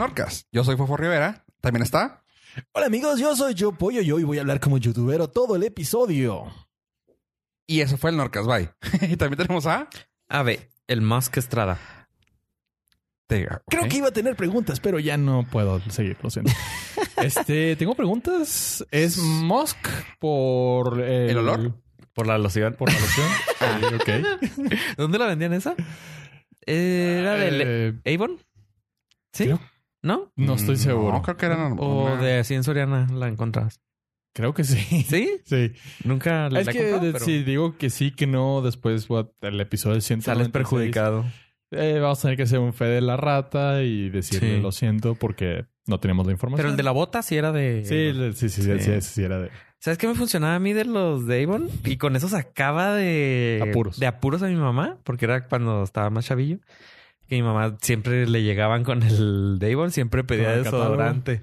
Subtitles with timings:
[0.00, 0.46] Norcas.
[0.50, 1.44] Yo soy Fofo Rivera.
[1.60, 2.24] También está.
[2.72, 5.62] Hola amigos, yo soy Yo Pollo y hoy voy a hablar como youtubero todo el
[5.62, 6.46] episodio.
[7.66, 8.46] Y eso fue el Norcas.
[8.46, 8.70] Bye.
[9.12, 9.90] y también tenemos a.
[10.30, 11.78] A ver, el Musk Estrada.
[13.28, 16.50] Creo que iba a tener preguntas, pero ya no puedo seguir, lo siento.
[17.22, 18.82] este, tengo preguntas.
[18.90, 19.86] ¿Es Musk
[20.18, 21.74] por el, olor?
[22.14, 22.74] Por la loción.
[22.74, 23.28] Por la loción.
[23.60, 24.76] ah, ok.
[24.96, 25.74] ¿Dónde la vendían esa?
[26.64, 28.38] ¿Era del eh, Avon?
[29.32, 29.44] ¿Sí?
[29.44, 29.60] Creo.
[30.02, 30.32] ¿No?
[30.36, 31.12] No estoy seguro.
[31.12, 33.80] No, creo que era O una- de así en Soriana la encontrabas.
[34.34, 34.78] Creo que sí.
[35.02, 35.40] ¿Sí?
[35.44, 35.72] Sí.
[36.04, 38.62] Nunca la es la he que comprado, de- pero si digo que sí, que no,
[38.62, 39.08] después
[39.42, 41.24] el episodio 196, sales perjudicado.
[41.72, 44.62] eh, vamos a tener que hacer un fe de la rata y decirle Sí.
[44.62, 46.58] lo siento porque no tenemos la información.
[46.62, 47.84] Pero el de la bota sí era de...
[47.84, 48.92] Sí, le- sí, sí, sí, Sí.
[48.92, 49.50] sí, sí, era de...
[49.82, 51.68] ¿Sabes qué me funcionaba a mí de los de Avon?
[51.84, 53.98] Y con eso sacaba de Apuros.
[53.98, 56.58] de apuros a mi mamá, porque era cuando estaba más chavillo.
[57.30, 60.82] Que mi mamá siempre le llegaban con el de Avon, siempre pedía el catálogo.
[60.84, 61.42] desodorante.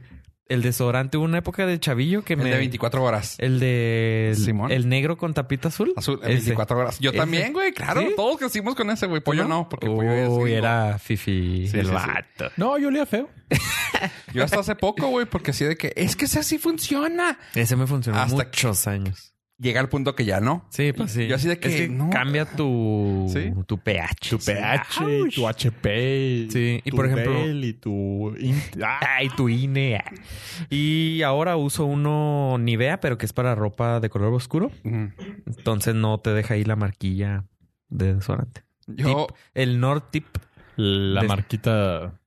[0.50, 2.50] El desodorante hubo una época de chavillo que El me.
[2.52, 3.36] de 24 horas.
[3.40, 4.34] El de.
[4.38, 4.72] Simón.
[4.72, 5.94] El negro con tapita azul.
[5.98, 6.42] Azul, el Ese.
[6.48, 7.00] 24 horas.
[7.00, 7.20] Yo Ese.
[7.20, 7.72] también, güey.
[7.74, 8.10] Claro, ¿Sí?
[8.16, 9.22] todos crecimos con ese, güey.
[9.22, 11.68] Pollo no, porque pollo es Uy, era fifi.
[11.68, 11.94] Sí, el sí, sí.
[11.94, 12.52] vato.
[12.58, 13.30] No, yo olía feo.
[14.34, 17.40] Yo hasta hace poco, güey, porque así de que es que ese así funciona.
[17.56, 19.34] Ese me funcionó Hasta muchos años.
[19.60, 20.68] Llega al punto que ya no.
[20.70, 21.26] Sí, pues sí.
[21.26, 22.12] Yo así de que, Es no.
[22.12, 23.52] cambia tu, Sí.
[23.66, 24.30] tu pH.
[24.30, 24.52] Tu Sí.
[24.52, 25.34] pH, Ouch.
[25.34, 26.48] tu HP.
[26.52, 28.36] Sí, y tu por ejemplo- y tu...
[28.84, 30.04] Ah, Ay, tu INE.
[30.70, 34.70] Y ahora uso uno Nivea, pero que es para ropa de color oscuro.
[34.84, 37.46] Entonces no te deja ahí la marquilla
[37.90, 38.64] de desodorante.
[38.86, 39.36] Yo, Tip.
[39.56, 40.28] El Nord Tip.
[40.76, 42.20] la marquita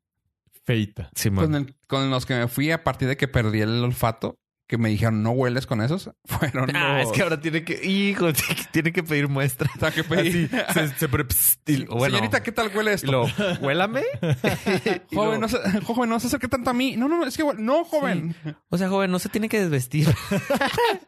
[0.64, 1.11] feita.
[1.14, 1.45] Simón.
[1.45, 4.36] con, el- con los que me fui a partir de que perdí el olfato,
[4.70, 7.84] que me dijeron no hueles con esos, fueron Ah, los- es que ahora tiene que...
[7.84, 8.28] Hijo,
[8.72, 9.68] tiene que pedir muestra.
[9.77, 10.48] O sea, que pedí.
[10.68, 13.10] Así, se, se pre- psst, y- bueno, Señorita, ¿qué tal huele y esto?
[13.10, 13.27] lo,
[13.60, 14.04] huélame.
[15.12, 16.96] Joven, lo- no se, joven, no se acerque tanto a mí.
[16.96, 18.36] No, no, no, es que no, joven.
[18.68, 20.08] O sea, joven, no se tiene que desvestir.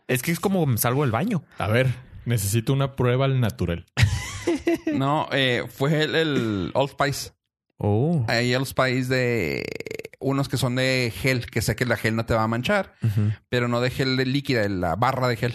[0.09, 1.45] es que es como salgo del baño.
[1.59, 1.87] A ver,
[2.25, 3.87] necesito una prueba al natural.
[4.93, 7.31] No, eh, fue el, el Old Spice.
[7.79, 8.25] Oh.
[8.29, 9.65] Hay Old Spice de
[10.23, 12.95] unos que son de gel, que sé que la gel no te va a manchar,
[13.49, 15.55] pero no de gel de líquida, de la barra de gel.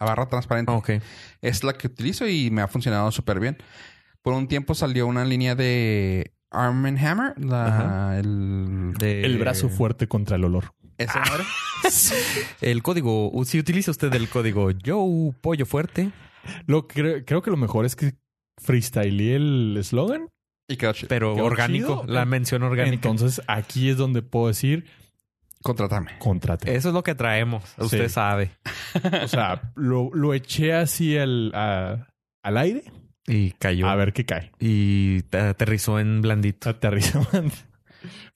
[0.00, 0.72] La barra transparente.
[0.72, 0.90] Ah, Ok.
[1.40, 3.56] Es la que utilizo y me ha funcionado súper bien.
[4.20, 9.68] Por un tiempo salió una línea de Arm and Hammer, la, el, De- El brazo
[9.68, 10.74] fuerte contra el olor.
[10.98, 11.44] esa madre.
[12.60, 16.12] El código, si utiliza usted el código Joe Pollo Fuerte,
[16.66, 18.14] Lo creo que lo mejor es que
[18.58, 20.28] freestyleé el eslogan.
[20.72, 21.08] Y quedó chido.
[21.08, 22.12] pero orgánico, chido.
[22.12, 23.08] la mención orgánica.
[23.08, 24.84] Entonces aquí es donde puedo decir
[25.62, 26.18] Contratame.
[26.18, 26.74] contrate.
[26.74, 28.12] Eso es lo que traemos, usted Sí.
[28.12, 28.50] sabe.
[29.22, 32.08] O sea, lo, lo eché así al, a-
[32.42, 32.82] al aire
[33.26, 33.88] Y cayó.
[33.88, 34.50] a ver qué cae.
[34.58, 36.68] Y te- aterrizó en blandito.
[36.70, 37.22] Aterrizó.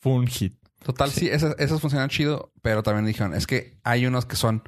[0.00, 0.54] Fue un hit.
[0.84, 4.62] Total, sí, esas, esas funcionan chido, pero también dijeron, es que hay unos que son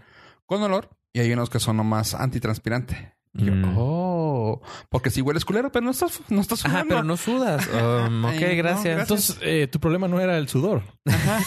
[0.46, 3.14] con olor y hay unos que son nomás antitranspirante.
[3.34, 3.74] Y yo, Mm.
[3.76, 6.88] oh, porque si hueles culero, pero no estás, no estás Ajá, sudando.
[6.94, 7.68] pero no sudas.
[7.72, 9.00] Um, ok, no, gracias.
[9.00, 10.82] Entonces, eh, tu problema no era el sudor.
[11.06, 11.38] Ajá.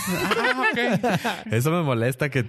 [1.23, 1.43] Ah.
[1.51, 2.45] Eso me molesta que,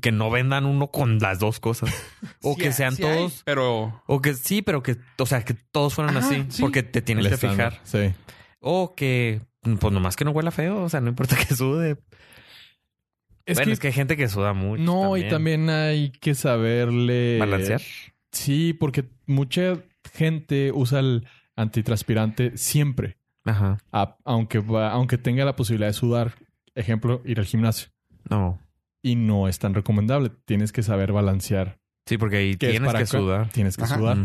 [0.00, 1.90] que no vendan uno con las dos cosas.
[2.42, 3.42] O Sí que sean sí hay, todos.
[3.44, 6.46] pero O que sí, pero que, o sea, que todos fueran Ajá, así.
[6.48, 6.62] sí.
[6.62, 7.80] Porque te tienes que fijar.
[7.84, 8.12] Sí.
[8.60, 9.42] O que,
[9.78, 10.82] pues nomás que no huela feo.
[10.82, 11.98] O sea, no importa que sude.
[13.46, 14.82] Es bueno, que, es que hay gente que suda mucho.
[14.82, 17.80] no, y también hay que saberle Balancear.
[18.32, 19.82] Sí, porque mucha
[20.12, 21.26] gente usa el
[21.56, 23.78] antitranspirante siempre, Ajá.
[23.92, 26.34] a- aunque va- aunque tenga la posibilidad de sudar.
[26.74, 27.90] Ejemplo, ir al gimnasio.
[28.28, 28.60] No.
[29.02, 30.30] Y no es tan recomendable.
[30.44, 31.78] Tienes que saber balancear.
[32.06, 33.48] Sí, porque ahí ¿Qué es tienes para que sudar.
[33.50, 33.96] Tienes que Ajá.
[33.98, 34.18] sudar.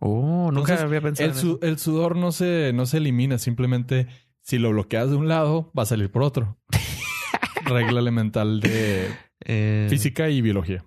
[0.00, 1.58] Oh, nunca Entonces, había pensado El, en su- eso.
[1.62, 4.06] el sudor no se, no se elimina, simplemente
[4.40, 6.56] si lo bloqueas de un lado, va a salir por otro.
[7.64, 9.08] Regla elemental de
[9.44, 10.84] Eh, física y biología.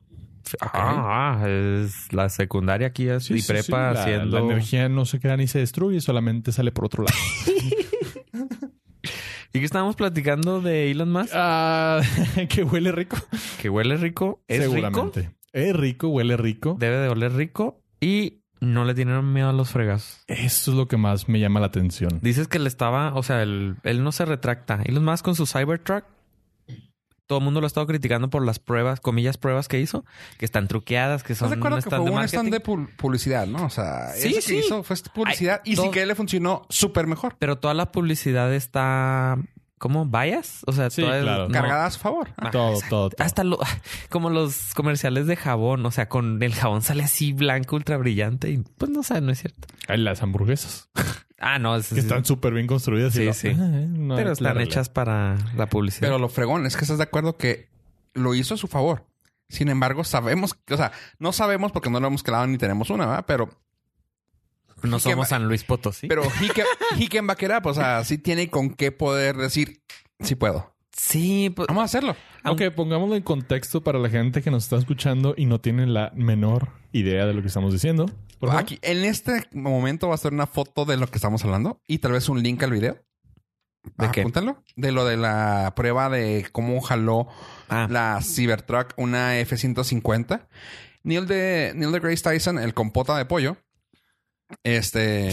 [0.60, 4.40] Ah, ah, es la secundaria aquí es, Sí, y sí, prepa sí, la- haciendo.
[4.40, 7.18] La energía no se crea ni se destruye, solamente sale por otro lado.
[9.54, 11.32] ¿Y que estábamos platicando de Elon Musk?
[11.36, 12.02] Ah,
[12.50, 13.18] que huele rico.
[13.62, 14.44] Que huele rico.
[14.48, 14.72] Es rico.
[14.72, 15.32] Seguramente.
[15.52, 16.78] Es rico, huele rico.
[16.80, 17.84] Debe de oler rico.
[18.00, 20.24] Y no le tienen miedo a los fregazos.
[20.28, 22.20] Eso es lo que más me llama la atención.
[22.22, 24.82] Dices que le estaba, o sea, él, él no se retracta.
[24.86, 26.06] Elon Musk con su Cybertruck.
[27.32, 30.04] Todo el mundo lo ha estado criticando por las pruebas, comillas, pruebas que hizo,
[30.38, 32.52] que están truqueadas, que ¿Estás son de acuerdo un que fue stand de un stand
[32.52, 33.68] de pu- publicidad, no?
[33.68, 34.58] O sea, Sí, eso que sí.
[34.58, 37.38] hizo fue publicidad y todo- sí que le funcionó súper mejor.
[37.40, 39.38] Pero toda la publicidad está,
[39.78, 40.06] ¿cómo?
[40.06, 40.64] ¿Bias?
[40.68, 41.48] O sea, Sí, toda es- claro.
[41.48, 41.54] no.
[41.54, 42.34] Cargada a su favor.
[42.36, 43.24] Ah, todo, todo, todo.
[43.26, 43.58] Hasta lo,
[44.10, 48.50] como los comerciales de jabón, o sea, con el jabón sale así blanco, ultra brillante
[48.52, 49.70] y pues no sé, no es cierto.
[49.88, 50.90] Ay, las hamburguesas.
[51.42, 51.76] Ah, no.
[51.76, 53.14] es- Que están súper bien construidas.
[53.16, 53.54] y Sí, lo- sí.
[53.56, 56.02] No, pero están hechas para la publicidad.
[56.08, 57.68] Pero lo fregón es que estás de acuerdo que
[58.14, 59.06] lo hizo a su favor.
[59.50, 62.90] Sin embargo, sabemos, que- o sea, no sabemos porque no lo hemos quedado ni tenemos
[62.90, 63.26] una, ¿verdad?
[63.28, 63.50] Pero,
[64.84, 66.08] no y somos San Luis Potosí.
[66.08, 66.66] pero he can,
[67.00, 67.66] he can back it up.
[67.68, 69.84] O sea, sí tiene con qué poder decir,
[70.20, 70.71] sí puedo.
[70.96, 72.16] Sí, pues, Vamos a hacerlo.
[72.44, 76.12] Aunque pongámoslo en contexto para la gente que nos está escuchando y no tiene la
[76.16, 78.06] menor idea de lo que estamos diciendo.
[78.40, 78.64] Por favor.
[78.64, 82.00] Aquí, en este momento va a ser una foto de lo que estamos hablando y
[82.00, 82.98] tal vez un link al video.
[83.98, 84.22] ¿De qué?
[84.22, 84.64] Apúntalo.
[84.76, 87.28] De lo de la prueba de cómo jaló
[87.70, 90.48] ah, la Cybertruck, una F-150.
[91.04, 93.58] Neil de, Neil de Grace Tyson, el compota de pollo.
[94.64, 95.30] Este.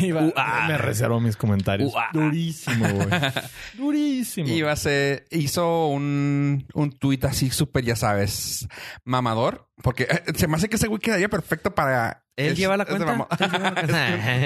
[0.02, 0.32] Iba-
[0.68, 1.92] me reservo mis comentarios.
[1.94, 2.08] Uah.
[2.12, 3.08] Durísimo, güey.
[3.76, 4.48] Durísimo.
[4.48, 5.26] iba a ser.
[5.30, 8.68] Hizo un, un tuit así súper, ya sabes,
[9.04, 9.68] mamador.
[9.82, 12.24] Porque eh, se me hace que ese güey quedaría perfecto para.
[12.36, 13.26] él es- lleva la cuenta.
[13.28, 13.74] cuenta.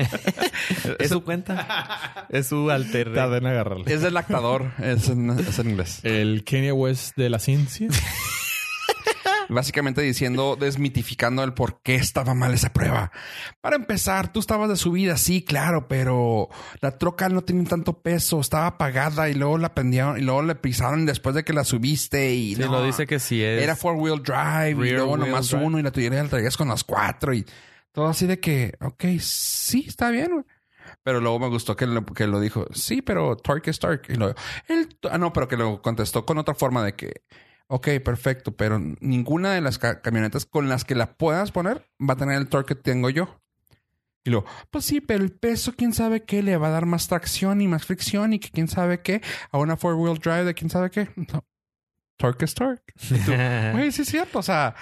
[0.98, 2.26] es su cuenta.
[2.28, 3.12] Es su alter.
[3.14, 3.92] Tarda en agarrarle.
[3.92, 4.72] Es del lactador.
[4.78, 6.00] es, en, es en inglés.
[6.04, 7.88] El Kanye West de la ciencia.
[9.52, 13.12] Básicamente diciendo, desmitificando el por qué estaba mal esa prueba.
[13.60, 16.48] Para empezar, tú estabas de subida, sí, claro, pero
[16.80, 20.54] la troca no tenía tanto peso, estaba apagada y luego la pendieron y luego le
[20.54, 23.62] pisaron después de que la subiste y Sí, no, lo dice que sí es.
[23.62, 25.64] era four wheel drive y luego nomás drive.
[25.64, 27.44] uno y la tuya la traías con los cuatro y
[27.92, 30.44] todo así de que, ok, sí, está bien, güey.
[31.02, 34.12] Pero luego me gustó que lo, que lo dijo, sí, pero torque es torque.
[34.12, 34.34] Y luego,
[34.68, 37.22] el, ah, no, pero que lo contestó con otra forma de que,
[37.74, 42.14] ok, perfecto, pero ninguna de las ca- camionetas con las que la puedas poner va
[42.14, 43.40] a tener el torque que tengo yo.
[44.24, 47.08] Y luego, pues sí, pero el peso, quién sabe qué, le va a dar más
[47.08, 49.20] tracción y más fricción y que quién sabe qué,
[49.50, 51.08] a una four wheel drive de quién sabe qué.
[51.32, 51.44] No.
[52.18, 52.92] Torque es torque.
[53.72, 54.38] Güey, sí es cierto.
[54.38, 54.74] O sea,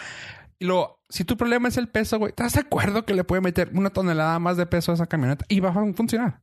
[0.59, 3.41] y luego, si tu problema es el peso, güey, ¿estás de acuerdo que le puede
[3.41, 6.43] meter una tonelada más de peso a esa camioneta y va a funcionar?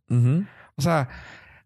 [0.76, 1.08] O sea,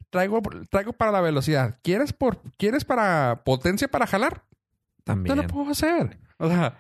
[0.10, 1.80] traigo, traigo para la velocidad.
[1.82, 4.44] ¿Quieres por, quieres para potencia para jalar?
[5.04, 5.36] También.
[5.38, 6.20] lo puedo hacer.
[6.38, 6.78] O sea,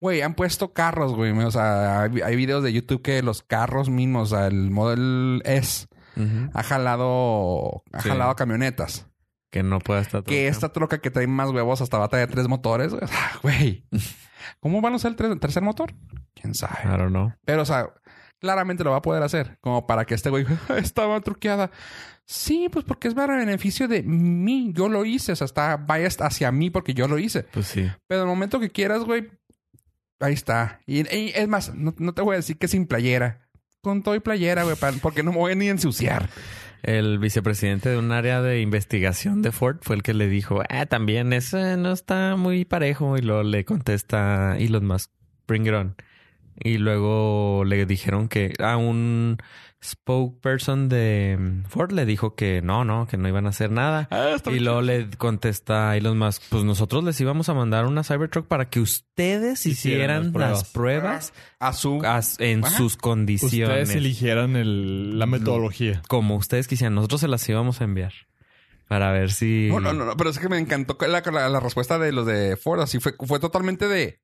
[0.00, 1.30] güey, han puesto carros, güey.
[1.32, 5.40] O sea, hay, hay videos de YouTube que los carros mismos, o sea, el Model
[5.44, 5.86] S,
[6.52, 8.08] ha jalado, ha Sí.
[8.08, 9.06] jalado camionetas.
[9.50, 10.24] Que no pueda estar.
[10.24, 12.90] Que esta troca que trae más huevos hasta va a traer tres motores.
[12.92, 13.04] güey.
[13.04, 13.86] O sea, Güey,
[14.60, 15.94] ¿cómo van a usar el tercer motor?
[16.34, 16.78] ¿Quién sabe?
[16.84, 17.32] I don't know.
[17.44, 17.88] Pero, o sea,
[18.44, 19.56] claramente lo va a poder hacer.
[19.62, 20.44] Como para que este güey
[20.76, 21.70] estaba truqueada.
[22.26, 24.70] Sí, pues porque es para beneficio de mí.
[24.74, 25.32] Yo lo hice.
[25.32, 27.44] O sea, está biased hacia mí porque yo lo hice.
[27.44, 27.90] Pues sí.
[28.06, 29.30] Pero el momento que quieras, güey,
[30.20, 30.80] ahí está.
[30.86, 33.48] Y, y es más, no, no te voy a decir que sin playera.
[33.80, 36.28] Con todo y playera, güey, porque no me voy ni a ensuciar.
[36.82, 40.84] El vicepresidente de un área de investigación de Ford fue el que le dijo, ah,
[40.84, 43.16] también ese no está muy parejo.
[43.16, 45.10] Y luego le contesta Elon Musk,
[45.46, 45.96] bring it on.
[46.62, 49.38] Y luego le dijeron que a un
[49.82, 54.08] spokesperson de mm, Ford le dijo que no, no, que no iban a hacer nada.
[54.46, 58.70] Y luego le contesta Elon Musk, pues nosotros les íbamos a mandar una Cybertruck para
[58.70, 62.02] que ustedes Hicieran hicieran las las pruebas A su...
[62.38, 62.76] en Ajá.
[62.76, 63.82] sus condiciones.
[63.82, 66.02] Ustedes eligieran el- la metodología.
[66.08, 66.94] Como ustedes quisieran.
[66.94, 68.12] Nosotros se las íbamos a enviar.
[68.88, 69.68] Para ver si...
[69.70, 72.26] No, no, no, no, pero es que me encantó la, la- la respuesta de los
[72.26, 72.80] de Ford.
[72.80, 74.20] Así fue, fue totalmente de.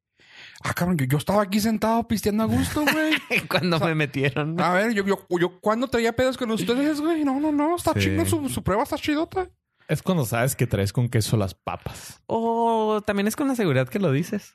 [0.62, 3.14] Ah, cabrón, yo, yo estaba aquí sentado pisteando a gusto, güey.
[3.48, 4.60] Cuando O sea, me metieron.
[4.60, 7.24] A ver, yo, yo, yo cuando traía pedos con ustedes, güey.
[7.24, 8.00] No, no, no, está Sí.
[8.00, 9.48] chido, su, su prueba está chidota.
[9.88, 12.20] Es cuando sabes que traes con queso las papas.
[12.26, 14.54] O también es con la seguridad que lo dices.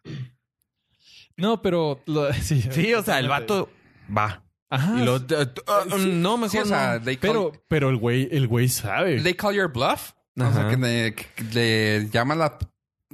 [1.38, 2.02] No, pero...
[2.06, 3.70] lo- sí, Sí, o sea, el vato
[4.16, 4.44] va.
[4.70, 4.96] Ajá.
[5.00, 5.16] Y lo...
[5.18, 7.02] uh, no, mejor Sí, o sea, no.
[7.06, 9.22] they call, Pero, pero el güey, el güey sabe.
[9.22, 10.12] they call your bluff.
[10.38, 10.70] O sea, Ajá.
[10.70, 12.58] que le, que le llamas la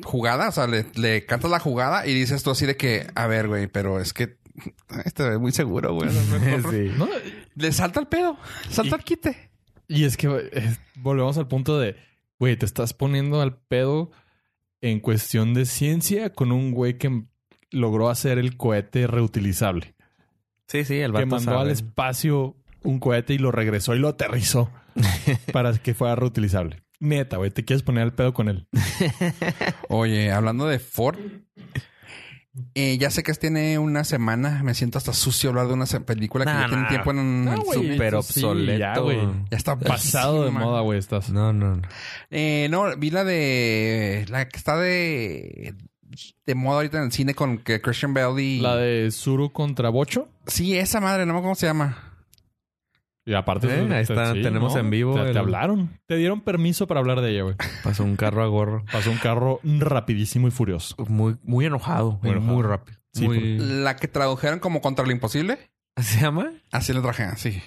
[0.03, 3.27] jugada, o sea, le, le cantas la jugada y dices tú así de que, a
[3.27, 4.37] ver, güey, pero es que
[5.05, 6.09] este es muy seguro, güey.
[6.69, 6.91] Sí.
[6.97, 7.07] ¿no?
[7.55, 8.37] Le salta el pedo,
[8.69, 9.49] salta Y- el quite.
[9.87, 11.95] Y es que eh, volvemos al punto de,
[12.39, 14.11] güey, te estás poniendo al pedo
[14.81, 17.23] en cuestión de ciencia con un güey que
[17.71, 19.95] logró hacer el cohete reutilizable.
[20.67, 21.61] Sí, sí, el que vato mandó sabe.
[21.61, 24.71] al espacio un cohete y lo regresó y lo aterrizó
[25.53, 26.81] para que fuera reutilizable.
[27.01, 28.67] Neta, güey, te quieres poner al pedo con él.
[29.89, 31.17] Oye, hablando de Ford,
[32.75, 34.61] eh, ya sé que tiene una semana.
[34.63, 36.89] Me siento hasta sucio hablar de una película que Nah, ya tiene nah.
[36.89, 37.79] tiempo en Ah, el güey.
[37.79, 37.91] sub.
[37.93, 38.77] Súper Sí, obsoleto.
[38.79, 39.17] ya, güey.
[39.49, 41.29] Ya está Pasado de moda, güey, estás.
[41.31, 41.81] No, no, no.
[42.29, 45.73] Eh, no, vi la de la que está de
[46.45, 49.87] de moda ahorita en el cine con que Christian Bale y La de Zuru contra
[49.89, 50.27] Bocho.
[50.45, 52.10] sí esa madre, no me acuerdo cómo se llama.
[53.25, 53.67] Y aparte...
[53.67, 55.99] Eh, ahí está, tenemos en vivo Te, te hablaron.
[56.07, 57.55] Te dieron permiso para hablar de ella, güey.
[57.83, 58.83] Pasó un carro a gorro.
[58.91, 60.95] Pasó un carro rapidísimo y furioso.
[61.07, 62.19] Muy, muy enojado.
[62.23, 62.53] Muy enojado.
[62.53, 62.97] muy rápido.
[63.13, 65.59] Sí, Muy- La que tradujeron como contra lo imposible.
[65.97, 66.51] ¿Se llama?
[66.71, 67.61] Así la traje, así.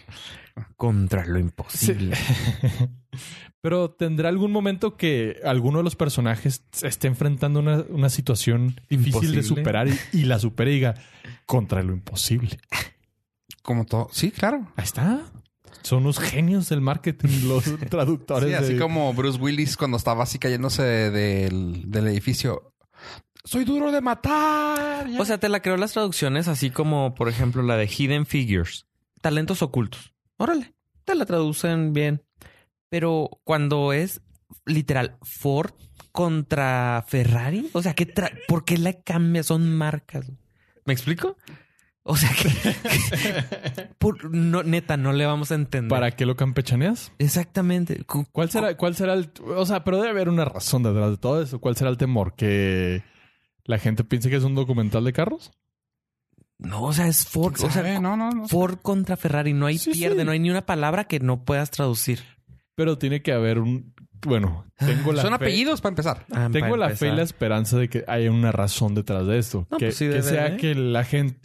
[0.76, 2.16] contra lo imposible.
[3.60, 9.34] Pero tendrá algún momento que alguno de los personajes esté enfrentando una, una situación difícil
[9.34, 10.94] de superar y, y la supere y diga
[11.46, 12.58] contra lo imposible.
[13.62, 14.08] Como todo.
[14.12, 14.68] Sí, claro.
[14.76, 15.22] Ahí está.
[15.82, 18.48] Son unos genios del marketing, los traductores.
[18.48, 22.72] Sí, así de- como Bruce Willis cuando estaba así cayéndose del, del edificio.
[23.44, 25.06] Soy duro de matar.
[25.18, 28.86] O sea, te la creo las traducciones así como, por ejemplo, la de Hidden Figures.
[29.20, 30.14] Talentos ocultos.
[30.38, 32.22] Órale, te la traducen bien.
[32.88, 34.22] Pero cuando es
[34.64, 35.72] literal Ford
[36.12, 39.42] contra Ferrari, o sea, ¿qué tra- ¿por qué la cambia?
[39.42, 40.30] Son marcas.
[40.86, 41.36] ¿Me explico?
[42.06, 45.88] O sea, que, que- por- no, neta, no le vamos a entender.
[45.88, 47.12] ¿Para qué lo campechaneas?
[47.18, 48.04] Exactamente.
[48.04, 49.30] Cu- ¿Cuál será, cuál será el...
[49.56, 51.60] O sea, pero debe haber una razón detrás de todo eso.
[51.60, 52.34] ¿Cuál será el temor?
[52.36, 53.02] ¿Que
[53.64, 55.50] la gente piense que es un documental de carros?
[56.58, 57.54] No, o sea, es Ford.
[57.64, 58.48] O sea, no, no, no.
[58.48, 59.54] Ford contra Ferrari.
[59.54, 60.24] No hay Sí, pierde, sí.
[60.26, 62.20] no hay ni una palabra que no puedas traducir.
[62.74, 63.94] Pero tiene que haber un...
[64.26, 66.26] Bueno, tengo la Son fe- apellidos para empezar.
[66.32, 69.38] Ah, Tengo para la fe y la esperanza de que haya una razón detrás de
[69.38, 69.66] esto.
[69.70, 70.56] No, que, pues sí que debe sea de.
[70.58, 71.40] que la gente...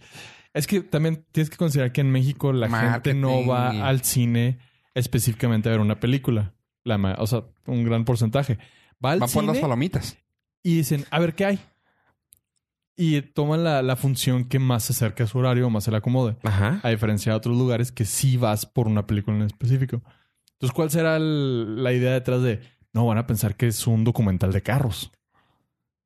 [0.54, 4.60] Es que también tienes que considerar que en México la gente no va al cine
[4.96, 6.54] específicamente a ver una película.
[6.84, 8.58] La o sea, un gran porcentaje.
[9.04, 10.18] Va al Van por las cine palomitas.
[10.64, 11.60] y dicen, a ver qué hay.
[12.96, 15.98] Y toman la, la función que más se acerca a su horario, más se le
[15.98, 16.36] acomode.
[16.44, 16.82] Ajá.
[16.84, 20.02] A diferencia de otros lugares que sí vas por una película en específico.
[20.54, 22.60] Entonces, ¿cuál será el- la idea detrás de...
[22.92, 25.12] No, van a pensar que es un documental de carros.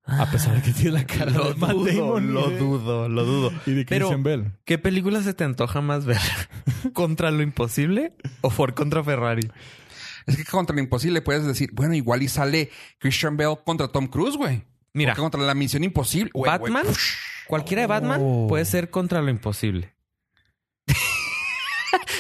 [0.06, 3.10] A pesar de que tiene la cara Lo de Matt dudo, Damon lo de- dudo,
[3.10, 3.52] lo dudo.
[3.66, 4.52] Y de Pero- Christian Bell.
[4.66, 6.20] ¿Qué película se te antoja más ver?
[6.94, 9.50] ¿Contra lo imposible o Ford contra Ferrari?
[10.28, 12.70] Es que contra lo imposible puedes decir, bueno, igual y sale
[13.00, 14.64] Christian Bell contra Tom Cruise, güey.
[14.94, 16.32] Mira, Porque contra la misión imposible.
[16.34, 16.96] güey, Batman, güey.
[17.48, 18.46] cualquiera de Batman Oh.
[18.48, 19.94] puede ser contra lo imposible.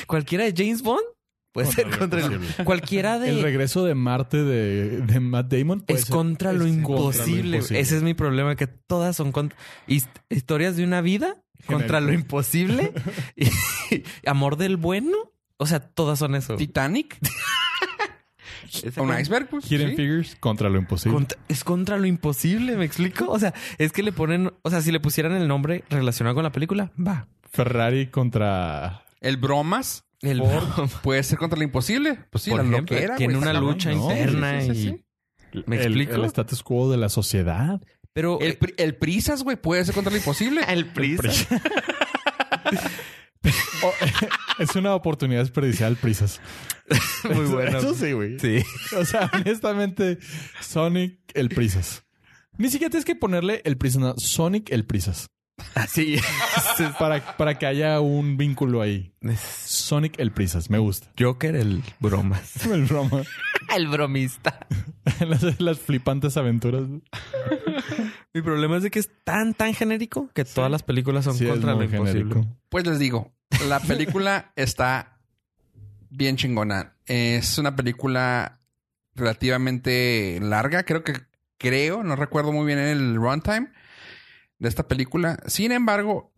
[0.08, 1.04] cualquiera de James Bond
[1.54, 2.66] puede Contra ser contra imposible.
[2.66, 3.30] Cualquiera de...
[3.30, 7.58] El regreso de Marte de, de Matt Damon puede es ser- contra lo es imposible.
[7.58, 7.80] imposible.
[7.80, 9.58] Ese es mi problema, que todas son contra...
[9.88, 12.92] his- historias de una vida contra lo imposible.
[13.38, 13.48] y,
[14.28, 15.16] amor del bueno.
[15.58, 16.56] O sea, todas son eso.
[16.58, 17.18] Titanic.
[18.98, 19.72] Un con- iceberg, pues.
[19.72, 19.96] Hidden sí.
[19.96, 21.14] Figures contra lo imposible.
[21.16, 23.26] Contra- es contra lo imposible, ¿me explico?
[23.30, 26.44] O sea, es que le ponen, o sea, si le pusieran el nombre relacionado con
[26.44, 27.28] la película, va.
[27.52, 29.06] Ferrari contra...
[29.22, 30.42] El bromas El
[31.04, 32.18] puede ser contra lo imposible.
[32.32, 34.10] Pues sí, Por la ejemplo, loquera, tiene güey, una lucha ¿no?
[34.10, 35.06] interna Sí, sí, sí,
[35.54, 35.64] y.
[35.68, 36.16] ¿Me el, explico?
[36.16, 37.80] el status quo de la sociedad.
[38.14, 40.62] pero El, pri- el prisas, güey, puede ser contra lo imposible.
[40.68, 41.30] el prisa.
[43.84, 43.94] Oh,
[44.60, 46.40] es una oportunidad desperdiciada el Prisas.
[47.26, 47.78] muy bueno.
[47.78, 48.40] Eso sí, güey.
[48.40, 48.64] Sí.
[48.98, 50.18] O sea, honestamente,
[50.62, 52.06] Sonic el Prisas.
[52.58, 55.28] Ni siquiera tienes que ponerle el Prisas, no, Sonic el Prisas.
[55.76, 56.18] Así
[57.00, 59.14] Para, para que haya un vínculo ahí.
[59.22, 59.40] es.
[59.40, 61.08] Sonic el Prisas, me gusta.
[61.20, 62.66] Joker, el bromas.
[62.72, 63.22] El broma.
[63.76, 64.68] el bromista.
[65.28, 66.84] las, las flipantes aventuras.
[68.34, 71.46] Mi problema es de que es tan, tan genérico que todas las películas son Sí,
[71.46, 72.12] es contra lo imposible.
[72.24, 72.48] genérico.
[72.70, 73.32] Pues les digo,
[73.68, 75.20] la película está
[76.10, 76.96] bien chingona.
[77.06, 78.60] Es una película
[79.16, 80.84] relativamente larga.
[80.84, 81.14] Creo que,
[81.58, 83.70] creo, no recuerdo muy bien el runtime
[84.64, 85.38] de esta película.
[85.46, 86.34] Sin embargo,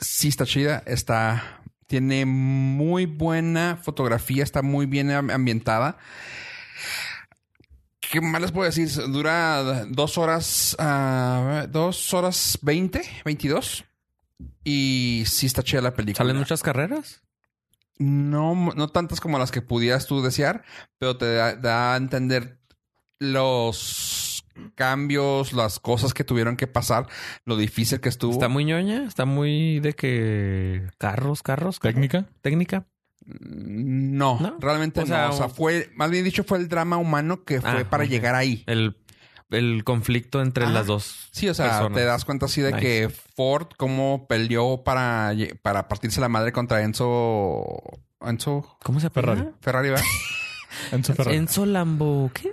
[0.00, 0.82] sí está chida.
[0.86, 4.42] Está, tiene muy buena fotografía.
[4.42, 5.98] Está muy bien am- ambientada.
[8.00, 8.88] ¿Qué más les puedo decir?
[9.12, 13.84] Dura dos horas, ah, dos horas veinte, veintidós.
[14.64, 16.24] Y sí está chida la película.
[16.24, 17.22] ¿Salen muchas carreras?
[17.98, 20.64] No, no tantas como las que pudieras tú desear,
[20.98, 22.58] pero te da, da a entender
[23.18, 24.29] los
[24.74, 27.06] cambios, las cosas que tuvieron que pasar,
[27.44, 28.32] lo difícil que estuvo.
[28.32, 31.78] Está muy ñoña, está muy de que carros, carros.
[31.80, 32.26] ¿Técnica?
[32.42, 32.86] técnica.
[33.26, 34.56] No, ¿No?
[34.60, 35.34] realmente O sea, no.
[35.34, 38.34] O sea, fue, más bien dicho, fue el drama humano que fue Ah, para llegar
[38.34, 38.64] ahí.
[38.66, 38.96] El,
[39.50, 40.72] el conflicto entre Ajá.
[40.72, 41.28] las dos.
[41.30, 41.98] Sí, o sea, personas.
[41.98, 42.80] te das cuenta así de Nice.
[42.82, 47.76] que Ford cómo peleó para, para partirse la madre contra Enzo...
[48.22, 49.40] Enzo ¿Cómo se Ferrari.
[49.40, 49.58] apellida?
[49.62, 50.04] Ferrari, ¿verdad?
[50.92, 51.36] Enzo Ferrari.
[51.36, 52.52] Enzo Lambo, ¿qué?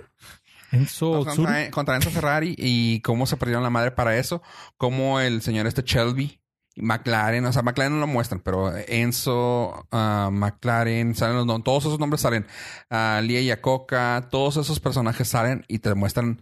[0.70, 4.42] Enzo contra, contra Enzo Ferrari y cómo se perdieron la madre para eso.
[4.76, 6.40] Cómo el señor este Shelby,
[6.78, 11.86] y McLaren, o sea, McLaren no lo muestran, pero Enzo, ah, McLaren, salen los todos
[11.86, 12.46] esos nombres salen.
[12.88, 16.40] Ah, Lia Iacocca, todos esos personajes salen y te muestran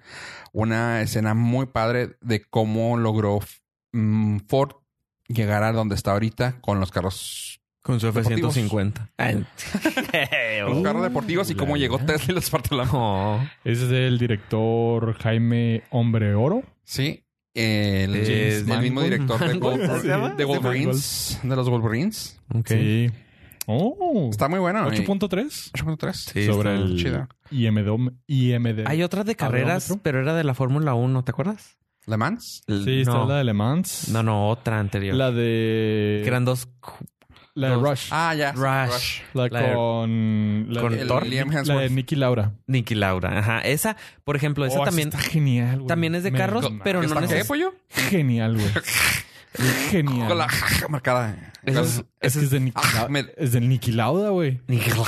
[0.53, 3.41] una escena muy padre de cómo logró
[3.93, 4.73] mm, Ford
[5.27, 7.56] llegar a donde está ahorita con los carros,
[7.87, 8.57] Con su Deportivos.
[8.57, 9.11] F-150.
[10.67, 11.99] los carros deportivos y cómo la llegó.
[12.01, 12.99] Tesla y los partió la madre.
[12.99, 13.41] Oh.
[13.63, 16.65] Es del director Jaime Hombre Oro.
[16.83, 17.23] Sí.
[17.55, 19.55] El, Es el mismo director de,
[20.37, 22.41] de Wolverines, de los Wolverines.
[22.53, 22.67] Ok.
[22.71, 23.11] Sí.
[23.67, 24.31] Oh.
[24.33, 24.93] Está muy bueno.
[24.93, 26.13] y- 8.3 8.3.
[26.13, 27.29] Sí, sobre está el chido.
[27.53, 28.13] IMD.
[28.27, 28.81] IMD.
[28.89, 31.79] Hay otra de carreras, pero era de la Fórmula 1, ¿te acuerdas?
[32.07, 32.63] ¿Le Mans?
[32.67, 33.27] Sí, está no.
[33.29, 34.09] la de Le Mans.
[34.09, 35.15] No, no, otra anterior.
[35.15, 36.21] La de.
[36.25, 36.69] Que eran dos.
[37.57, 38.09] La de Rush.
[38.11, 38.53] Ah, ya.
[38.53, 39.21] Rush.
[39.33, 40.67] la, la de- con.
[40.69, 41.27] La con de, El Thor.
[41.27, 41.89] Liam la de.
[41.91, 42.53] Nicky Laura.
[42.67, 43.39] Nicky Laura.
[43.39, 43.61] Ajá.
[43.61, 45.09] Esa, por ejemplo, esa Oh, también.
[45.09, 45.87] Está genial, güey.
[45.89, 47.75] también es de Me carros, pero no ¿Está qué, pollo?
[47.89, 48.69] Genial, güey.
[49.91, 50.29] Genial.
[50.29, 50.49] Con la
[50.91, 51.53] marcada.
[51.65, 54.61] Eso Es, es que es de Nicky, Ah, me- es de Nicky Lauda, güey.
[54.69, 55.07] O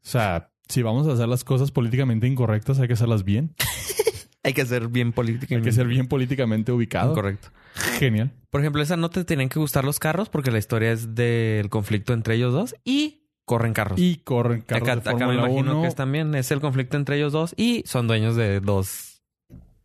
[0.00, 3.54] sea, si vamos a hacer las cosas políticamente incorrectas, hay que hacerlas bien.
[4.42, 5.54] Hay que ser bien político.
[5.54, 7.14] Hay que ser bien políticamente ubicado.
[7.14, 7.50] Correcto.
[7.98, 8.32] Genial.
[8.50, 11.68] Por ejemplo, esa no te tenían que gustar los carros porque la historia es del
[11.68, 13.98] conflicto entre ellos dos y corren carros.
[14.00, 15.82] Y corren carros acá, de acá me imagino 1.
[15.82, 19.22] que es también es el conflicto entre ellos dos y son dueños de dos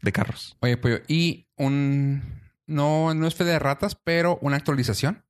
[0.02, 0.58] de carros.
[0.62, 1.00] Oye, pollo.
[1.08, 2.22] Y un...
[2.68, 5.24] No, no es fe de ratas, pero una actualización.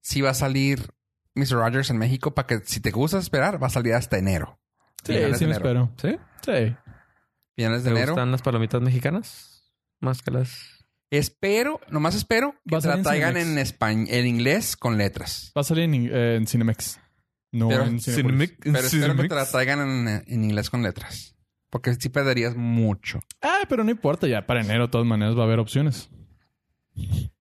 [0.00, 0.90] Sí va a salir
[1.34, 1.52] Mr.
[1.52, 4.58] Rogers en México para que si te gusta esperar, va a salir hasta enero.
[5.04, 5.52] Sí, sí me enero.
[5.52, 5.92] espero.
[5.96, 6.16] ¿Sí?
[6.44, 6.76] Sí.
[7.56, 8.12] Finales de ¿Te enero.
[8.12, 9.72] gustan las palomitas mexicanas?
[10.00, 10.84] Más que las...
[11.10, 13.76] Espero, nomás espero que Va a te la en traigan Cinemex.
[13.80, 15.52] en inglés con letras.
[15.56, 16.98] Va a salir en, eh, en Cinemex.
[17.52, 18.54] No Pero en Cinepolis.
[18.60, 21.36] Pero espero que te la traigan en, en inglés con letras.
[21.70, 23.20] Porque sí perderías mucho.
[23.42, 24.26] Ah, pero no importa.
[24.26, 26.10] Ya para enero, de todas maneras, va a haber opciones.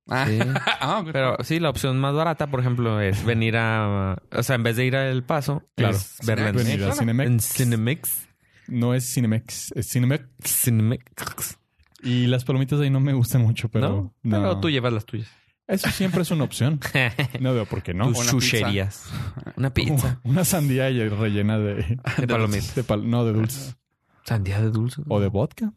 [0.07, 0.39] Ah, Sí.
[0.79, 1.09] ah, ok.
[1.11, 4.17] Pero sí, la opción más barata, por ejemplo, es venir a...
[4.31, 5.95] O sea, en vez de ir a El Paso, Claro.
[5.95, 6.93] es verla en, Venir a.
[6.93, 7.27] Cinemex.
[7.29, 8.27] en Cinemex.
[8.67, 10.25] No es Cinemex, es Cinemex.
[10.45, 11.57] Cinemex.
[12.01, 13.89] Y las palomitas ahí no me gustan mucho, pero...
[13.89, 14.13] ¿No?
[14.23, 14.59] Pero no.
[14.59, 15.29] tú llevas las tuyas.
[15.67, 16.79] Eso siempre es una opción.
[17.39, 18.07] No veo por qué no.
[18.09, 19.09] Tus una chucherías.
[19.55, 20.19] Una pizza.
[20.23, 21.97] Una sandía y rellena de...
[22.17, 22.75] De palomitas.
[22.75, 23.77] de pal- no, de dulces.
[24.25, 25.01] Sandía de dulce.
[25.07, 25.71] O de vodka.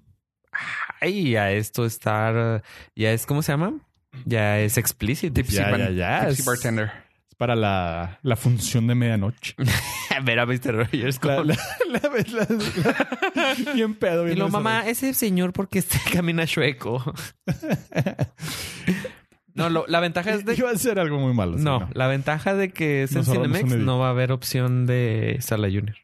[1.00, 2.62] Ay, ya esto estar...
[2.96, 3.26] Ya es...
[3.26, 3.74] ¿Cómo se llama?
[4.24, 5.34] Ya es explícito.
[5.34, 6.26] Tipsy, Ya, ya, ya.
[6.26, 6.90] tipsy Es- bartender.
[7.36, 9.54] Para la, la función de medianoche.
[10.24, 10.74] Ver a Mr.
[10.74, 11.42] Rogers La,
[13.74, 14.22] bien pedo.
[14.22, 14.48] Y bien lo, desarrollado.
[14.50, 17.04] mamá, ese señor porque este camina chueco.
[19.54, 20.54] no, lo- la ventaja es de...
[20.54, 21.58] Iba a ser algo muy malo.
[21.58, 25.68] No, la ventaja de que es en Cinemex no va a haber opción de Sala
[25.68, 25.96] Junior.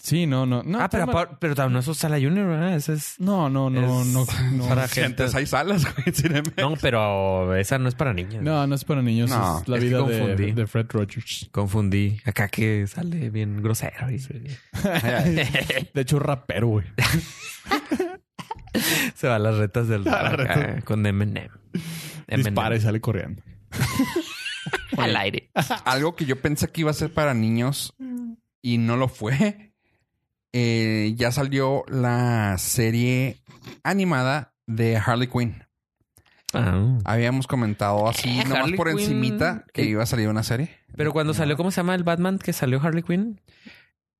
[0.00, 0.62] Sí, no, no.
[0.62, 1.06] no ah, pero,
[1.38, 2.74] pero no es Sala Junior, ¿verdad?
[2.74, 3.14] Ese es...
[3.20, 4.24] No, no, no, es no.
[4.52, 5.22] No, para Si gente...
[5.24, 6.56] antes hay salas, güey, en Cinemex.
[6.56, 8.42] No, pero esa no es para niños.
[8.42, 9.30] no, no es para niños.
[9.30, 11.48] No, es la es vida de, de Fred Rogers.
[11.52, 12.18] Confundí.
[12.24, 14.10] Acá que sale bien grosero.
[14.10, 14.18] y-
[15.94, 16.86] De hecho, rapero, güey.
[19.14, 21.48] Se va a las retas del rap con Eminem.
[22.26, 23.42] Dispara y sale corriendo.
[24.96, 25.50] al aire.
[25.84, 27.94] Algo que yo pensé que iba a ser para niños
[28.62, 29.71] y no lo fue.
[30.52, 33.38] Eh, ya salió la serie
[33.84, 35.64] animada de Harley Quinn.
[36.54, 36.98] Ah.
[37.04, 38.98] Habíamos comentado así, Eh, nomás Harley por Quinn.
[39.00, 39.86] encimita, que Eh.
[39.86, 40.70] iba a salir una serie.
[40.96, 43.40] Pero cuando salió, ¿cómo se llama el Batman que salió Harley Quinn?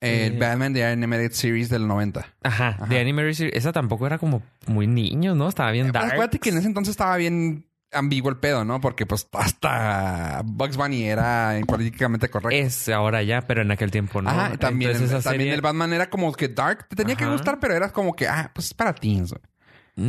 [0.01, 0.39] El Eh.
[0.39, 2.27] Batman de Animated Series del 90.
[2.43, 2.87] Ajá, Ajá.
[2.87, 3.55] de Animated Series.
[3.57, 5.49] Esa tampoco era como muy niño, ¿no?
[5.49, 6.07] Estaba bien dark.
[6.13, 8.81] Acuérdate que en ese entonces estaba bien ambiguo el pedo, ¿no?
[8.81, 12.57] Porque pues hasta Bugs Bunny era políticamente correcto.
[12.67, 14.31] Es ahora ya, pero en aquel tiempo no.
[14.31, 16.89] Ajá, también, Entonces, esa también serie- el Batman era como que dark.
[16.89, 19.33] Te tenía que gustar, pero era como que, ah, pues es para teens.
[19.33, 19.43] güey.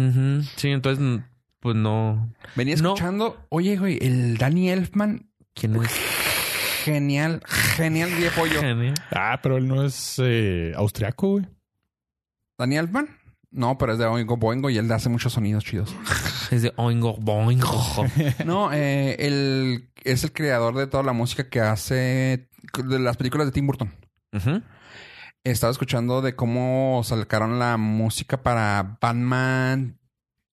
[0.09, 0.43] Ujú.
[0.55, 1.21] Sí, entonces,
[1.59, 2.33] pues no.
[2.55, 2.93] Venía No.
[2.93, 5.91] escuchando, oye, güey, el Danny Elfman, ¿Quién es?
[6.83, 8.59] genial, genial de pollo.
[8.61, 8.95] Genial.
[9.11, 11.47] Ah, pero él no es eh, austriaco, güey.
[12.57, 13.07] ¿Danny Elfman?
[13.51, 15.93] No, pero es de Oingo Boingo y él hace muchos sonidos chidos.
[16.53, 17.67] Es de Oingo Boingo.
[18.45, 22.47] No, eh, él es el creador de toda la música que hace
[22.85, 23.91] de las películas de Tim Burton.
[25.43, 29.99] Estaba escuchando de cómo sacaron la música para Batman,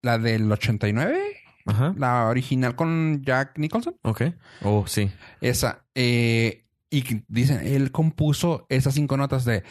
[0.03, 1.21] la del 89,
[1.67, 1.95] Ajá.
[1.97, 3.97] la original con Jack Nicholson.
[4.03, 4.23] Ok.
[4.63, 5.11] Oh, sí.
[5.41, 5.85] Esa.
[5.95, 9.63] eh, y dicen, él compuso esas cinco notas de...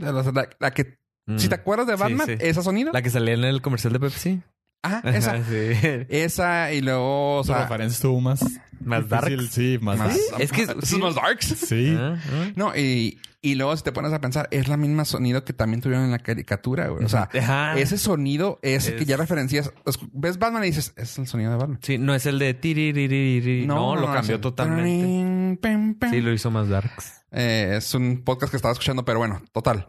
[0.00, 0.98] La, la que...
[1.26, 1.38] Mm.
[1.38, 2.34] Si te acuerdas de Batman, sí.
[2.40, 2.92] esa sonido.
[2.92, 4.42] La que salía en el comercial de Pepsi.
[4.82, 5.32] Ajá, esa.
[5.34, 5.72] Ajá, sí.
[6.10, 7.38] Esa y luego...
[7.38, 8.44] O sea, referencia estuvo más...
[8.80, 9.30] Más dark.
[9.30, 10.42] difícil, Sí, más, más- dark.
[10.42, 10.98] Es que- Esos sí.
[10.98, 11.46] más darks.
[11.46, 11.94] Sí.
[11.98, 12.50] Ah, ah.
[12.54, 15.80] No, y, y luego si te pones a pensar, es la misma sonido que también
[15.82, 17.04] tuvieron en la caricatura, güey.
[17.04, 17.78] O sea, Ajá.
[17.78, 19.70] ese sonido es, Es- que ya referencias.
[20.12, 21.78] Ves Batman y dices, es el sonido de Batman.
[21.82, 23.66] Sí, no es el de tiriririri.
[23.66, 25.58] No, lo cambió totalmente.
[25.60, 26.10] pim, pim.
[26.10, 27.22] Sí, lo hizo más darks.
[27.36, 29.88] Eh, es un podcast que estaba escuchando, pero bueno, total.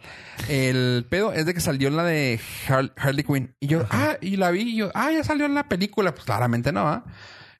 [0.49, 3.55] El pedo es de que salió la de Har- Harley Quinn.
[3.59, 6.13] Y yo, ah, y la vi, y yo, ah, ya salió en la película.
[6.13, 7.05] Pues claramente no, ¿ah?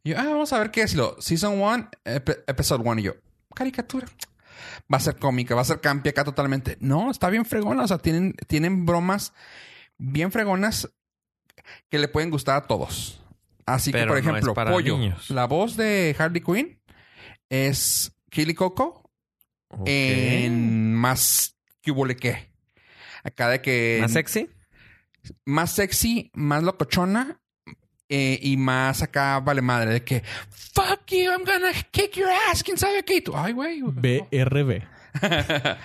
[0.03, 0.95] Y yo, ah, vamos a ver qué es.
[0.95, 2.99] Lo, Season 1, Episode 1.
[2.99, 3.13] Y yo,
[3.53, 4.07] caricatura.
[4.93, 6.77] Va a ser cómica, va a ser campi acá totalmente.
[6.79, 7.83] No, está bien fregona.
[7.83, 9.33] O sea, tienen, tienen bromas
[9.97, 10.89] bien fregonas
[11.89, 13.21] que le pueden gustar a todos.
[13.65, 15.29] Así que, por ejemplo, Pollo, niños.
[15.31, 16.79] la voz de Harley Quinn
[17.49, 19.09] es Kili Coco
[19.69, 19.81] Ok.
[19.87, 22.51] en más que.
[23.23, 24.49] Acá de que ¿Más sexy?
[25.45, 27.41] más sexy, más locochona
[28.09, 32.63] eh, y más acá vale madre de que fuck you, I'm gonna kick your ass,
[32.63, 33.21] quién sabe qué.
[33.21, 33.81] Tú, ay, güey.
[33.81, 34.83] BRB.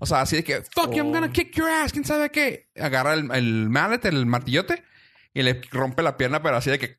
[0.00, 2.68] o sea, así de que fuck you, I'm gonna kick your ass, quién sabe qué.
[2.78, 4.84] Agarra el, el mallet, el martillote
[5.34, 6.98] y le rompe la pierna, pero así de que,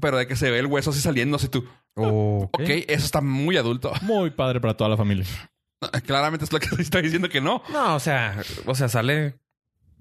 [0.00, 1.66] pero de que se ve el hueso así saliendo, así tú.
[1.94, 2.60] Ok.
[2.60, 3.92] Ok, eso está muy adulto.
[4.02, 5.26] Muy padre para toda la familia.
[6.06, 7.62] Claramente es lo que está diciendo que no.
[7.70, 9.38] No, o sea, o sea, sale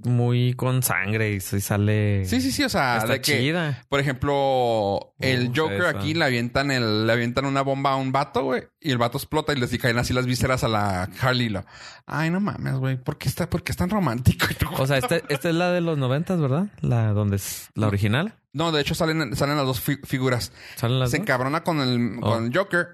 [0.03, 2.25] muy con sangre y sale.
[2.25, 2.63] Sí, sí, sí.
[2.63, 3.83] O sea, Está de que, chida.
[3.89, 5.89] por ejemplo, el Uh, Joker esa.
[5.89, 9.17] aquí le avientan el, le avientan una bomba a un vato, güey, y el vato
[9.17, 11.49] explota y les caen así las vísceras a la Harley.
[11.49, 11.63] lo,
[12.05, 12.97] Ay, no mames, güey.
[12.97, 14.45] ¿Por qué está, por qué es tan romántico?
[14.77, 16.67] O sea, este- esta es la de los noventas, ¿verdad?
[16.81, 18.35] La donde es la original.
[18.53, 20.51] No, de hecho salen, salen las dos fi- figuras.
[20.75, 21.23] ¿Salen las se dos?
[21.23, 22.31] encabrona con el, Oh.
[22.31, 22.87] con el Joker.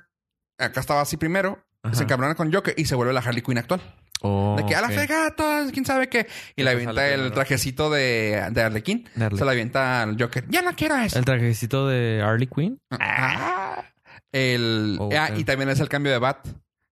[0.59, 1.63] Acá estaba así primero.
[1.83, 1.95] Ajá.
[1.95, 3.81] Se encabrona con Joker y se vuelve la Harley Quinn actual.
[4.21, 4.93] Oh, De que a la ok.
[4.93, 6.27] fregada, todas, quién sabe qué.
[6.55, 9.07] Y le avienta el trajecito de, de Arlequín.
[9.15, 9.29] De.
[9.37, 10.45] Se la avienta al Joker.
[10.49, 11.19] Ya no quiero eso.
[11.19, 12.79] El trajecito de Harley Quinn.
[12.91, 13.83] Ah.
[14.31, 15.13] El, Ok.
[15.13, 16.45] ah, y también es el cambio de bat.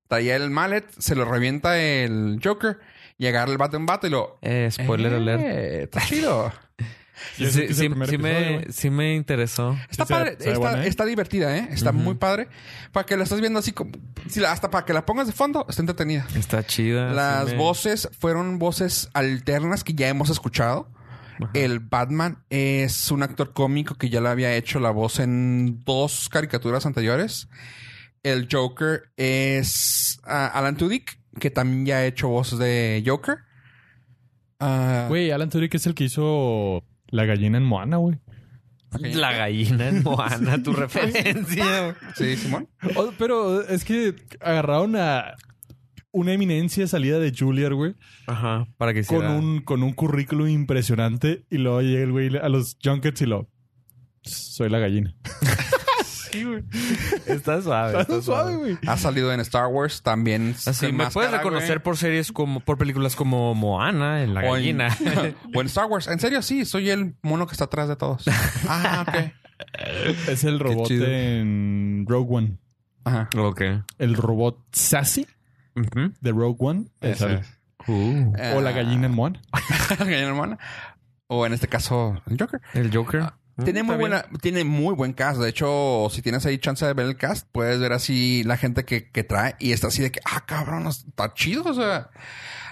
[0.07, 2.77] Traía el mallet, se lo revienta el Joker
[3.17, 4.38] y agarra el bat de un vato y lo.
[4.41, 5.43] Eh, spoiler Eh, alert.
[5.43, 6.51] Está chido.
[7.38, 9.78] Sí, episodio, me, sí me interesó.
[9.89, 10.88] Está padre, está, buena, ¿eh?
[10.88, 11.69] está divertida, ¿eh?
[11.71, 12.47] Está muy padre.
[12.91, 13.91] Para que la estés viendo así como.
[14.47, 16.28] hasta para que la pongas de fondo, está entretenida.
[16.36, 17.10] Está chida.
[17.10, 20.89] sí Las me- voces fueron voces alternas que ya hemos escuchado.
[21.41, 21.49] Ajá.
[21.54, 26.30] El Batman es un actor cómico que ya le había hecho la voz en dos
[26.30, 27.47] caricaturas anteriores.
[28.23, 33.39] El Joker es ah, Alan Tudyk, que también ya ha hecho voz de Joker.
[34.60, 36.84] Ah, Güey, Alan Tudyk es el que hizo
[37.15, 38.17] la gallina en Moana, güey.
[38.99, 41.95] La gallina en Moana, tu referencia.
[42.15, 42.69] sí, Simón.
[42.95, 45.36] Oh, pero es que agarraron a
[46.12, 47.95] una eminencia salida de Juilliard, güey,
[48.28, 49.36] Ajá, para que con hiciera...
[49.36, 53.49] un, con un currículum impresionante y luego llega el güey a los junkets y lo...
[54.21, 55.15] Soy la gallina.
[56.43, 56.63] güey.
[57.28, 58.00] Está suave.
[58.02, 58.78] Está suave, güey.
[58.88, 60.56] Ha salido en Star Wars también.
[60.65, 62.60] Así, sin me puedes reconocer por series como...
[62.60, 64.98] Por películas como Moana, en La O en- Gallina.
[65.56, 66.08] o en Star Wars.
[66.08, 68.26] En serio, sí, soy el mono que está atrás de todos.
[68.67, 69.15] Ah, ok.
[70.28, 72.58] Es el robot en Rogue One.
[73.06, 73.30] Ajá.
[73.38, 73.62] ok.
[74.00, 75.26] El robot Sassy
[75.76, 76.86] de Rogue One.
[77.02, 77.26] es Ese.
[77.36, 77.41] el-
[77.88, 79.39] Uh, O la gallina en Moana.
[79.91, 80.58] La gallina hermana.
[81.28, 82.60] O en este caso, el Joker.
[82.74, 83.32] el Joker.
[83.57, 85.39] Mm, Tiene muy buena, tiene muy buen cast.
[85.39, 88.83] De hecho, si tienes ahí chance de ver el cast, puedes ver así la gente
[88.83, 91.63] que, que trae y está así de que, ah, cabrón, está chido.
[91.63, 92.09] O sea,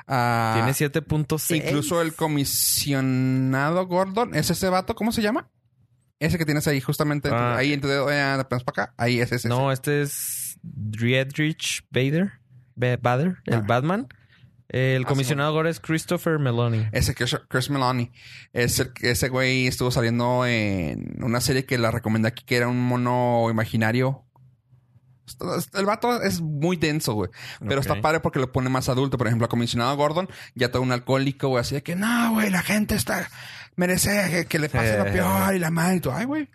[0.07, 1.55] ah, Tiene 7.6.
[1.55, 4.95] incluso el comisionado Gordon, ¿es ese vato?
[4.95, 5.49] ¿Cómo se llama?
[6.19, 7.55] Ese que tienes ahí, justamente Ah.
[7.57, 8.93] ahí en tu dedo, eh, para acá.
[8.97, 9.49] Ahí es ese.
[9.49, 12.33] No, este es Driedrich Bader.
[12.75, 13.63] Ba- Bader, el Ah.
[13.65, 14.07] Batman.
[14.73, 16.87] El comisionado ahora es Christopher Meloni.
[16.91, 18.11] Ese Chris Meloni.
[18.53, 22.57] Es el que ese güey estuvo saliendo en una serie que la recomendé aquí, que
[22.57, 24.25] era un mono imaginario.
[25.73, 27.29] El vato es muy denso, güey.
[27.59, 29.17] Pero está padre porque lo pone más adulto.
[29.19, 31.61] Por ejemplo, a comisionado Gordon, ya todo un alcohólico, güey.
[31.61, 33.29] Así de que, no, güey, la gente está...
[33.75, 35.11] Merece que, que le pase lo Sí.
[35.11, 36.49] peor y la madre y tú, ay, güey.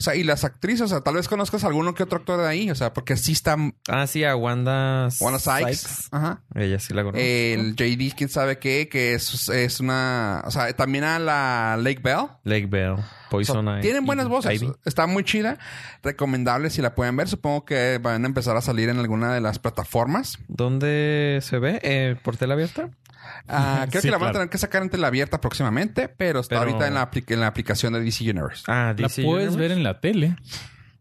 [0.00, 2.48] O sea, y las actrices, o sea, tal vez conozcas alguno que otro actor de
[2.48, 2.70] ahí.
[2.70, 3.54] O sea, porque sí está...
[3.86, 6.08] Ah, sí, a Wanda, Wanda Sykes.
[6.10, 6.40] Ajá.
[6.54, 7.20] Ella sí la conozco.
[7.22, 10.42] El JD, quién sabe qué, que es, es una...
[10.46, 12.28] O sea, también a la Lake Bell.
[12.44, 13.82] Lake Bell, O sea, Poison Ivy.
[13.82, 14.54] tienen buenas voces.
[14.62, 14.72] Ivy.
[14.86, 15.58] Está muy chida.
[16.02, 17.28] Recomendable si la pueden ver.
[17.28, 20.38] Supongo que van a empezar a salir en alguna de las plataformas.
[20.48, 21.78] ¿Dónde se ve?
[21.82, 22.88] Eh, ¿Por tela abierta?
[23.48, 26.40] Ah, creo Sí, que la van a tener que sacar en tela abierta próximamente, pero
[26.40, 28.64] está Pero- ahorita en la, en la aplicación de DC Universe.
[28.68, 29.56] Ah, La DC puedes Universe.
[29.58, 30.36] ver en la tele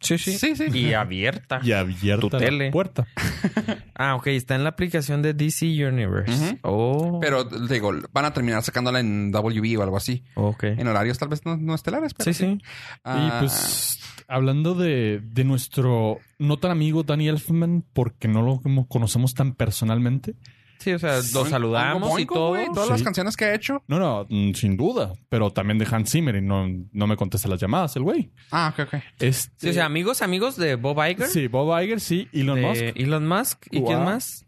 [0.02, 0.38] Sí, sí.
[0.38, 0.64] Sí, sí.
[0.74, 1.60] Y abierta.
[1.62, 2.72] y abierta Tu la tele.
[2.72, 3.06] puerta.
[4.02, 4.28] Ah, ok.
[4.28, 6.58] Está en la aplicación de DC Universe.
[6.62, 7.20] Oh.
[7.22, 10.24] Pero digo, van a terminar sacándola en WB o algo así.
[10.36, 10.64] Ok.
[10.64, 12.62] En horarios tal vez no, no estelares, pero Sí, sí.
[13.04, 18.62] Ah, Y pues, hablando de, de nuestro no tan amigo Danny Elfman, porque no lo
[18.88, 20.36] conocemos tan personalmente.
[20.80, 22.56] Sí, o sea, lo saludamos y todo.
[22.74, 23.84] todas las canciones que ha hecho.
[23.88, 25.14] No, no, mm, sin duda.
[25.30, 28.32] Pero también de Hans Zimmer y no, no me contesta las llamadas, el güey.
[28.52, 29.02] Ah, ok, ok.
[29.20, 31.28] Este, Sí, o sea, amigos, amigos de Bob Iger.
[31.28, 33.66] sí, Bob Iger, sí, Elon de Musk Elon Musk.
[33.72, 34.46] ¿Y quién más?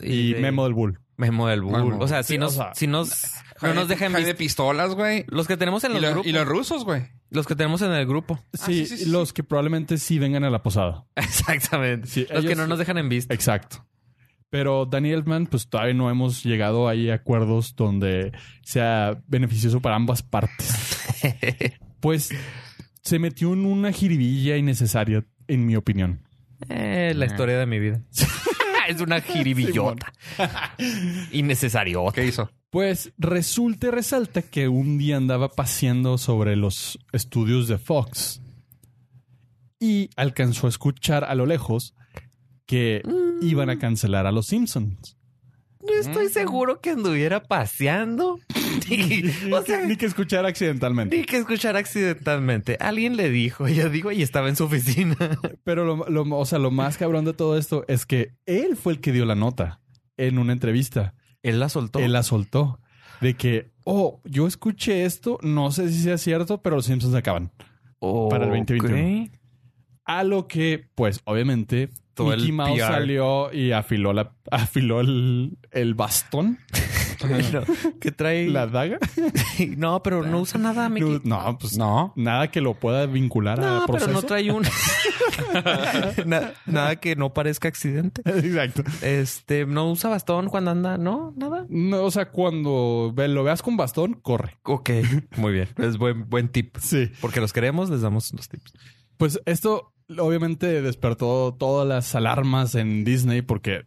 [0.00, 1.00] y de- Memo del Bull.
[1.16, 1.72] Memo del Bull.
[1.72, 1.98] Memo.
[2.02, 3.10] O sea, si Sí, nos, o sea, si nos,
[3.60, 5.24] no nos dejan Jaime vis- pistolas, güey.
[5.28, 6.26] Los que tenemos en Y, los los- grupos.
[6.30, 7.02] y los rusos, güey.
[7.28, 8.38] Los que tenemos en el grupo.
[8.54, 11.04] Sí, sí, sí, sí, los que probablemente sí vengan a la posada.
[11.16, 12.06] Exactamente.
[12.06, 13.32] Sí, los que no nos dejan en vista.
[13.34, 13.86] Exacto.
[14.50, 18.32] Pero Danny Elfman, pues todavía no hemos llegado ahí a acuerdos donde
[18.62, 20.98] sea beneficioso para ambas partes.
[22.00, 22.30] Pues
[23.02, 26.22] se metió en una jiribilla innecesaria, en mi opinión.
[26.70, 28.00] Eh, la historia de mi vida.
[28.88, 30.12] es una jiribillota.
[31.32, 32.06] Innecesario.
[32.12, 32.50] ¿Qué hizo?
[32.70, 38.40] Pues resulta y resalta que un día andaba paseando sobre los estudios de Fox
[39.80, 41.94] y alcanzó a escuchar a lo lejos
[42.66, 43.02] que
[43.40, 45.16] iban a cancelar a los Simpsons.
[45.82, 48.38] No estoy seguro que anduviera paseando.
[48.90, 49.22] Ni,
[49.52, 51.16] o sea, Ni que escuchar accidentalmente.
[51.16, 52.76] ni que escuchar accidentalmente.
[52.80, 55.16] Alguien le dijo, ella dijo, y estaba en su oficina.
[55.64, 58.92] Pero lo, lo- o sea, lo más cabrón de todo esto es que él fue
[58.94, 59.80] el que dio la nota
[60.16, 61.14] en una entrevista.
[61.42, 61.98] Él la soltó.
[61.98, 62.80] Él la soltó.
[63.20, 67.50] De que, oh, yo escuché esto, no sé si sea cierto, pero los Simpsons acaban.
[68.00, 69.24] para el 2021.
[69.24, 69.30] Ok.
[70.04, 71.90] A lo que, pues, obviamente,
[72.24, 72.86] Todo Mickey el Mouse PR.
[72.92, 76.58] salió y afiló la, afiló el, el bastón,
[77.28, 77.62] Bueno,
[78.00, 78.48] ¿Qué trae?
[78.48, 78.98] la daga.
[79.76, 81.20] No, pero no usa nada, Mickey.
[81.24, 82.14] No, pues No.
[82.16, 84.12] nada que lo pueda vincular a No, pero proceso.
[84.12, 84.62] no trae un...
[86.24, 88.22] Na- nada que no parezca accidente.
[88.24, 88.82] Exacto.
[89.02, 91.34] Este, no usa bastón cuando anda, ¿no?
[91.36, 91.66] Nada.
[91.68, 94.56] No, o sea, cuando lo veas con bastón, corre.
[94.62, 94.90] Ok,
[95.36, 95.68] muy bien.
[95.76, 96.76] Es buen, buen tip.
[96.78, 97.10] Sí.
[97.20, 98.72] Porque los queremos, les damos los tips.
[99.18, 103.82] Pues esto obviamente despertó todas las alarmas en Disney porque,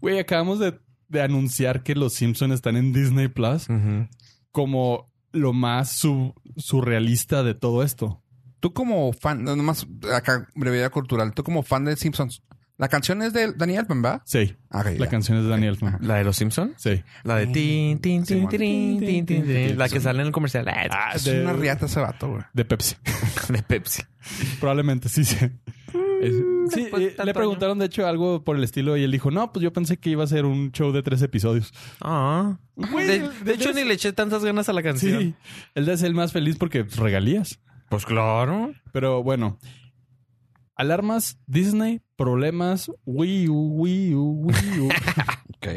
[0.00, 3.68] güey, acabamos de, de anunciar que los Simpsons están en Disney Plus
[4.50, 8.22] como lo más su- surrealista de todo esto.
[8.60, 12.42] Tú como fan, no, nomás acá, brevedad cultural, tú como fan de Simpsons,
[12.82, 14.22] la canción es de Danny Elfman, ¿va?
[14.26, 15.06] Sí, Ah, la ya.
[15.08, 15.98] canción es de Daniel Elfman.
[16.00, 16.72] ¿La de los Simpsons?
[16.78, 17.00] Sí.
[17.22, 20.66] La de tin, tin, tin, tin, tin, tin, tin, La que sale en el comercial.
[20.68, 22.42] Ah, Es de- una riata ese vato, güey.
[22.52, 22.96] De Pepsi.
[23.48, 24.02] de Pepsi.
[24.58, 25.36] Probablemente sí, sí.
[26.22, 26.34] Es-
[26.72, 29.62] sí, eh, le preguntaron de hecho algo por el estilo y él dijo, no, pues
[29.62, 31.72] yo pensé que iba a ser un show de tres episodios.
[32.00, 32.58] Ah.
[32.74, 35.20] Güey, de, de- de hecho, ni le eché tantas ganas a la canción.
[35.22, 35.34] Sí,
[35.76, 37.60] él es el más feliz porque regalías.
[37.88, 38.72] Pues claro.
[38.92, 39.58] Pero bueno,
[40.76, 44.88] alarmas, Disney, problemas, Wii U, Wii U, Wii U.
[45.56, 45.68] Ok.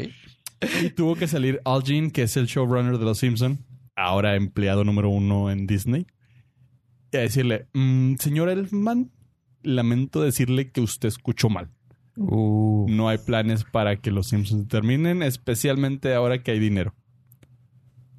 [0.83, 3.59] y tuvo que salir Al Jean, que es el showrunner de Los Simpson,
[3.95, 6.07] ahora empleado número uno en Disney,
[7.11, 9.11] y a decirle, "Mm, señor Elfman,
[9.63, 11.69] lamento decirle que usted escuchó mal.
[12.17, 12.85] Uh.
[12.89, 16.95] No hay planes para que Los Simpsons terminen, especialmente ahora que hay dinero.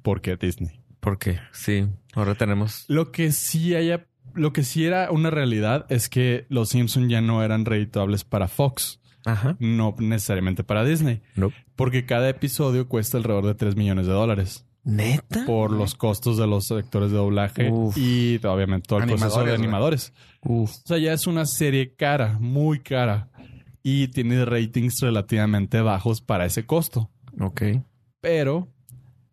[0.03, 0.81] Porque Disney.
[0.99, 1.39] ¿Por qué?
[1.51, 1.87] Sí.
[2.13, 2.85] Ahora tenemos.
[2.87, 7.21] Lo que sí haya, lo que sí era una realidad es que los Simpsons ya
[7.21, 9.55] no eran redituables para Fox, Ajá.
[9.59, 11.51] no necesariamente para Disney, No.
[11.75, 15.45] porque cada episodio cuesta alrededor de 3 millones de dólares ¿Neta?
[15.45, 17.97] por los costos de los actores de doblaje Uf.
[17.97, 20.13] y obviamente todo el proceso de animadores.
[20.43, 20.71] Uf.
[20.71, 23.29] O sea, ya es una serie cara, muy cara
[23.83, 27.09] y tiene ratings relativamente bajos para ese costo.
[27.39, 27.61] Ok.
[28.21, 28.67] Pero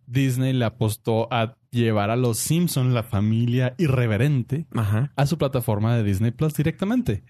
[0.07, 5.13] Disney le apostó a llevar a los Simpsons, la familia irreverente, Ajá.
[5.17, 7.23] a su plataforma de Disney Plus directamente.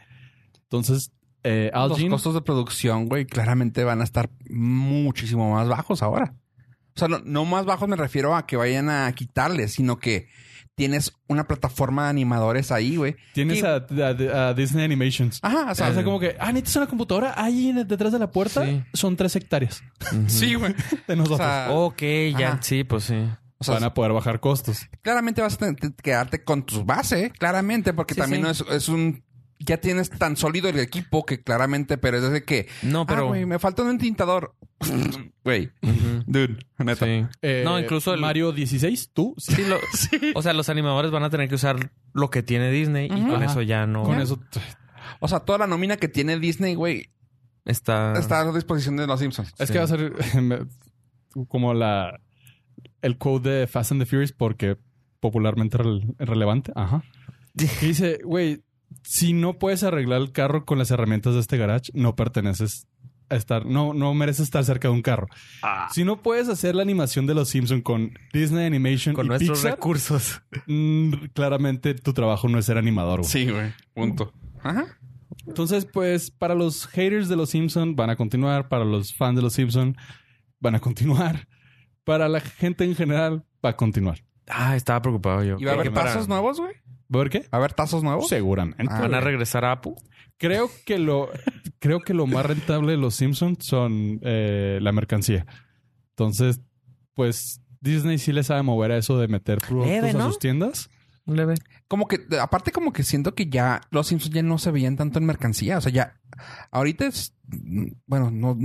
[0.63, 5.69] Entonces, eh, Al Los Jean- costos de producción, güey, claramente van a estar muchísimo más
[5.69, 6.35] bajos ahora.
[6.97, 10.29] O sea, no, no más bajos me refiero a que vayan a quitarles, sino que
[10.77, 13.15] tienes una plataforma de animadores ahí, güey.
[13.33, 15.39] tienes Y- a, a- a Disney Animations.
[15.43, 18.31] Ajá, o O sea, sea, como que, ah, necesitas una computadora ahí detrás de la
[18.31, 18.65] puerta.
[18.65, 18.83] Sí.
[18.93, 19.83] Son tres hectáreas
[20.27, 20.75] sí, güey.
[21.09, 21.41] de nosotros.
[21.41, 22.03] O sea, Ok,
[22.39, 22.49] ya.
[22.55, 22.63] Ajá.
[22.63, 23.17] Sí, pues sí.
[23.65, 24.89] O sea, Van a poder bajar costos.
[25.03, 28.45] claramente vas a quedarte con tu base, claramente, porque Sí, también sí.
[28.45, 29.23] no es, es un...
[29.61, 32.69] Ya tienes tan sólido el equipo que claramente, pero es de que...
[32.83, 33.29] No, Pero...
[33.29, 34.55] güey, me falta un entintador.
[35.45, 35.71] Güey,
[36.27, 37.05] dude, neta.
[37.07, 37.25] Sí.
[37.43, 39.35] Eh, No, incluso el- Mario 16, tú.
[39.39, 39.55] Sí.
[39.57, 39.79] Sí, lo-
[40.39, 43.37] O sea, los animadores van a tener que usar lo que tiene Disney y con
[43.37, 43.45] Ajá.
[43.47, 44.41] eso ya no Con eso.
[45.21, 47.11] O sea, toda la nómina que tiene Disney, güey,
[47.65, 48.15] está.
[48.19, 49.53] está a disposición de los Simpsons.
[49.59, 49.73] Es Sí.
[49.75, 50.13] que va a ser
[51.49, 52.21] como la
[53.05, 54.77] el quote de Fast and the Furious porque
[55.21, 56.73] popularmente rel- relevante.
[56.75, 57.03] Ajá.
[57.55, 58.63] Y dice, güey,
[59.03, 62.87] si no puedes arreglar el carro con las herramientas de este garage, no perteneces
[63.31, 65.29] a estar, no, no mereces estar cerca de un carro.
[65.63, 65.89] Ah.
[65.93, 69.59] Si no puedes hacer la animación de los Simpsons con Disney Animation con y nuestros
[69.61, 70.43] Pixar, recursos.
[70.67, 73.21] mm, claramente tu trabajo no es ser animador.
[73.21, 73.31] güey.
[73.31, 73.73] Sí, güey.
[73.95, 74.33] Punto.
[74.63, 74.87] Ajá.
[75.47, 79.43] Entonces, pues, para los haters de los Simpsons van a continuar, para los fans de
[79.43, 79.97] los Simpsons
[80.61, 81.49] van a continuar,
[82.05, 84.25] para la gente en general va a continuar.
[84.49, 85.57] Ah, estaba preocupado yo.
[85.59, 86.75] ¿Y va a haber para- tazos nuevos, güey?
[87.15, 87.39] ¿Va a ver qué?
[87.41, 88.29] ¿Va a haber tazos nuevos?
[88.29, 88.87] Seguramente.
[88.89, 89.97] Ah, ¿Van a regresar a Apu?
[90.37, 91.31] Creo que lo,
[91.79, 95.47] creo que lo más rentable de los Simpsons son eh, la mercancía.
[96.11, 96.61] Entonces,
[97.15, 100.91] pues Disney sí le sabe mover a eso de meter productos Leve, a sus tiendas.
[101.27, 101.55] Leve.
[101.89, 105.19] Como que, aparte como que siento que ya los Simpsons ya no se veían tanto
[105.19, 105.79] en mercancía.
[105.79, 106.21] O sea, ya...
[106.71, 107.35] Ahorita es...
[108.07, 108.57] Bueno, no...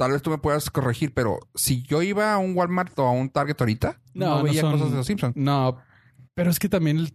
[0.00, 3.10] Tal vez tú me puedas corregir, pero si yo iba a un Walmart o a
[3.10, 5.36] un Target ahorita, no, No, no veía son- cosas de los Simpsons.
[5.36, 5.76] No,
[6.32, 7.14] pero es que también el-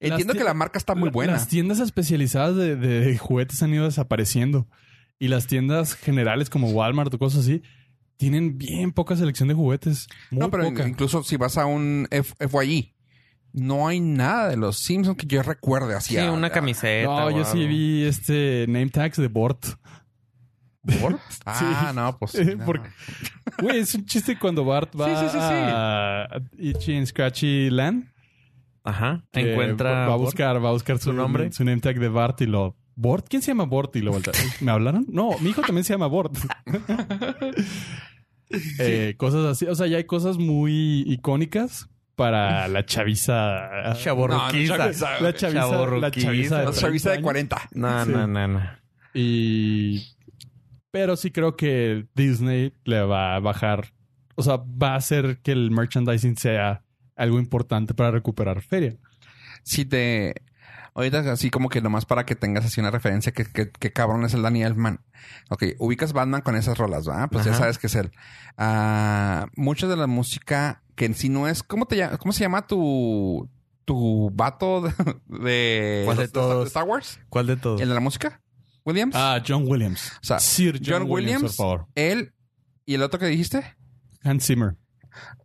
[0.00, 1.32] Entiendo que la marca está muy buena.
[1.32, 4.68] Las tiendas especializadas de, de juguetes han ido desapareciendo.
[5.18, 7.62] Y las tiendas generales como Walmart o cosas así
[8.16, 10.06] tienen bien poca selección de juguetes.
[10.30, 10.86] Muy no, pero poca.
[10.86, 12.94] incluso si vas a un F FYI,
[13.54, 16.14] no hay nada de los Simpsons que yo recuerde así.
[16.14, 17.08] Sí, una camiseta.
[17.08, 19.66] No, o yo sí vi este name tags de Bort.
[21.00, 21.18] ¿Por?
[21.46, 21.96] Ah, Sí.
[21.96, 22.34] no, pues.
[22.36, 22.64] Eh, no.
[22.64, 22.88] porque-
[23.60, 25.38] Güey, es un chiste cuando Bart va Sí, sí, sí, sí.
[25.42, 28.12] a Itchy and Scratchy Land.
[28.84, 29.24] Ajá.
[29.32, 30.06] que Encuentra.
[30.06, 31.52] Va a buscar, va a buscar su, ¿Su nombre?
[31.52, 32.76] Su name tag de Bart y lo...
[32.94, 33.26] ¿Bort?
[33.28, 33.94] ¿Quién se llama Bort?
[33.96, 34.32] Y lo voltea.
[34.60, 35.06] ¿Me hablaron?
[35.08, 36.36] No, mi hijo también se llama Bort.
[38.78, 39.66] Eh, cosas así.
[39.66, 43.92] O sea, ya hay cosas muy icónicas para la chaviza.
[44.02, 44.76] Chavorruquiza.
[44.78, 45.20] No, no, chaviza.
[45.20, 46.62] La chaviza.
[46.62, 47.22] La chaviza de, 30 de años.
[47.24, 47.68] 40.
[47.72, 48.10] No, Sí.
[48.10, 48.62] no, no, no.
[49.14, 50.16] Y.
[50.98, 53.92] Pero sí creo que Disney le va a bajar.
[54.34, 56.82] O sea, va a hacer que el merchandising sea
[57.14, 58.96] algo importante para recuperar feria.
[59.62, 60.34] Si te.
[60.94, 64.24] Ahorita así como que nomás para que tengas así una referencia que, que, que cabrón
[64.24, 65.00] es el Danny Elfman.
[65.50, 67.28] Ok, ubicas Batman con esas rolas, ¿verdad?
[67.30, 68.10] Pues ya sabes que es él.
[68.56, 71.62] Ah, mucha de la música que en sí no es...
[71.62, 73.48] ¿Cómo, te cómo se llama tu,
[73.84, 74.92] tu vato de,
[75.28, 76.64] de, ¿Cuál de de- todos?
[76.64, 77.20] de Star Wars?
[77.28, 77.80] ¿Cuál de todos?
[77.80, 78.40] ¿El de la música?
[78.88, 79.14] ¿Williams?
[79.16, 80.12] Ah, John Williams.
[80.20, 81.86] o sea, Sir John, John Williams, Williams, por favor.
[81.94, 82.32] él
[82.86, 83.76] y el otro que dijiste
[84.22, 84.76] Hans Zimmer.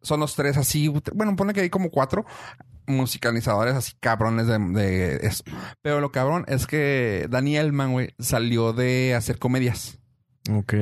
[0.01, 0.88] son los tres así.
[1.13, 2.25] Bueno, pone que hay como cuatro
[2.88, 5.43] musicalizadores así cabrones de, de eso.
[5.82, 9.99] Pero lo cabrón es que Elfman, güey, salió de hacer comedias.
[10.51, 10.73] Ok.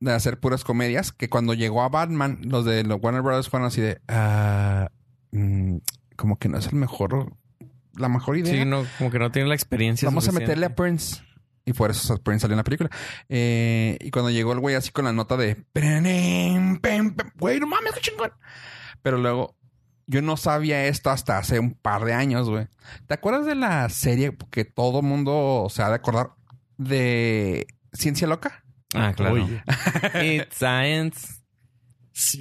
[0.00, 1.12] De hacer puras comedias.
[1.12, 4.00] Que cuando llegó a Batman, los de los Warner Brothers fueron así de...
[4.08, 4.90] ah,
[5.30, 5.76] mm,
[6.16, 7.34] como que no es el mejor...
[7.94, 8.54] La mejor idea.
[8.54, 10.08] Sí, no, como que no tiene la experiencia.
[10.08, 11.22] Vamos a meterle a Prince.
[11.64, 12.90] Y por eso Prince salió en la película.
[13.28, 15.56] Eh, y cuando llegó el güey así con la nota de...
[15.72, 18.32] "Perenem, pem, pem", Güey, no mames, qué chingón.
[19.02, 19.56] Pero luego...
[20.08, 22.66] Yo no sabía esto hasta hace un par de años, güey.
[23.06, 26.32] ¿Te acuerdas de la serie que todo mundo se ha de acordar
[26.76, 28.64] de Ciencia Loca?
[28.94, 29.38] Ah, claro.
[30.20, 31.41] It's science.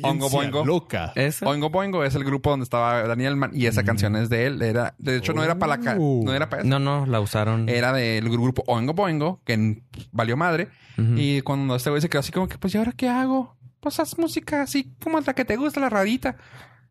[0.04, 0.66] Ongo Ciencia Boingo.
[0.66, 1.14] Loca.
[1.16, 1.48] ¿Esa?
[1.48, 3.86] Oingo Boingo es el grupo donde estaba Daniel Mann y esa Mm.
[3.86, 4.62] canción es de él.
[4.62, 6.22] Era, de hecho, no era para la Oh.
[6.26, 6.70] no era para eso.
[6.70, 7.70] No, no, la usaron.
[7.70, 9.82] Era del grupo Oingo Boingo, que
[10.12, 10.68] valió madre.
[11.16, 13.56] Y cuando este güey se quedó así como que, pues, ¿y ahora qué hago?
[13.80, 16.36] Pues haz música así como la que te gusta, la rarita.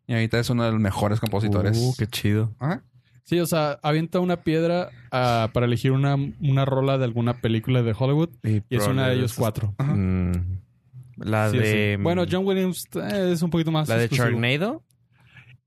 [0.07, 1.77] Y ahorita es uno de los mejores compositores.
[1.77, 2.53] Uh, qué chido.
[2.59, 2.83] Ajá.
[3.23, 7.81] Sí, o sea, avienta una piedra ah, para elegir una, una rola de alguna película
[7.83, 9.73] de Hollywood y es una de ellos cuatro.
[9.77, 9.93] Ajá.
[9.95, 10.60] Mm,
[11.23, 11.95] la Sí, de.
[11.97, 12.01] sí.
[12.03, 13.87] Bueno, John Williams eh, es un poquito más.
[13.89, 14.39] La de exclusivo.
[14.41, 14.83] Charnado.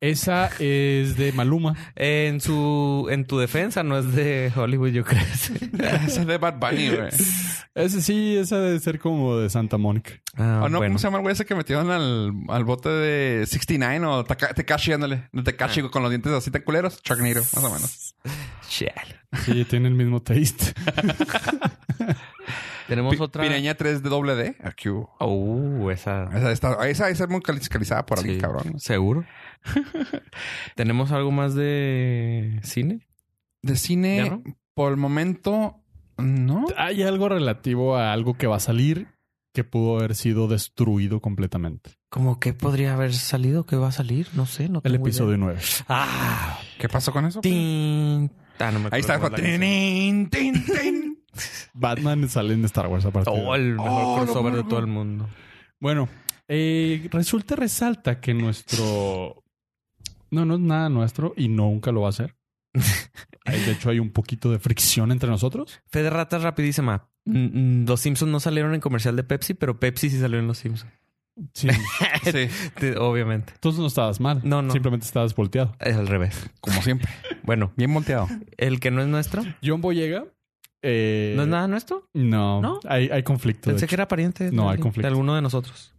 [0.01, 1.75] Esa es de Maluma.
[1.97, 3.07] En su.
[3.11, 5.23] En tu defensa, no es de Hollywood, yo creo.
[6.07, 7.09] Ese es de Bad Bunny, güey.
[7.75, 10.13] Ese sí, esa debe ser como de Santa Mónica.
[10.37, 10.79] Ah, ¿O no?
[10.79, 10.91] bueno.
[10.93, 14.93] ¿Cómo se llama el güey ese que metieron al, al bote de 69 o Tekashi,
[14.93, 15.29] ándale?
[15.33, 15.89] De Tekashi Ah.
[15.91, 17.01] con los dientes así tan culeros.
[17.03, 18.15] Sharknado, más o menos.
[18.69, 19.21] Chale.
[19.47, 20.75] Sí, tiene el mismo taste.
[22.89, 23.43] Tenemos Pi- otra.
[23.43, 24.57] Pireña 3 de doble D.
[24.63, 25.11] Aquí hubo.
[25.21, 26.25] Uh, esa.
[26.37, 28.79] Esa, está, esa, esa es muy calizada por alguien, Sí, cabrón.
[28.81, 29.25] Seguro.
[30.75, 33.07] ¿Tenemos algo más de cine?
[33.63, 34.43] De cine,
[34.75, 35.81] por el momento,
[36.19, 36.67] no.
[36.77, 39.09] Hay algo relativo a algo que va a salir
[39.55, 41.93] que pudo haber sido destruido completamente.
[42.11, 43.65] ¿Cómo que podría haber salido?
[43.67, 44.29] ¿Qué va a salir?
[44.35, 44.69] No sé.
[44.69, 45.45] No El tengo episodio idea.
[45.47, 45.61] 9.
[45.89, 46.59] Ah.
[46.79, 47.41] ¿Qué pasó con eso?
[47.41, 48.31] Tin.
[48.59, 49.15] Ah, no me Ahí está.
[49.15, 49.49] acuerdo cómo
[51.75, 53.49] Batman sale en Star Wars a partir de canción.
[53.51, 55.29] Oh, el mejor Oh, crossover de todo el mundo.
[55.81, 56.09] Bueno,
[56.49, 59.43] eh, resulta resalta que nuestro...
[60.31, 62.35] No, no es nada nuestro y nunca lo va a hacer.
[63.45, 65.81] Hay- De hecho, hay un poquito de fricción entre nosotros.
[65.87, 67.09] Fe de ratas rapidísima.
[67.27, 70.93] Los Simpsons no salieron en comercial de Pepsi, pero Pepsi sí salió en Los Simpsons.
[71.53, 71.69] Sí.
[72.25, 73.53] Sí, Te- Obviamente.
[73.55, 74.41] Entonces no estabas mal.
[74.45, 74.73] No, no.
[74.73, 75.75] Simplemente estabas volteado.
[75.81, 76.51] Es al revés.
[76.61, 77.11] como siempre.
[77.43, 78.29] Bueno, Bien volteado.
[78.57, 79.43] el que no es nuestro.
[79.63, 80.25] John Boyega.
[80.85, 82.09] Eh, ¿No es nada nuestro?
[82.13, 82.61] No.
[82.61, 82.81] ¿No?
[82.87, 83.71] Hay, hay conflicto.
[83.71, 85.07] de Pensé que era pariente de, No, hay alguien- conflicto.
[85.07, 85.95] de alguno de nosotros.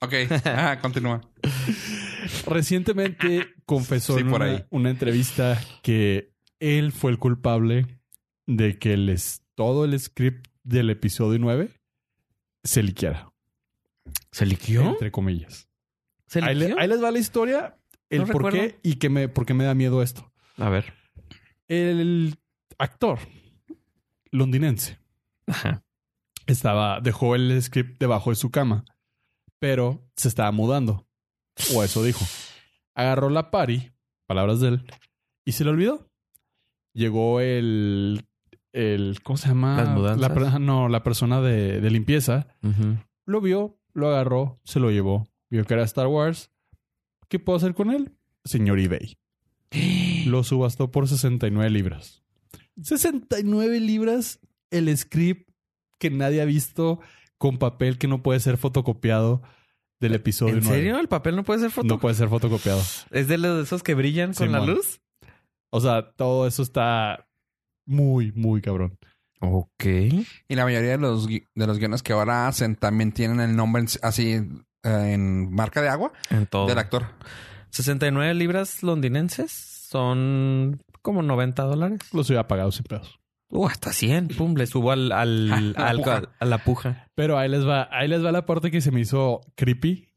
[0.00, 0.12] Ok.
[0.44, 1.20] Ah, continúa.
[2.46, 4.64] Recientemente confesó Sí, en por una, ahí.
[4.70, 7.86] una entrevista que él fue el culpable
[8.46, 11.70] de que les, todo el script del episodio 9
[12.64, 13.32] se liquiera.
[14.32, 14.82] ¿Se liquió?
[14.90, 15.68] Entre comillas.
[16.26, 16.80] ¿Se Ahí, le- liquió?
[16.80, 17.76] ahí les va la historia,
[18.10, 18.58] el No por recuerdo.
[18.58, 20.30] qué y que me, por qué me da miedo esto.
[20.56, 20.92] A ver.
[21.68, 22.36] El
[22.78, 23.18] actor
[24.30, 24.98] londinense
[25.46, 25.82] Ajá.
[26.46, 28.84] estaba, dejó el script debajo de su cama,
[29.58, 31.06] pero se estaba mudando.
[31.74, 32.24] O eso dijo.
[32.94, 33.92] Agarró la pari,
[34.26, 34.84] palabras de él,
[35.44, 36.08] y se le olvidó.
[36.94, 38.24] Llegó el,
[38.72, 39.76] el ¿cómo se llama?
[39.76, 40.42] ¿Las mudanzas?
[40.42, 42.48] La no, la persona de, de limpieza.
[43.24, 45.28] Lo vio, lo agarró, se lo llevó.
[45.50, 46.50] Vio que era Star Wars.
[47.28, 48.16] ¿Qué puedo hacer con él?
[48.44, 49.18] Señor eBay.
[50.26, 52.22] lo subastó por 69 libras.
[52.82, 55.48] 69 libras el script
[55.98, 57.00] que nadie ha visto
[57.38, 59.42] con papel que no puede ser fotocopiado
[60.00, 60.76] del episodio ¿En 9.
[60.76, 60.98] serio?
[61.00, 61.86] ¿El papel no puede ser foto?
[61.88, 62.80] No puede ser fotocopiado.
[63.10, 65.00] ¿Es de los de esos que brillan con la luz?
[65.70, 67.26] O sea, todo eso está
[67.86, 68.96] muy, muy cabrón.
[69.40, 69.84] Ok.
[69.84, 73.84] Y la mayoría de los, de los guiones que ahora hacen también tienen el nombre
[74.02, 74.42] así eh,
[74.84, 76.66] en marca de agua En todo.
[76.66, 77.06] del actor.
[77.70, 81.98] 69 libras londinenses son como 90 dólares.
[82.12, 83.18] Los hubiera pagado sin pedos.
[83.50, 84.28] Uh, hasta 100.
[84.28, 86.22] Pum, le subo al, al, A la al- puja.
[86.38, 87.08] a la puja.
[87.14, 90.08] Pero ahí les va, ahí les va la parte que se me hizo creepy,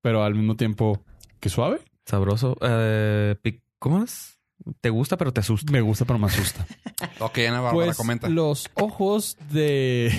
[0.00, 1.04] pero al mismo tiempo
[1.40, 1.80] que suave.
[2.06, 2.56] Sabroso.
[2.62, 3.36] Eh,
[3.78, 4.38] ¿Cómo es?
[4.80, 5.70] Te gusta, pero te asusta.
[5.70, 6.66] Me gusta, pero me asusta.
[7.20, 8.28] Ok, Ana Bárbara Pues comenta.
[8.28, 10.12] los ojos de,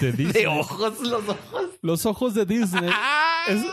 [0.00, 0.46] de Disney.
[0.46, 1.66] ojos, los ojos.
[1.80, 2.90] Los ojos de Disney
[3.48, 3.66] es- eh,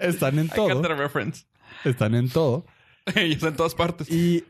[0.00, 0.82] están en todo.
[0.82, 1.44] reference.
[1.84, 2.64] Están en todo.
[3.14, 4.10] y está en todas partes.
[4.10, 4.44] Y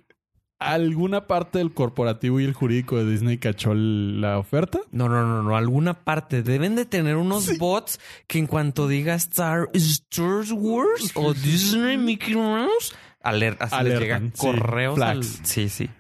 [0.59, 4.81] alguna parte del corporativo y el jurídico de Disney cachó la oferta.
[4.91, 5.57] No, no, no, no.
[5.57, 6.43] Alguna parte.
[6.43, 12.35] Deben de tener unos bots que en cuanto diga Star, Star Wars o Disney Mickey
[12.35, 15.01] Mouse, aler- así les Alertan, llegan sí, correos.
[15.01, 15.25] al-.
[15.25, 15.91] Sí, sí.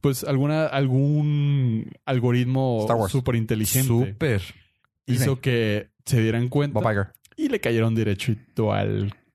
[0.00, 4.42] Pues alguna, algún algoritmo súper inteligente Súper.
[5.06, 7.08] hizo que se dieran cuenta Bob Iger.
[7.36, 8.84] y le cayeron derechito a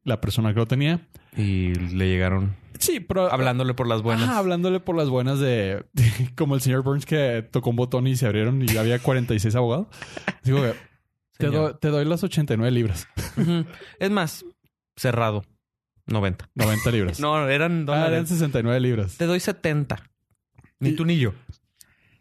[0.04, 1.08] la persona que lo tenía.
[1.38, 4.28] Y le llegaron Sí, pero hablándole por las buenas.
[4.28, 8.08] Ajá, hablándole por las buenas de, de- como el señor Burns que tocó un botón
[8.08, 9.88] y se abrieron y había 46 abogados.
[10.44, 10.74] Digo, que,
[11.38, 13.08] te, doy, te doy las 89 libras.
[14.00, 14.44] Es más,
[14.96, 15.44] cerrado.
[16.08, 16.50] 90.
[16.56, 17.20] 90 libras.
[17.20, 18.30] No, eran Ah, eran dólares.
[18.30, 19.18] 69 libras.
[19.18, 20.04] Te doy 70.
[20.80, 21.34] Ni Y- tú ni yo.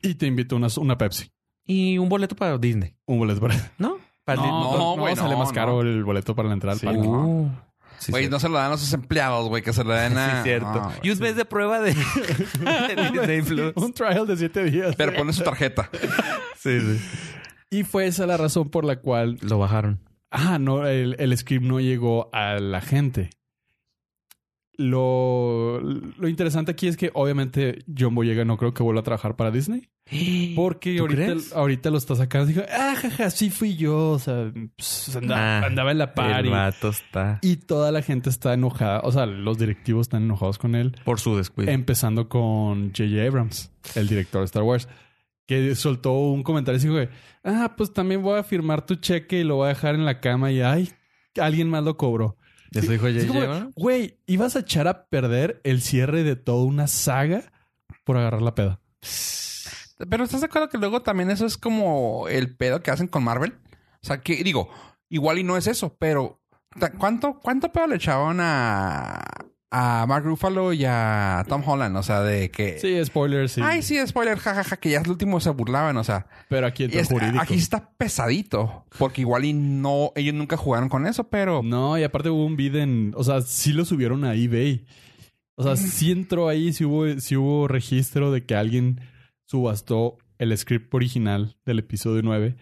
[0.02, 1.30] Y te invito una, una Pepsi.
[1.66, 2.94] Y un boleto para Disney.
[3.06, 3.54] Un boleto para...
[3.78, 3.96] ¿No?
[4.24, 4.60] Para Disney.
[4.60, 5.88] No, no, güey, sale no, más caro no.
[5.88, 7.08] el boleto para la entrada Sí, al parque.
[7.08, 7.24] no.
[7.26, 7.50] Uh,
[8.00, 10.38] sí, Güey, no se lo dan a sus empleados, güey, que se lo den a...
[10.38, 10.72] Sí, cierto.
[10.72, 13.72] No, y un mes de prueba de, de.
[13.76, 14.96] Un trial de 7 días.
[14.96, 15.88] Pero pone su tarjeta.
[16.58, 17.00] Sí, sí.
[17.70, 19.38] Y fue esa la razón por la cual...
[19.40, 20.06] Lo bajaron.
[20.30, 23.30] Ah, no, el, el script no llegó a la gente.
[24.80, 29.36] Lo, lo interesante aquí es que obviamente John Boyega no creo que vuelva a trabajar
[29.36, 29.88] para Disney.
[30.56, 32.46] Porque ¿Tú ahorita, ahorita lo está sacando.
[32.46, 34.12] Dijo, ah, jaja, sí fui yo.
[34.12, 36.48] O sea, pues, andaba, Ah, andaba en la El party.
[36.48, 39.00] vato está Y toda la gente está enojada.
[39.04, 40.96] O sea, los directivos están enojados con él.
[41.04, 41.70] por su descuido.
[41.70, 43.22] Empezando con J.J.
[43.26, 44.88] Abrams, el director de Star Wars.
[45.46, 47.08] Que soltó un comentario y dijo, que,
[47.44, 50.20] ah, pues también voy a firmar tu cheque y lo voy a dejar en la
[50.20, 50.50] cama.
[50.50, 50.88] Y ay,
[51.38, 52.36] alguien más lo cobró.
[52.72, 53.28] ¿Eso dijo Es J.J.
[53.28, 53.74] como, Abrams?
[53.74, 57.52] Güey, ibas a echar a perder el cierre de toda una saga
[58.04, 58.80] por agarrar la peda.
[60.08, 63.24] Pero ¿estás de acuerdo que luego también eso es como el pedo que hacen con
[63.24, 63.58] Marvel?
[64.02, 64.70] O sea, que digo,
[65.08, 66.40] igual y no es eso, pero
[66.98, 69.20] ¿cuánto, cuánto pedo le echaban a,
[69.70, 71.96] a Mark Ruffalo y a Tom Holland?
[71.96, 72.78] O sea, de que...
[72.78, 73.60] Sí, spoilers, sí.
[73.64, 76.26] Ay, sí, spoiler, jajaja, que ya es el último se burlaban, o sea.
[76.48, 77.40] Pero aquí y entra el es- jurídico.
[77.42, 81.62] aquí está pesadito, porque igual y no, ellos nunca jugaron con eso, pero...
[81.62, 83.12] No, y aparte hubo un bid en...
[83.16, 84.84] O sea, sí lo subieron a eBay.
[85.56, 89.00] O sea, sí entró ahí, sí hubo, sí hubo registro de que alguien
[89.46, 92.56] subastó el script original del episodio 9.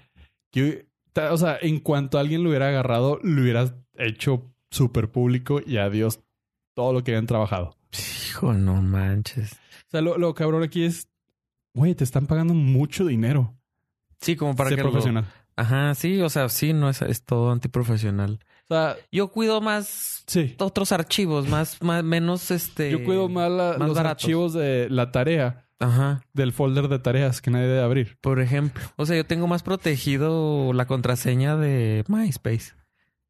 [0.50, 0.88] Que,
[1.30, 6.20] o sea, en cuanto alguien lo hubiera agarrado, lo hubiera hecho súper público y adiós
[6.78, 7.76] todo lo que habían trabajado.
[8.28, 9.52] Hijo, no manches.
[9.52, 11.08] O sea, lo, lo cabrón aquí es...
[11.74, 13.52] Güey, te están pagando mucho dinero.
[14.20, 15.26] Sí, como para Sé que lo- profesional.
[15.56, 18.38] Ajá, sí, o sea, sí, no es, es todo antiprofesional.
[18.70, 20.54] O sea, Yo cuido más sí.
[20.60, 22.92] otros archivos, más, más menos este.
[22.92, 24.22] Yo cuido más, la- más los baratos.
[24.22, 26.22] archivos de la tarea, Ajá.
[26.32, 28.18] del folder de tareas que nadie debe abrir.
[28.20, 28.84] Por ejemplo.
[28.94, 32.74] O sea, yo tengo más protegido la contraseña de MySpace.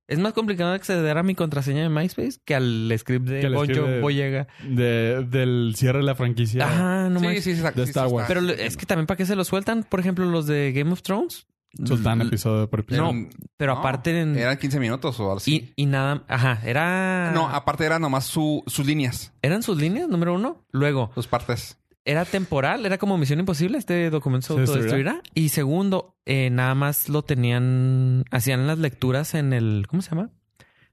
[0.08, 3.88] Es más complicado acceder a mi contraseña de MySpace que al script de Poncho script
[3.88, 4.48] de- Boyega.
[4.66, 6.64] De, del cierre de la franquicia.
[6.66, 7.44] Ajá, no sí, manches.
[7.44, 8.26] sí, sí, exacto, de sí, Star Wars.
[8.26, 11.02] Pero es que también para qué se lo sueltan, por ejemplo, los de Game of
[11.02, 11.46] Thrones.
[11.84, 13.12] Soltan L- episodio por episodio.
[13.12, 13.28] No,
[13.58, 15.70] pero no, aparte en- Eran 15 minutos o algo así.
[15.76, 17.30] Y, y nada, ajá, era.
[17.34, 20.64] No, aparte eran nomás su, sus líneas, eran sus líneas, número uno.
[20.72, 21.76] Luego, sus partes.
[22.10, 25.20] Era temporal, era como Misión Imposible, este documento se ¿Se autodestruirá.
[25.34, 30.30] Y segundo, eh, nada más lo tenían, hacían las lecturas en el, ¿cómo se llama?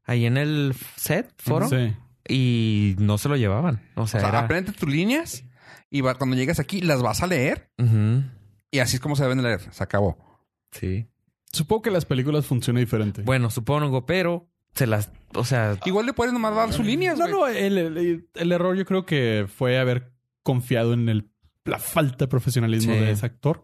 [0.03, 1.93] Ahí en el set, foro, Sí.
[2.27, 3.81] y no se lo llevaban.
[3.95, 4.39] O sea, O sea, era...
[4.39, 5.45] aprende tus líneas
[5.89, 8.23] y va- cuando llegues aquí las vas a leer Ujú.
[8.71, 9.61] y así es como se deben de leer.
[9.71, 10.17] Se acabó.
[10.71, 11.07] Sí.
[11.51, 13.21] Supongo que las películas funcionan diferente.
[13.21, 17.27] Bueno, supongo, pero se las, o sea, Igual le puedes nomás dar sus líneas, no,
[17.29, 20.11] no, el, el- el error yo creo que fue haber
[20.45, 21.29] confiado en el,
[21.65, 22.99] la falta de profesionalismo Sí.
[22.99, 23.63] de ese actor.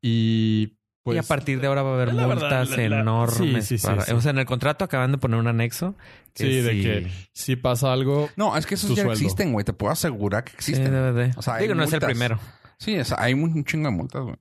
[0.00, 3.36] Y Pues, y a partir de ahora va a haber multas verdad, la- la- enormes.
[3.66, 4.12] Sí, sí, sí, para- sí.
[4.12, 5.96] O sea, en el contrato acaban de poner un anexo.
[6.34, 8.28] que Sí, de si- que si pasa algo...
[8.36, 9.12] No, es que esos ya sueldo.
[9.12, 9.64] existen, güey.
[9.64, 10.90] Te puedo asegurar que Sí, existen.
[10.92, 11.30] debe de.
[11.36, 12.40] O sea, Digo, no es el primero.
[12.78, 14.36] Sí, o sea, hay un un chingo de multas, güey.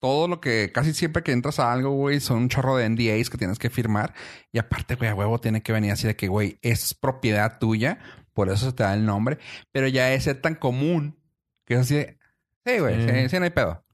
[0.00, 3.30] Todo lo que casi siempre que entras a algo, güey, son un chorro de NDAs
[3.30, 4.14] que tienes que firmar.
[4.50, 8.00] Y aparte, güey, a huevo tiene que venir así de que, güey, es propiedad tuya.
[8.34, 9.38] Por eso se te da el nombre.
[9.72, 11.18] Pero ya es ser tan común
[11.64, 12.18] que es así de...
[12.66, 13.08] Sí, güey, Sí.
[13.22, 13.84] sí, sí, no hay pedo.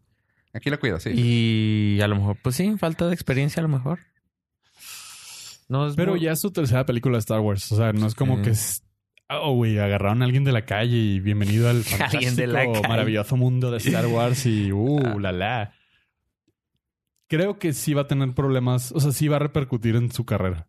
[0.55, 1.11] Aquí lo cuido, sí.
[1.14, 3.99] Y a lo mejor, pues sí, falta de experiencia a lo mejor.
[5.68, 7.70] No es Pero muy- ya es su tercera película de Star Wars.
[7.72, 8.43] O sea, no es como Sí.
[8.43, 8.51] que...
[8.51, 8.82] es-
[9.30, 11.82] Oh, güey, agarraron a alguien de la calle y bienvenido al
[12.12, 14.72] Alguien de la fantástico, maravilloso mundo de Star Wars y...
[14.72, 15.74] Uh, la la.
[17.28, 18.91] Creo que sí va a tener problemas.
[18.93, 20.68] O sea, sí va a repercutir en su carrera.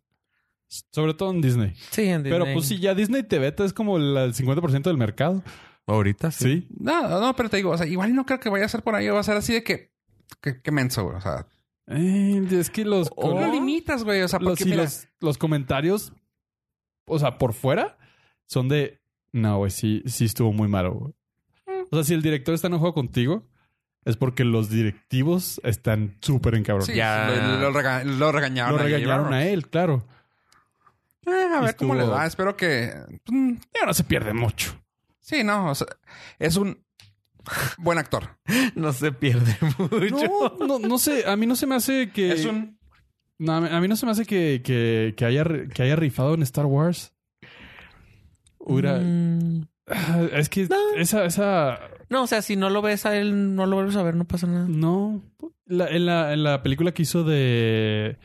[0.92, 1.74] Sobre todo en Disney.
[1.90, 2.54] Sí, en Pero Disney.
[2.54, 5.42] pues si ya Disney te veta es como el, el 50% del mercado.
[5.86, 6.44] Ahorita sí.
[6.68, 6.68] Sí.
[6.78, 8.94] No, no, pero te digo, o sea, igual no creo que vaya a ser por
[8.94, 9.08] ahí.
[9.08, 9.90] Va a ser así de que...
[10.40, 11.16] Que, que menso, güey.
[11.16, 11.46] O sea,
[11.88, 13.10] Eh, es que los...
[13.10, 14.22] ¿cómo lo limitas, güey?
[14.22, 14.84] O sea, los, porque sí, mira...
[14.84, 16.12] los, los comentarios,
[17.06, 17.98] o sea, por fuera,
[18.46, 19.00] son de,
[19.32, 20.94] no, güey, sí, sí estuvo muy malo.
[20.94, 21.14] güey".
[21.90, 23.48] O sea, si el director está enojado contigo,
[24.04, 26.86] es porque los directivos están súper encabronados.
[26.92, 28.76] Sí, Ya- lo, lo rega- lo regañaron.
[28.76, 30.06] Lo regañaron a él, claro.
[31.26, 32.26] Eh, a ver cómo le va.
[32.26, 32.92] Espero que...
[33.28, 34.80] mm, Ya no se pierde mucho.
[35.20, 35.70] Sí, no.
[35.70, 35.86] O sea,
[36.38, 36.82] es un
[37.78, 38.38] buen actor.
[38.74, 40.56] No se pierde mucho.
[40.58, 42.32] No, no, no sé, a mí no se me hace que...
[42.32, 42.78] Es un...
[43.38, 46.42] No, a mí- no se me hace que, que, que haya, que haya rifado en
[46.42, 47.14] Star Wars.
[48.58, 48.98] Hubiera...
[49.00, 49.66] Mm,
[50.32, 50.76] Es que No.
[50.96, 51.80] esa, esa...
[52.10, 54.26] No, o sea, si no lo ves a él, no lo vuelves a ver, no
[54.26, 54.66] pasa nada.
[54.68, 55.22] No.
[55.64, 58.18] La- en, la, en la película que hizo de.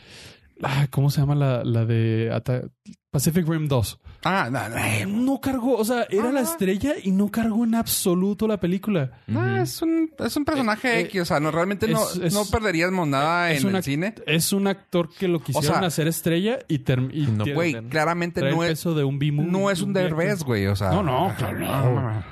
[0.64, 2.70] Ah, ¿Cómo se llama la, la de Ata-
[3.12, 4.00] Pacific Rim 2?
[4.26, 5.24] Ah, no, no.
[5.24, 6.52] No cargó, o sea, era la Ajá.
[6.52, 9.12] estrella y no cargó en absoluto la película.
[9.28, 11.22] No, es un, es un personaje Eh, eh, X.
[11.22, 14.16] O sea, no, realmente no, es- no perderíamos nada es en una- el cine.
[14.26, 18.42] Es un actor que lo quisieron sea, hacer estrella y, term- y no Güey, claramente
[18.42, 19.20] no es, de un
[19.52, 20.66] no es un derbez, güey.
[20.68, 22.24] O sea, No, no, claro, no.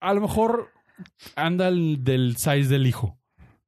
[0.00, 0.70] A lo mejor
[1.36, 3.16] anda el del size del hijo.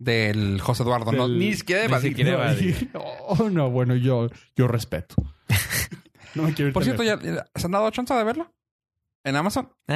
[0.02, 1.12] Del José Eduardo.
[1.12, 2.08] No, Del- ni siquiera de ni Badir.
[2.10, 2.90] siquiera- Evadir.
[2.94, 5.14] Oh, no, bueno, yo, yo respeto.
[6.34, 7.02] No me quiero ir Por cierto.
[7.02, 7.18] ¿ya,
[7.54, 8.50] ¿se han dado chance de verlo?
[9.24, 9.68] ¿En Amazon?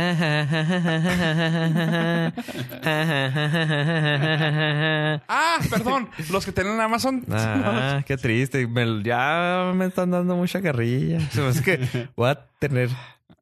[5.29, 6.09] Ah, perdón.
[6.31, 7.25] Los que tienen Amazon.
[7.31, 8.67] Ah, qué triste.
[8.67, 11.19] Me- ya me están dando mucha carrilla.
[11.49, 12.89] Hace que voy a tener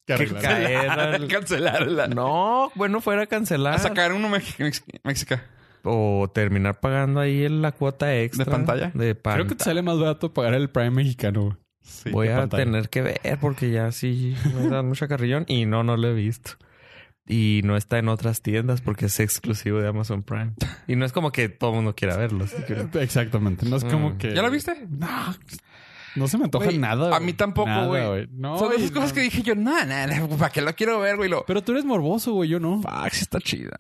[0.06, 0.90] Que que caer.
[0.90, 2.08] al- Cancelarla.
[2.08, 3.74] No, bueno, fuera cancelar.
[3.74, 5.44] A sacar uno Mex- Mex- Mexica.
[5.84, 8.44] O terminar pagando ahí la cuota extra.
[8.46, 8.90] ¿De pantalla?
[8.94, 11.58] De Creo que te sale más barato pagar el Prime mexicano.
[11.82, 12.10] Sí.
[12.10, 12.64] Voy a pantalla.
[12.64, 16.14] tener que ver porque ya sí me dan mucha carrillón y no, no lo he
[16.14, 16.52] visto.
[17.26, 20.52] Y no está en otras tiendas porque es exclusivo de Amazon Prime.
[20.86, 22.44] Y no es como que todo el mundo quiera verlo.
[22.44, 23.66] así que- Exactamente.
[23.68, 24.18] No es como Mm.
[24.18, 24.34] que.
[24.34, 24.86] ¿Ya lo viste?
[24.90, 25.34] No.
[26.16, 27.14] No se me antoja nada.
[27.16, 28.28] a mí tampoco, Nada, güey.
[28.30, 29.14] No, Son esas cosas no.
[29.16, 31.28] que dije yo, no, no, ¿para qué lo quiero ver, güey?
[31.28, 31.44] Lo...
[31.44, 32.48] Pero tú eres morboso, güey.
[32.48, 32.80] Yo no.
[32.82, 33.76] Fuck, está chida.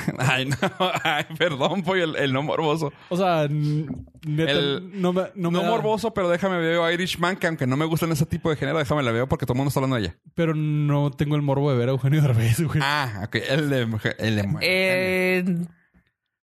[0.18, 0.56] Ay, no.
[1.04, 2.92] Ay, perdón, pollo, el, el no morboso.
[3.08, 7.36] O sea, neta, El- no me, no No, me da- morboso, pero déjame ver Irishman,
[7.36, 9.58] que aunque no me gustan ese tipo de género, déjame la veo porque todo el
[9.58, 10.16] mundo está hablando de ella.
[10.34, 12.80] Pero no tengo el morbo de ver a Eugenio Derbez, güey.
[12.82, 13.36] Ah, ok.
[13.48, 14.16] El de mujer.
[14.18, 14.48] El de.
[14.62, 15.44] Eh,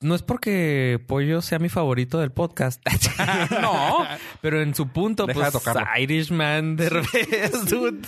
[0.01, 2.81] no es porque Pollo sea mi favorito del podcast.
[3.61, 4.05] no.
[4.41, 5.75] Pero en su punto, Deja de pues.
[5.99, 8.01] Irishman de revés, dude.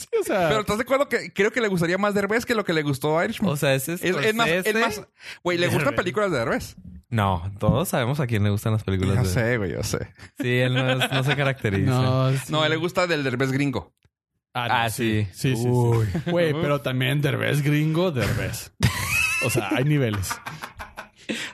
[0.00, 0.48] Sí, o sea.
[0.48, 2.82] Pero ¿estás de acuerdo que creo que le gustaría más Derbez que lo que le
[2.82, 3.50] gustó a Irishman?
[3.52, 5.02] O sea, ese es, es, más, es más,
[5.44, 6.76] güey, le gustan películas de Derbez.
[7.08, 9.28] No, todos sabemos a quién le gustan las películas Yo de...
[9.28, 10.12] sé, güey, yo sé.
[10.40, 11.90] Sí, él no, es- no se caracteriza.
[11.90, 12.38] no, sí.
[12.50, 13.92] No, a él le gusta del Derbez gringo.
[14.54, 15.26] Ah, Ah, sí.
[15.32, 15.66] Sí, sí.
[15.68, 16.06] Uy.
[16.26, 18.72] Güey, pero también Derbez gringo, Derbez.
[19.44, 20.30] O sea, hay niveles.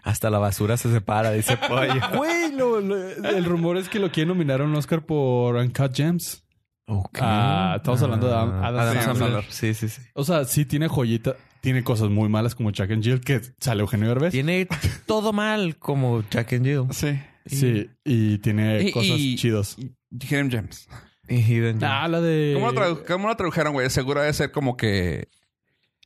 [0.02, 2.00] Hasta la basura se separa, dice Pollo.
[2.16, 2.96] Güey, lo- lo-
[3.28, 6.42] el rumor es que lo quieren nominar a un Oscar por Uncut Gems.
[6.86, 7.18] Ok.
[7.20, 9.16] Ah, estamos hablando de Adam- Ah, Adam Adam Sandler.
[9.16, 9.44] Sandler.
[9.50, 10.02] Sí, sí, sí.
[10.14, 13.80] O sea, sí tiene joyita, tiene cosas muy malas como Chuck and Jill, que sale
[13.80, 14.30] Eugenio Derbez.
[14.32, 14.68] Tiene
[15.06, 16.84] todo mal como Jack and Jill.
[16.92, 17.18] Sí.
[17.46, 19.76] Sí, y tiene Y- cosas y- chidos.
[20.10, 20.88] Hidden Gems.
[21.28, 21.82] Y Hidden Gems.
[21.84, 22.52] Ah, la de...
[22.54, 23.88] ¿Cómo lo, tradu- cómo lo tradujeron, güey?
[23.90, 25.28] Seguro debe ser como que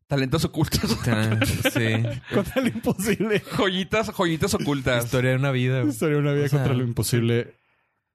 [0.07, 0.81] talentos ocultos.
[1.73, 2.03] Sí.
[2.35, 3.41] Contra lo imposible.
[3.57, 5.05] joyitas, joyitas ocultas.
[5.05, 5.81] Historia de una vida.
[5.81, 5.91] güey.
[5.93, 7.55] Historia de una vida O sea- contra lo imposible.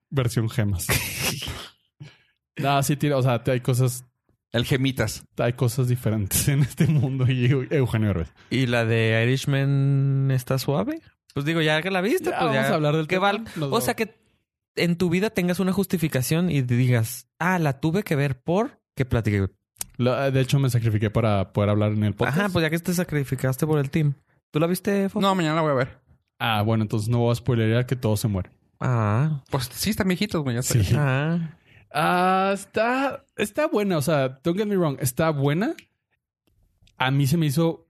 [0.10, 0.88] Versión gemas.
[2.64, 4.06] Ah, sí tiene, o sea, hay cosas,
[4.52, 5.24] El gemitas.
[5.38, 8.34] hay cosas diferentes en este mundo y Eu- Eugenio Derbez.
[8.50, 11.02] ¿Y la de Irishman está suave?
[11.34, 12.72] Pues digo, ya que la viste, Ya, pues vamos ya.
[12.72, 13.32] a hablar del que tema.
[13.34, 14.16] val- O sea, que
[14.78, 19.04] en tu vida tengas una justificación y digas, ah, la tuve que ver por que
[19.06, 19.48] platiqué.
[19.98, 22.38] De hecho, me sacrifiqué para poder hablar en el podcast.
[22.38, 24.14] Ajá, pues ya que te sacrificaste por el team.
[24.52, 25.20] ¿Tú la viste, Fo?
[25.20, 26.00] No, mañana la voy a ver.
[26.40, 28.52] Ah, bueno, entonces no voy a spoilerear que todos se mueren.
[28.80, 29.42] Ah.
[29.50, 30.56] Pues sí, están viejitos, güey.
[30.56, 30.82] ya Sí.
[30.96, 31.58] Ah.
[31.98, 33.98] Ah, está, está buena.
[33.98, 35.76] O sea, don't get me wrong, está buena.
[36.98, 37.88] A mí se me hizo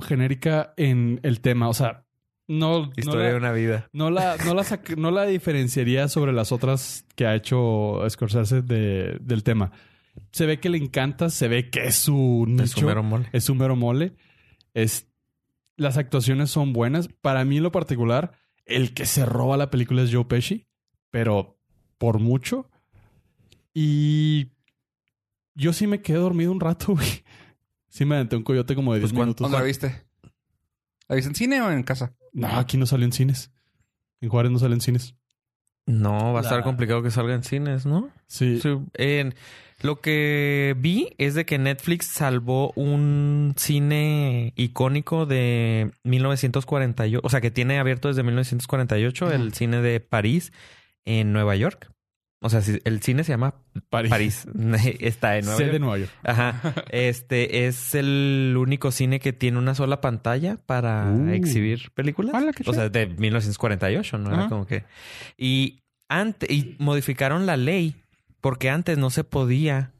[0.00, 1.68] genérica en el tema.
[1.68, 2.04] O sea,
[2.46, 3.88] no, no Historia de la, una vida.
[3.92, 4.64] no la, no la,
[4.96, 9.72] no la diferenciaría sobre las otras que ha hecho Scorsese de, del tema.
[10.30, 12.62] Se ve que le encanta, se ve que es su nicho.
[12.62, 13.28] Es su mero mole.
[13.32, 14.12] Es un mero mole.
[14.74, 15.08] Es,
[15.76, 17.08] las actuaciones son buenas.
[17.08, 20.68] Para mí, en lo particular, el que se roba la película es Joe Pesci,
[21.10, 21.58] pero
[21.98, 22.70] por mucho.
[23.74, 24.48] Y
[25.54, 27.24] yo sí me quedé dormido un rato, güey.
[27.88, 29.44] Sí me aventé un coyote como de 10 Pues, ¿cuán- minutos.
[29.44, 30.04] ¿Dónde la viste?
[31.08, 32.14] ¿La viste en cine o en casa?
[32.32, 33.50] No, aquí no salió en cines.
[34.20, 35.14] En Juárez no salió en cines.
[35.86, 38.08] No, va a estar complicado que salga en cines, ¿no?
[38.26, 38.58] Sí.
[38.60, 39.34] Sí, en-
[39.82, 47.42] lo que vi es de que Netflix salvó un cine icónico de 1948, o sea,
[47.42, 50.52] que tiene abierto desde 1948 el cine de París
[51.04, 51.90] en Nueva York.
[52.46, 53.54] O sea, el cine se llama
[53.88, 54.10] París.
[54.10, 54.46] París.
[55.00, 55.72] Está en Nueva York.
[55.72, 56.10] de Nueva York.
[56.24, 56.60] Ajá.
[56.90, 61.30] Este es el único cine que tiene una sola pantalla para Uh.
[61.30, 62.34] exhibir películas.
[62.34, 64.34] Hola, o sea, de 1948, ¿no?
[64.34, 64.84] Era como que.
[65.38, 65.80] Y
[66.10, 67.96] antes, y modificaron la ley
[68.42, 69.92] porque antes no se podía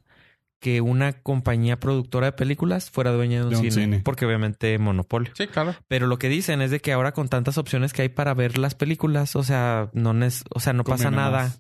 [0.61, 4.01] que una compañía productora de películas fuera dueña de un, De un cine, cine.
[4.05, 5.33] Porque obviamente monopolio.
[5.35, 5.75] Sí, claro.
[5.89, 8.59] Pero lo que dicen es de que ahora con tantas opciones que hay para ver
[8.59, 10.15] las películas, o sea, no,
[10.55, 11.57] o sea, no pasa Conviene nada.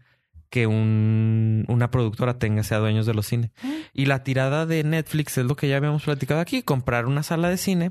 [0.54, 3.50] Que un, una productora tenga, sea dueños de los cines.
[3.92, 7.48] Y la tirada de Netflix es lo que ya habíamos platicado aquí, comprar una sala
[7.48, 7.90] de cine,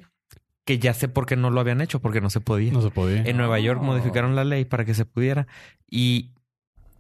[0.64, 2.72] que ya sé por qué no lo habían hecho, porque no se podía.
[2.72, 3.24] No se podía.
[3.24, 3.84] En Nueva York Oh.
[3.84, 5.45] modificaron la ley para que se pudiera.
[5.91, 6.30] Y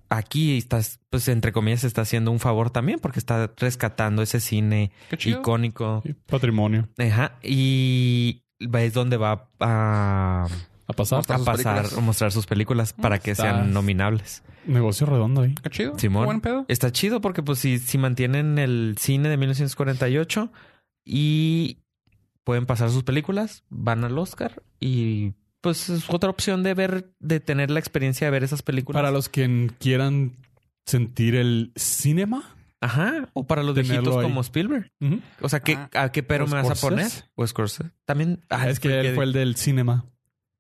[0.09, 4.91] aquí estás, pues entre comillas, está haciendo un favor también, porque está rescatando ese cine
[5.23, 6.01] icónico.
[6.05, 6.89] Sí, Patrimonio.
[6.97, 7.37] Ajá.
[7.41, 10.45] Y es donde va a
[10.93, 11.17] A pasar.
[11.19, 11.97] Mostrar a pasar películas.
[11.97, 14.43] o mostrar sus películas para que Estás- sean nominables.
[14.65, 15.53] Negocio redondo ahí.
[15.61, 15.99] Qué chido.
[15.99, 16.23] Simón.
[16.23, 16.65] Qué buen pedo.
[16.69, 20.51] Está chido porque pues si, si mantienen el cine de 1948
[21.05, 21.79] y
[22.43, 27.39] pueden pasar sus películas, van al Oscar y pues es otra opción de ver, de
[27.39, 28.99] tener la experiencia de ver esas películas.
[29.01, 30.33] Para los que quieran
[30.85, 32.55] sentir el cinema.
[32.81, 33.29] Ajá.
[33.31, 34.23] O para los viejitos ahí.
[34.23, 34.91] como Spielberg.
[35.39, 35.89] O sea, ¿qué, Ah.
[35.93, 37.09] ¿a qué pero ¿O me vas a poner?
[37.35, 37.91] O Scorsese.
[38.05, 38.41] También.
[38.49, 40.03] ah, es que él fue el del cinema.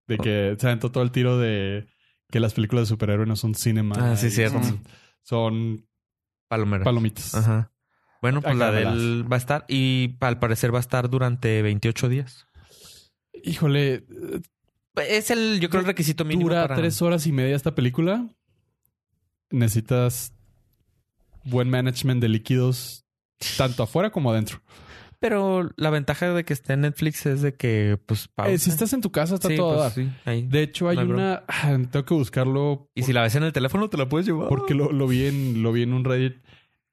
[0.07, 1.87] De que se aventó todo el tiro de
[2.29, 3.95] que las películas de superhéroes no son cinema.
[3.97, 4.61] Ah, sí, cierto.
[4.63, 4.83] Son,
[5.21, 5.87] son
[6.49, 7.35] palomitas.
[7.35, 7.71] Ajá.
[8.21, 11.61] Bueno, pues la de él va a estar y al parecer va a estar durante
[11.61, 12.47] 28 días.
[13.43, 14.05] Híjole,
[14.95, 16.75] Es el, yo creo, el requisito mínimo dura para...
[16.75, 18.29] tres horas y media esta película.
[19.49, 20.33] Necesitas
[21.43, 23.05] buen management de líquidos,
[23.57, 24.61] tanto afuera como adentro.
[25.23, 28.51] Pero la ventaja de que esté en Netflix es de que, pues, pausa.
[28.51, 29.91] Eh, si estás en tu casa, está Sí, todo pues, dar.
[29.93, 30.45] sí, ahí.
[30.45, 31.43] De hecho, hay No hay una.
[31.47, 32.89] ah, Tengo que buscarlo.
[32.93, 34.49] Y si la ves en el teléfono, te la puedes llevar.
[34.49, 36.43] Porque lo, lo vi en, lo vi en un Reddit.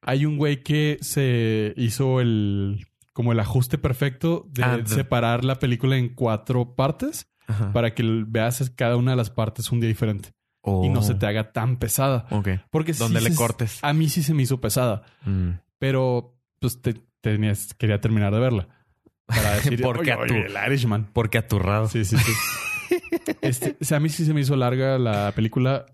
[0.01, 5.59] Hay un güey que se hizo el como el ajuste perfecto de Ah, separar la
[5.59, 7.73] película en cuatro partes Ajá.
[7.73, 10.29] para que veas cada una de las partes un día diferente
[10.63, 12.25] y no se te haga tan pesada.
[12.31, 12.47] Ok.
[12.69, 13.79] Porque sí Donde le se- cortes.
[13.81, 15.49] A mí sí se me hizo pesada, Mm.
[15.77, 18.67] pero pues te, tenías, quería terminar de verla.
[19.25, 21.09] Para decir, Porque oye, a oye, el Irishman.
[21.13, 21.87] Porque aturrado.
[21.87, 22.31] Sí, sí, sí.
[23.41, 25.85] este, o sea, a mí sí se me hizo larga la película.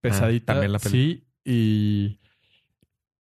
[0.00, 0.52] Pesadita.
[0.52, 1.26] Ah, también la Sí.
[1.44, 2.20] Y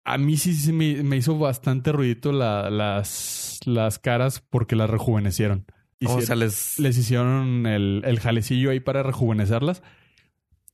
[0.05, 4.89] a mí sí se me, me hizo bastante ruidito la- las, las caras porque las
[4.89, 5.65] rejuvenecieron.
[6.05, 6.79] o sea, Hicieron- les...
[6.79, 9.83] les hicieron el, el jalecillo ahí para rejuvenecerlas.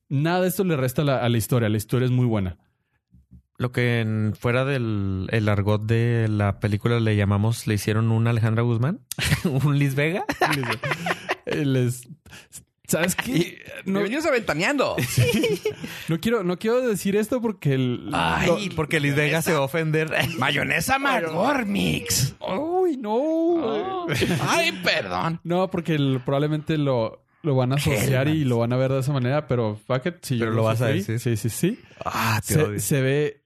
[0.09, 1.67] Nada de esto le resta la, a la historia.
[1.69, 2.57] La historia es muy buena.
[3.57, 8.27] Lo que en- fuera del el argot de la película le llamamos, le hicieron un
[8.27, 8.99] Alejandra Guzmán,
[9.63, 10.25] un Liz Vega.
[11.45, 12.07] Les-
[12.87, 13.57] ¿Sabes qué?
[13.85, 14.95] No, venimos aventaneando.
[16.07, 19.61] no quiero, no quiero decir esto porque el, Ay, porque Liz Vega se va a
[19.61, 20.11] ofender.
[20.37, 22.35] Mayonesa McGormix.
[22.47, 24.05] Uy, no.
[24.47, 25.39] Ay, perdón.
[25.43, 28.99] No, porque el- probablemente lo, lo van a asociar y lo van a ver de
[28.99, 31.19] esa manera, pero fuck it, si yo lo vas a decir.
[31.19, 31.79] Sí, sí, sí.
[32.05, 32.79] Ah, te Se, odio.
[32.79, 33.41] se ve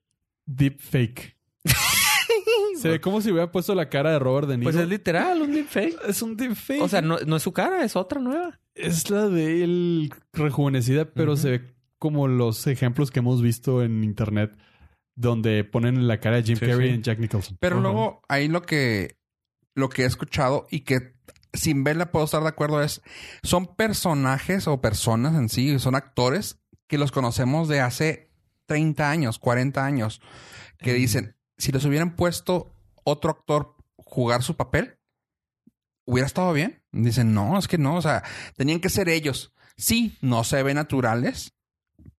[0.55, 1.37] deep fake.
[2.81, 4.71] se ve como si hubiera puesto la cara de Robert De Niro.
[4.71, 5.97] Pues es literal, un deepfake.
[6.07, 6.81] es un deep fake.
[6.81, 8.59] O sea, no, no es su cara, es otra nueva.
[8.75, 14.03] es la de él rejuvenecida, pero se ve como los ejemplos que hemos visto en
[14.03, 14.57] internet
[15.15, 16.95] donde ponen la cara de Jim Sí, Carrey sí.
[16.95, 17.57] en Jack Nicholson.
[17.59, 19.17] Pero luego ahí lo que
[19.75, 21.13] lo que he escuchado y que
[21.53, 23.01] sin verla puedo estar de acuerdo es
[23.43, 28.28] son personajes o personas en sí, son actores que los conocemos de hace
[28.69, 30.21] 30 años, 40 años,
[30.77, 32.71] que dicen, si les hubieran puesto
[33.03, 34.97] otro actor jugar su papel,
[36.05, 36.81] hubiera estado bien.
[36.93, 38.23] Dicen, no, es que no, o sea,
[38.55, 39.51] tenían que ser ellos.
[39.75, 41.53] sí, no se ven naturales,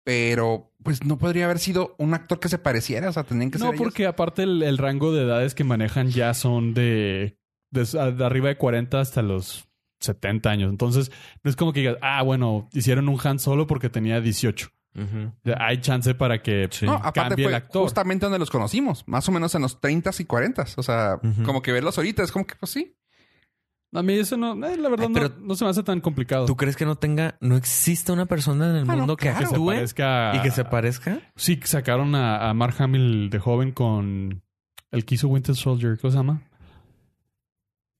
[0.04, 3.08] pero pues no podría haber sido un actor que se pareciera.
[3.08, 3.82] O sea, tendrían que ser No, ellos.
[3.82, 7.38] porque aparte el, el rango de edades que manejan ya son de,
[7.70, 9.68] de, de arriba de 40 hasta los
[10.00, 10.70] 70 años.
[10.70, 11.10] Entonces,
[11.42, 14.70] no es como que digas, ah, bueno, hicieron un Han Solo porque tenía 18.
[15.58, 16.84] Hay chance para que Sí.
[16.86, 17.82] No, aparte cambie fue el actor.
[17.82, 20.66] justamente donde los conocimos, más o menos en los 30 y 40.
[20.76, 22.96] O sea, como que verlos ahorita es como que, pues sí.
[23.92, 26.00] A mí eso no, eh, la verdad, Ay, no- pero- no, se me hace tan
[26.00, 26.46] complicado.
[26.46, 29.22] ¿Tú crees que no tenga, no existe una persona en el Ah, no, mundo que
[29.30, 29.38] claro.
[29.40, 31.20] que se actúe parezca y que se parezca?
[31.34, 34.42] Sí, sacaron a, a Mark Hamill de joven con
[34.92, 35.98] el que hizo Winter Soldier.
[36.00, 36.42] ¿Cómo se llama?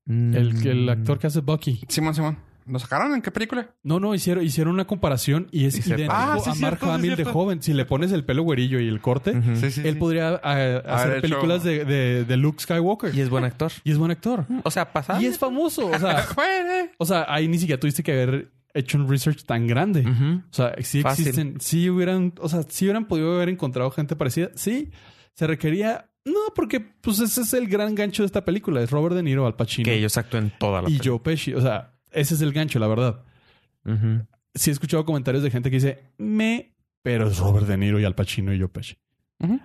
[0.07, 1.83] El, el actor que hace Bucky.
[1.89, 2.39] Simón, Simón.
[2.67, 3.71] ¿Lo sacaron en qué película?
[3.83, 6.13] No, no, hicieron, hicieron una comparación y es Y idéntico.
[6.15, 7.63] Ah, sí, a Mark cierto, sí, Hamill de joven.
[7.63, 11.65] Si le pones el pelo güerillo y el corte, él podría eh, hacer hecho- películas
[11.65, 13.15] de, de- de Luke Skywalker.
[13.15, 13.73] Y es buen actor.
[13.85, 14.47] Y es buen actor.
[14.65, 15.21] O sea, pasado.
[15.21, 15.87] Y es famoso.
[15.89, 16.27] O sea,
[16.99, 20.05] o sea, ahí ni siquiera tuviste que haber hecho un research tan grande.
[20.07, 21.27] O sea, sí Fácil.
[21.29, 24.51] existen, sí hubieran, o sea, sí hubieran podido haber encontrado gente parecida.
[24.55, 24.91] Sí,
[25.35, 29.17] se requería, no, porque pues ese es el gran gancho de esta película, es Robert
[29.17, 31.11] De Niro, Al Pacino Que ellos actúen toda la y película.
[31.11, 31.55] Joe Pesci.
[31.55, 33.25] O sea, ese es el gancho, la verdad.
[34.55, 38.05] Sí he escuchado comentarios de gente que dice, me, pero es Robert De Niro y
[38.05, 38.97] Al Pacino y Joe Pesci.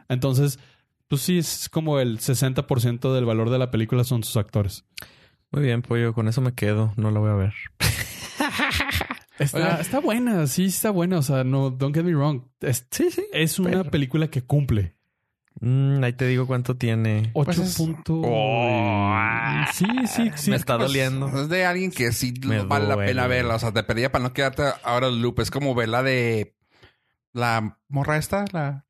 [0.09, 0.59] Entonces,
[1.07, 4.85] pues sí, es como el 60% del valor de la película son sus actores.
[5.51, 6.13] Muy bien, pollo.
[6.13, 6.93] Con eso me quedo.
[6.97, 7.53] No la voy a ver.
[9.39, 11.17] Está, buena, sí está buena.
[11.17, 12.43] O sea, no, don't get me wrong.
[12.61, 13.23] Es, Sí, sí.
[13.33, 14.94] es una Pero- película que cumple.
[15.67, 17.31] Mm, ahí te digo cuánto tiene.
[17.33, 18.21] 8 Pues es- puntos.
[18.23, 19.15] Oh.
[19.73, 20.49] Sí, sí, sí.
[20.51, 21.27] Me está Pues, doliendo.
[21.41, 23.55] Es de alguien que sí Me vale la pena verla.
[23.55, 25.39] O sea, te pedía para no quedarte ahora el loop.
[25.39, 26.55] Es como verla de
[27.33, 28.85] la morra esta, la,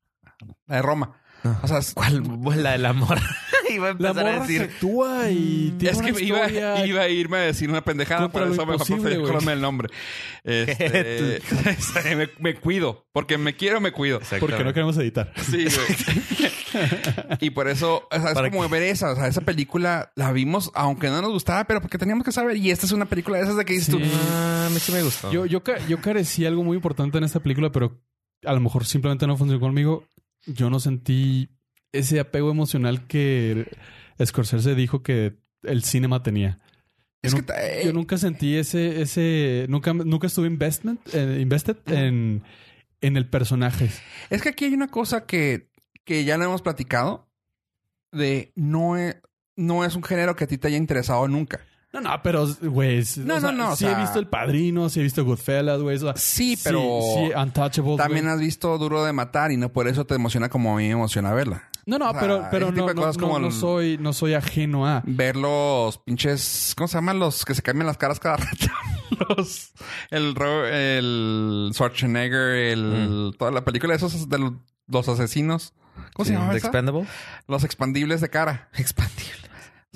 [0.66, 1.18] la de Roma.
[1.62, 2.22] O sea, es- ¿Cuál?
[2.62, 3.18] La del amor.
[3.68, 4.62] Iba a La empezar a morra que decir.
[4.62, 8.52] actúa y tiene es una que iba, a irme a decir una pendejada, por lo
[8.52, 9.14] eso mejor güey.
[9.16, 9.88] acordarme el nombre.
[10.44, 11.40] Este,
[12.16, 14.20] me, me cuido, porque me quiero, me cuido.
[14.38, 15.32] Porque no queremos editar.
[15.36, 16.86] Sí, güey.
[17.40, 20.70] y por eso, o sea, es como ver esa, o sea, esa película la vimos,
[20.74, 22.56] aunque no nos gustaba, pero porque teníamos que saber.
[22.56, 23.92] Y esta es una película de esas de que dices Sí.
[23.92, 24.00] tú,
[24.32, 25.32] Ah, a mí sí me gustó.
[25.32, 25.62] Yo, yo
[26.00, 28.00] carecí algo muy importante en esta película, pero
[28.44, 30.04] a lo mejor simplemente no funcionó conmigo.
[30.46, 31.50] Yo no sentí
[31.92, 33.66] ese apego emocional que
[34.24, 36.60] Scorsese dijo que el cinema tenía.
[37.22, 41.76] Yo, Es que eh, yo nunca sentí ese, ese, nunca, nunca estuve investment, eh, invested
[41.86, 42.42] en,
[43.00, 43.90] en el personaje.
[44.30, 45.70] Es que aquí hay una cosa que,
[46.04, 47.28] que ya lo hemos platicado
[48.12, 49.16] de no es,
[49.56, 51.60] no es un género que a ti te haya interesado nunca.
[52.00, 54.26] No, no, pero, güey, No, o no, sea, no, o Sí sea- he visto El
[54.28, 55.96] Padrino, sí he visto Goodfellas, güey.
[55.96, 56.78] o sea, Sí, pero
[57.16, 60.74] Sí, Untouchables, también has visto Duro de Matar y no por eso te emociona como
[60.74, 61.70] a mí me emociona verla.
[61.86, 65.02] No, no, o sea, pero, pero no, no, como soy, no soy ajeno a.
[65.06, 67.20] Ver los pinches, ¿cómo se llaman?
[67.20, 68.66] Los que se cambian las caras cada rato.
[69.36, 69.72] los,
[70.10, 70.34] el,
[70.72, 74.52] el Schwarzenegger, el, toda la película de esos de los,
[74.88, 75.74] los asesinos.
[76.12, 76.54] ¿Cómo Sí, se llama?
[76.56, 77.06] Expendable.
[77.46, 78.68] Los expandibles de cara.
[78.74, 79.45] Expandible.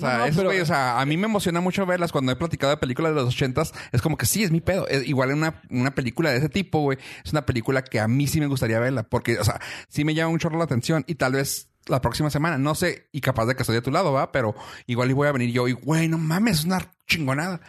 [0.03, 2.35] O sea, No, esos pero- o sea, a mí me emociona mucho verlas cuando he
[2.35, 3.73] platicado de películas de los ochentas.
[3.91, 4.87] Es como que sí, es mi pedo.
[4.87, 8.27] Es, igual una, una película de ese tipo, güey, es una película que a mí
[8.27, 9.03] sí me gustaría verla.
[9.03, 12.29] Porque, o sea, sí me llama un chorro la atención y tal vez la próxima
[12.29, 14.53] semana, no sé, y capaz de que estoy a tu lado, va, pero
[14.85, 17.59] igual y voy a venir yo y, güey, no mames, es una chingonada.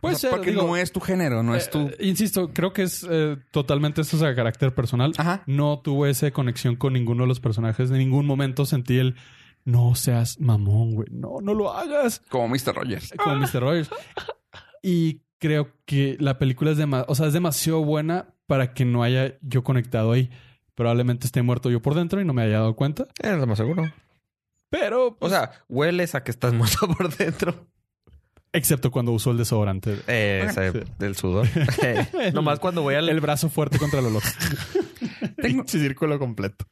[0.00, 1.80] Puede O sea, ser, porque digo, no es tu género, no es tu...
[1.88, 5.12] Eh, insisto, creo que es eh, totalmente esto es a carácter personal.
[5.16, 5.42] Ajá.
[5.46, 7.90] No tuve esa conexión con ninguno de los personajes.
[7.90, 9.16] En ningún momento sentí el
[9.66, 11.08] no seas mamón, güey.
[11.10, 12.22] No, no lo hagas.
[12.30, 12.74] Como Mr.
[12.74, 13.12] Rogers.
[13.22, 13.60] Como Mr.
[13.60, 13.90] Rogers.
[14.82, 19.02] Y creo que la película es, dema- o sea, es demasiado buena para que no
[19.02, 20.30] haya yo conectado ahí.
[20.74, 23.06] Probablemente esté muerto yo por dentro y no me haya dado cuenta.
[23.22, 23.92] Es lo más seguro.
[24.70, 27.66] Pero, O pues, sea, hueles a que estás muerto por dentro.
[28.52, 29.98] excepto cuando uso el desodorante.
[30.06, 30.78] Eh, ese, Sí.
[30.98, 31.46] del sudor.
[31.82, 33.08] Eh, Nomás cuando voy al...
[33.08, 34.22] El brazo fuerte contra el olor.
[35.42, 36.66] Tengo- círculo completo.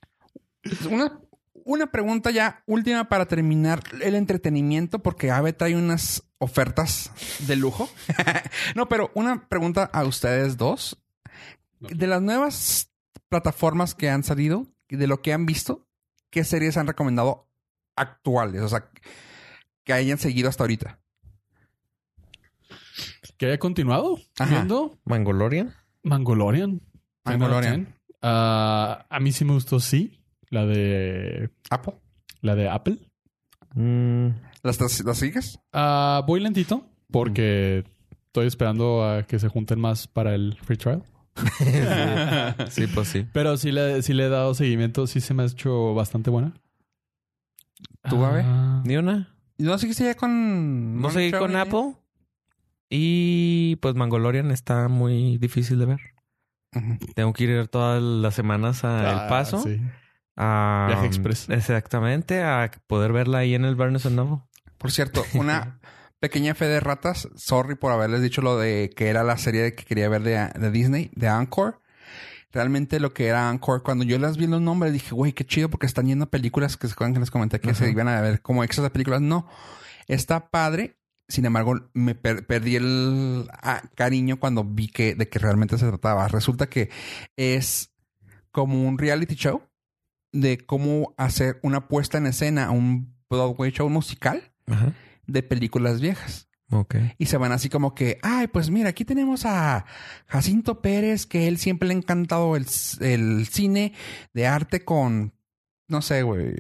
[0.91, 1.19] Una,
[1.65, 7.11] una pregunta ya última para terminar el entretenimiento, porque Ave trae unas ofertas
[7.47, 7.89] de lujo.
[8.75, 11.03] no, pero una pregunta a ustedes dos.
[11.81, 12.91] De las nuevas
[13.29, 15.87] plataformas que han salido, de lo que han visto,
[16.31, 17.49] ¿qué series han recomendado
[17.97, 18.63] actuales?
[18.63, 18.91] O sea,
[19.85, 20.99] que hayan seguido hasta ahorita.
[23.37, 24.51] Que haya continuado Ajá.
[24.51, 25.75] viendo Mangolorian.
[26.03, 26.81] Mangolorian.
[27.25, 27.95] Mangolorian.
[28.23, 30.24] Ah, a mí sí me gustó, sí.
[30.51, 31.51] La de.
[31.71, 31.95] Apple.
[32.41, 32.99] La de Apple.
[33.75, 34.29] Mm,
[34.63, 35.59] ¿Las, las sigues?
[35.73, 37.85] Ah, voy lentito porque
[38.27, 41.03] estoy esperando a que se junten más para el free trial.
[42.71, 43.27] sí, pues sí.
[43.33, 45.07] Pero sí le, sí le he dado seguimiento.
[45.07, 46.55] Sí se me ha hecho bastante buena.
[48.09, 48.43] ¿Tú, Gabe?
[48.45, 49.35] Ah, Ni una.
[49.59, 51.01] ¿No seguiste ya con...
[51.01, 51.95] No seguí con Apple.
[52.91, 56.01] Y pues Mangolorian está muy difícil de ver.
[57.15, 59.63] Tengo que ir todas las semanas a El Ah, Paso.
[59.63, 59.81] sí.
[60.37, 61.49] A- Viaje express.
[61.49, 64.43] Exactamente, a poder verla ahí en el Barnes Noble.
[64.79, 65.81] Por cierto, una
[66.21, 67.29] pequeña fe de ratas.
[67.37, 70.71] Sorry por haberles dicho lo de que era la serie que quería ver de, de
[70.71, 71.77] Disney, de Encore.
[72.53, 75.69] Realmente lo que era Encore, cuando yo las vi los nombres, dije, güey, qué chido
[75.71, 78.21] porque están yendo a películas que se acuerdan que les comenté que se iban a
[78.21, 79.21] ver como extras de películas.
[79.21, 79.49] No,
[80.07, 80.97] está padre.
[81.27, 85.89] Sin embargo, me per- perdí el ah, cariño cuando vi que de que realmente se
[85.89, 86.29] trataba.
[86.29, 86.91] Resulta que
[87.37, 87.91] es
[88.53, 89.63] como un reality show
[90.35, 94.93] de cómo hacer una puesta en escena, un Broadway show musical Ajá.
[95.27, 96.49] de películas viejas.
[97.19, 99.85] Y se van así como que, ay, pues mira, aquí tenemos a
[100.27, 102.67] Jacinto Pérez, que él siempre le ha encantado el,
[103.01, 103.93] el cine
[104.33, 105.35] de arte con,
[105.87, 106.57] no sé, güey,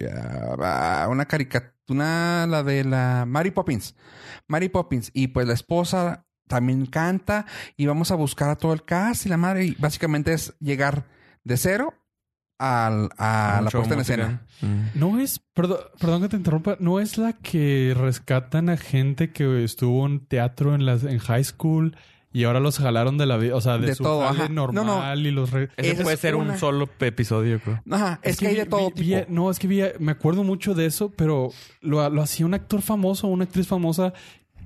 [1.08, 3.96] una caricatura, la de la Mary Poppins.
[4.46, 5.10] Mary Poppins.
[5.14, 7.46] Y pues la esposa también canta
[7.76, 9.64] y vamos a buscar a todo el cast y la madre.
[9.64, 11.08] Y básicamente es llegar
[11.42, 12.03] de cero
[12.58, 14.42] al, a la puesta en escena.
[14.60, 14.98] Mm.
[14.98, 19.64] No es, perdón, perdón que te interrumpa, no es la que rescatan a gente que
[19.64, 21.96] estuvo en teatro en las en high school
[22.32, 24.48] y ahora los jalaron de la vida, o sea, de, De su todo, jale ajá.
[24.48, 25.28] No, normal no.
[25.28, 26.54] y los re- Ese Esa puede es ser una.
[26.54, 27.80] un solo episodio, creo.
[27.90, 29.26] Ajá, es, que hay de vi- todo vi- vi- tipo.
[29.32, 31.50] no, es que vi, me acuerdo mucho de eso, pero
[31.80, 34.12] lo, lo hacía un actor famoso, una actriz famosa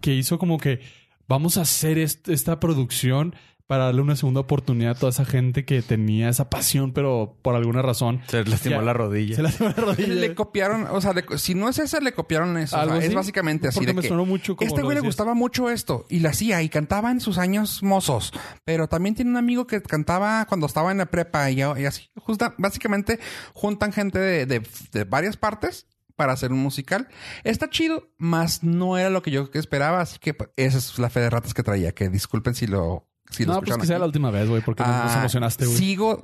[0.01, 0.81] que hizo como que
[1.29, 3.35] vamos a hacer est- esta producción
[3.69, 7.55] para darle una segunda oportunidad a toda esa gente que tenía esa pasión, pero por
[7.55, 8.83] alguna razón Se lastimó Ya.
[8.83, 9.37] la rodilla.
[9.37, 10.09] se lastimó la rodilla.
[10.09, 12.77] Le copiaron, o sea, le- si no es esa, le copiaron eso.
[12.77, 14.87] O sea, Algo es básicamente así Porque de me que sonó mucho como este lo
[14.87, 18.33] güey le gustaba mucho esto y la hacía y cantaba en sus años mozos,
[18.65, 22.09] pero también tiene un amigo que cantaba cuando estaba en la prepa y, y así.
[22.17, 23.21] Justa, básicamente
[23.53, 24.63] juntan gente de, de-
[24.93, 27.07] de varias partes para hacer un musical.
[27.45, 31.11] Está chido, más no era lo que yo esperaba, así que pues, esa es la
[31.11, 31.93] fe de ratas que traía.
[31.93, 34.83] Que disculpen si lo, si lo No, pues que sea la última vez, güey, porque
[34.83, 35.77] nos- nos Ah, emocionaste, güey.
[35.77, 36.23] Sigo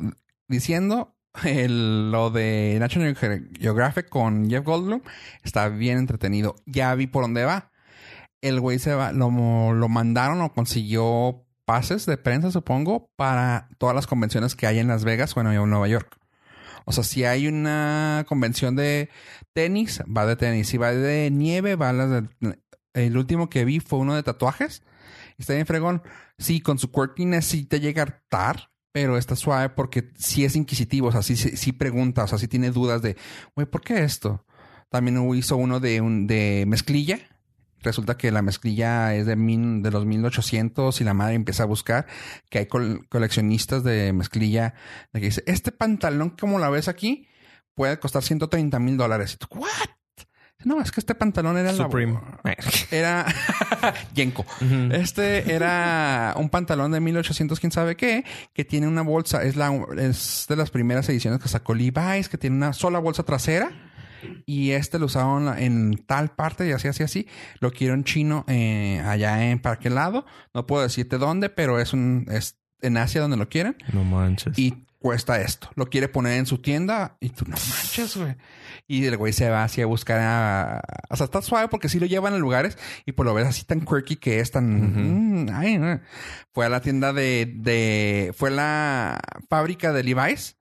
[0.48, 3.16] diciendo el- lo de National
[3.59, 5.00] Geographic con Jeff Goldblum
[5.42, 6.57] está bien entretenido.
[6.66, 7.70] Ya vi por dónde va.
[8.40, 9.30] El güey se va, lo,
[9.72, 14.86] lo mandaron o consiguió pases de prensa, supongo, para todas las convenciones que hay en
[14.88, 16.18] Las Vegas, bueno, y en Nueva York.
[16.84, 19.09] O sea, si hay una convención de
[19.55, 20.68] tenis, va de tenis.
[20.68, 22.28] Si va de nieve, va a las de...
[22.92, 24.82] El último que vi fue uno de tatuajes.
[25.39, 26.03] Está bien fregón.
[26.39, 30.57] Sí, con su quirkiness sí te llega a hartar, pero está suave porque sí es
[30.57, 31.09] inquisitivo.
[31.09, 33.16] O sea, sí, pregunta, o sea, sí tiene dudas de,
[33.55, 34.45] güey, ¿por qué esto?
[34.91, 37.18] También hizo uno de, un, de mezclilla.
[37.82, 41.66] Resulta que la mezclilla es de, mil, de los 1800 y la madre empieza a
[41.66, 42.07] buscar
[42.49, 44.72] que hay col- coleccionistas de mezclilla
[45.12, 47.28] de que dice, este pantalón como la ves aquí
[47.74, 49.37] puede costar 130 mil dólares.
[49.51, 49.68] ¿what?
[50.65, 52.19] No, es que este pantalón era la- Supreme.
[52.91, 53.27] era
[54.15, 54.45] Yenko.
[54.93, 59.43] Este era un pantalón de 1800, quién sabe qué, que tiene una bolsa.
[59.43, 63.23] Es, la, es de las primeras ediciones que sacó Levi's, que tiene una sola bolsa
[63.23, 63.71] trasera.
[64.47, 67.29] Y este lo usaron en tal parte y así, así, así.
[67.61, 70.25] Lo quiero en chino eh, allá en Parque Lado.
[70.55, 73.77] No puedo decirte dónde, pero es un es en Asia donde lo quieren.
[73.93, 74.59] No manches.
[74.59, 75.69] Y cuesta esto.
[75.75, 78.35] Lo quiere poner en su tienda y tú no manches, güey.
[78.87, 80.82] Y el güey se va así a buscar a...
[81.09, 82.76] O sea, está suave porque sí lo llevan a lugares
[83.07, 85.45] y pues lo ves así tan quirky que es tan...
[85.47, 86.01] mm, ay, no.
[86.53, 88.35] Fue a la tienda de, de...
[88.37, 90.59] Fue a la fábrica de Levi's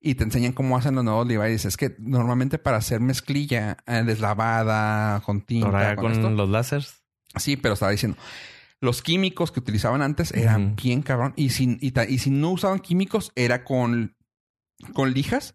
[0.00, 1.64] y te enseñan cómo hacen los nuevos Levi's.
[1.64, 7.02] Es que normalmente para hacer mezclilla eh, deslavada, con tinta, con con esto, los láseres.
[7.36, 8.18] Sí, pero estaba diciendo,
[8.80, 11.32] los químicos que utilizaban antes eran bien cabrón.
[11.36, 14.14] Y si, y, ta- y si no usaban químicos, era con,
[14.92, 15.54] con lijas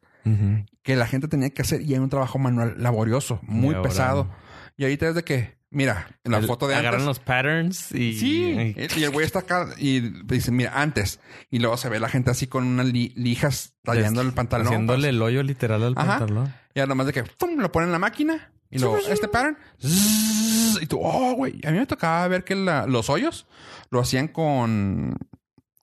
[0.84, 1.82] que la gente tenía que hacer.
[1.82, 4.30] Y era un trabajo manual laborioso, muy Y pesado.
[4.78, 7.06] Y ahorita es de que, mira, en la El- foto de Agarran antes.
[7.08, 8.14] los patterns y...
[8.14, 11.20] Sí, y- y el güey está acá y dice, mira, antes.
[11.50, 14.68] Y luego se ve la gente así con unas li- lijas tallando el pantalón.
[14.68, 16.20] Haciéndole el hoyo literal al Ajá.
[16.20, 16.54] pantalón.
[16.76, 17.58] Y además de que ¡pum!
[17.58, 21.60] lo ponen en la máquina y luego este pattern zzz, y tú, oh, güey.
[21.66, 23.48] A mí me tocaba ver que la- los hoyos
[23.90, 25.16] lo hacían con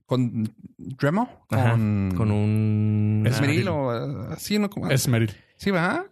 [0.07, 0.45] con
[0.79, 1.71] Dremel, Ajá.
[1.73, 3.25] con Con un...
[3.27, 4.69] esmeril o eh, así, ¿no?
[4.71, 5.33] Como- Esmeril.
[5.57, 6.05] Sí, va.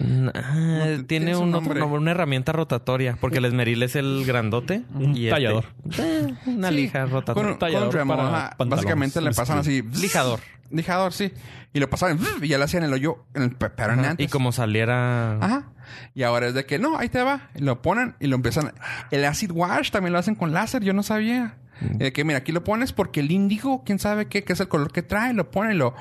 [0.00, 1.78] Mm, ah, tiene un nombre.
[1.78, 4.82] nombre, una herramienta rotatoria, porque el esmeril es el grandote.
[4.94, 5.66] Un y este- tallador.
[5.98, 7.50] Eh, una Sí, lija rotatoria.
[7.50, 9.82] con tallador Dremel, para Básicamente le pasan así.
[9.82, 10.40] Lijador.
[10.70, 11.32] Lijador, sí.
[11.72, 14.10] Y lo pasaban y ya le hacían el hoyo en el Ajá.
[14.10, 14.26] antes.
[14.26, 15.36] Y como saliera...
[15.36, 15.70] Ajá.
[16.14, 17.50] Y ahora es de que no, ahí te va.
[17.56, 18.72] Lo ponen y lo empiezan.
[19.10, 20.82] El acid wash también lo hacen con láser.
[20.82, 21.58] Yo no sabía.
[21.92, 24.68] De que, mira, aquí lo pones porque el índigo, quién sabe qué, qué es el
[24.68, 25.94] color que trae, lo pone, lo...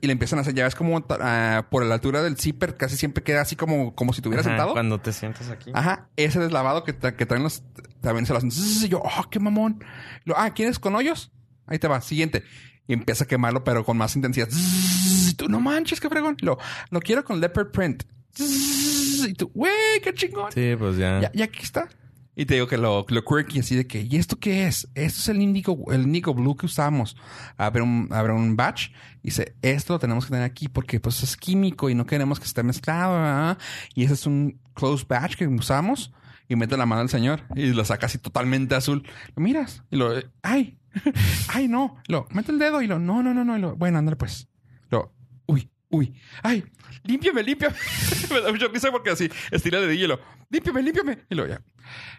[0.00, 2.96] Y le empiezan a hacer, ya ves como ah, por la altura del zipper casi
[2.96, 4.72] siempre queda así como, como si estuviera Ajá, sentado.
[4.72, 5.70] Cuando te sientas aquí.
[5.72, 7.62] Ajá, ese deslavado que, tra- que traen los...
[8.00, 8.50] También se lo hacen.
[8.50, 9.84] Y yo, oh, qué mamón.
[10.24, 11.30] Lo, ah, ¿quieres con hoyos?
[11.66, 12.42] Ahí te va, siguiente.
[12.88, 14.48] Y empieza a quemarlo, pero con más intensidad.
[14.50, 16.36] Y tú, no manches, qué fregón.
[16.40, 16.58] Lo,
[16.90, 18.02] lo quiero con leopard print.
[18.36, 20.50] Y tú, güey, qué chingón.
[20.50, 21.20] Sí, pues ya.
[21.20, 21.88] Ya, ya aquí está.
[22.34, 24.88] Y te digo que lo, lo quirky así de que, ¿y esto qué es?
[24.94, 27.16] Esto es el indigo, el indigo blue que usamos.
[27.58, 28.88] Abre un, abre un batch
[29.22, 32.40] y dice, esto lo tenemos que tener aquí porque pues es químico y no queremos
[32.40, 33.16] que esté mezclado.
[33.16, 33.58] ¿verdad?
[33.94, 36.12] Y ese es un closed batch que usamos
[36.48, 39.06] y mete la mano al señor y lo saca así totalmente azul.
[39.36, 40.12] Lo miras y lo,
[40.42, 40.78] ay,
[41.48, 41.96] ay, no.
[42.08, 43.58] Lo, mete el dedo y lo, no, no, no, no.
[43.58, 44.48] Y lo, bueno, ándale pues.
[44.88, 45.12] Lo,
[45.46, 46.64] uy, uy, ay,
[47.04, 47.76] límpiame, límpiame.
[48.30, 50.20] Me da mucha risa porque así estira el dedillo y lo,
[50.50, 51.18] límpiame, límpiame.
[51.30, 51.62] Y lo, ya.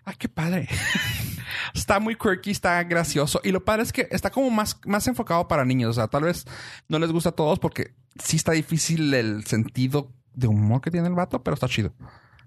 [0.06, 0.70] Ay, qué padre.
[1.74, 3.42] está muy quirky, está gracioso.
[3.44, 5.90] Y lo padre es que está como más, más enfocado para niños.
[5.90, 6.46] O sea, tal vez
[6.88, 11.08] no les gusta a todos porque sí está difícil el sentido de humor que tiene
[11.08, 11.94] el vato, pero está chido.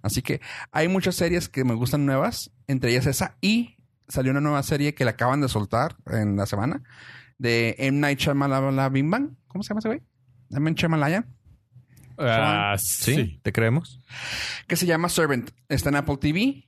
[0.02, 3.36] Así que hay muchas series que me gustan nuevas, entre ellas esa.
[3.40, 3.76] Y
[4.08, 6.82] salió una nueva serie que la acaban de soltar en la semana
[7.38, 7.98] de M.
[7.98, 9.30] Night Shyamalan Bing Bang.
[9.48, 10.02] ¿Cómo se llama ese güey?
[10.50, 10.60] M.
[10.64, 11.26] Night Shyamalan.
[12.18, 13.14] Ah, ¿Sí?
[13.14, 13.40] sí.
[13.42, 14.00] ¿Te creemos?
[14.66, 15.50] que se llama Servant.
[15.68, 16.66] Está en Apple TV.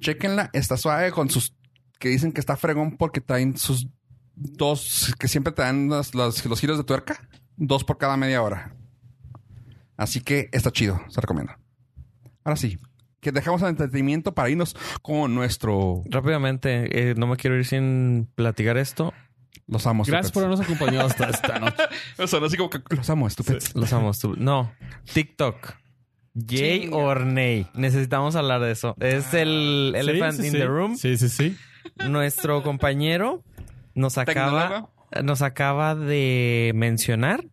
[0.00, 0.50] Chequenla.
[0.52, 1.54] Está suave con sus...
[1.98, 3.88] Que dicen que está fregón porque traen sus
[4.34, 5.14] dos...
[5.18, 7.28] Que siempre te dan los, los, los giros de tuerca.
[7.56, 8.74] Dos por cada media hora.
[9.96, 11.00] Así que está chido.
[11.08, 11.58] Se recomienda.
[12.44, 12.78] Ahora sí.
[13.20, 16.04] Que dejamos el entretenimiento para irnos con nuestro...
[16.06, 19.12] Rápidamente, eh, no me quiero ir sin platicar esto.
[19.68, 20.02] Los amo.
[20.06, 21.82] Gracias por habernos acompañado hasta esta noche.
[22.26, 23.74] Son así como que los amo, estúpidos.
[23.74, 24.12] Los amo.
[24.14, 24.34] tú.
[24.36, 24.72] No,
[25.12, 25.74] TikTok.
[26.34, 26.96] Yay Chinga.
[26.96, 27.66] or nay.
[27.74, 28.96] Necesitamos hablar de eso.
[29.00, 30.58] Es el elephant Sí, sí, in sí.
[30.58, 30.96] the room.
[30.96, 31.56] Sí, sí, sí.
[32.08, 33.42] Nuestro compañero
[33.94, 34.88] nos acaba,
[35.22, 37.44] nos acaba de mencionar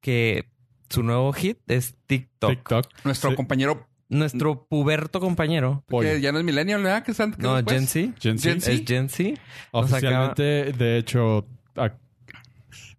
[0.00, 0.48] que
[0.90, 2.50] su nuevo hit es TikTok.
[2.50, 2.86] TikTok.
[3.04, 3.36] Nuestro Sí.
[3.36, 3.87] compañero...
[4.08, 5.84] Nuestro puberto compañero.
[5.88, 6.08] Pollo.
[6.08, 7.02] Que ya no es millennial, ¿verdad?
[7.04, 7.56] Que No?
[7.66, 8.12] Gen Z.
[8.20, 8.70] Gen Z.
[8.72, 9.24] Es Gen Z.
[9.72, 11.46] Nos acaba- Oficialmente, de hecho,
[11.76, 11.92] a-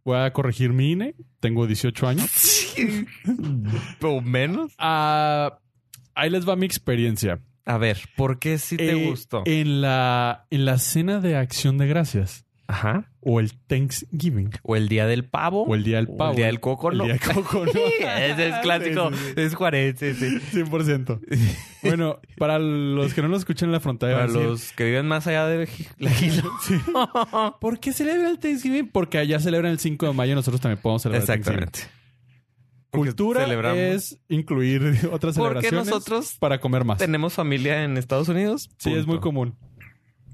[0.06, 1.16] voy a corregir mi INE.
[1.40, 2.30] Tengo 18 años.
[4.02, 4.72] o menos.
[4.78, 5.58] Ah,
[6.16, 7.40] ahí les va mi experiencia.
[7.66, 9.44] A ver, ¿por qué sí te Eh, gustó?
[9.46, 13.10] En la, en la cena de acción de gracias Ajá.
[13.22, 15.64] o el Thanksgiving O el día del pavo.
[15.64, 16.30] o el día del O pavo.
[16.32, 17.04] el día del coco, El ¿no?
[17.06, 17.72] día del coco, ¿no?
[17.72, 19.10] Ese es clásico.
[19.12, 19.42] Sí, sí, sí.
[19.42, 20.40] Es 40, sí, sí.
[20.64, 21.20] 100%.
[21.82, 25.08] Bueno, para los que no nos escuchan en la frontera, Para decir, los que viven
[25.08, 25.68] más allá de
[25.98, 26.44] la isla.
[27.62, 28.90] ¿por qué celebra el Thanksgiving?
[28.90, 31.22] Porque allá celebran el 5 de mayo, nosotros también podemos celebrar.
[31.24, 31.80] Exactamente.
[32.92, 33.78] Porque Cultura celebramos.
[33.80, 36.98] es incluir otras Porque celebraciones nosotros para comer más.
[36.98, 38.70] tenemos familia en Estados Unidos.
[38.78, 39.56] Sí, es muy común.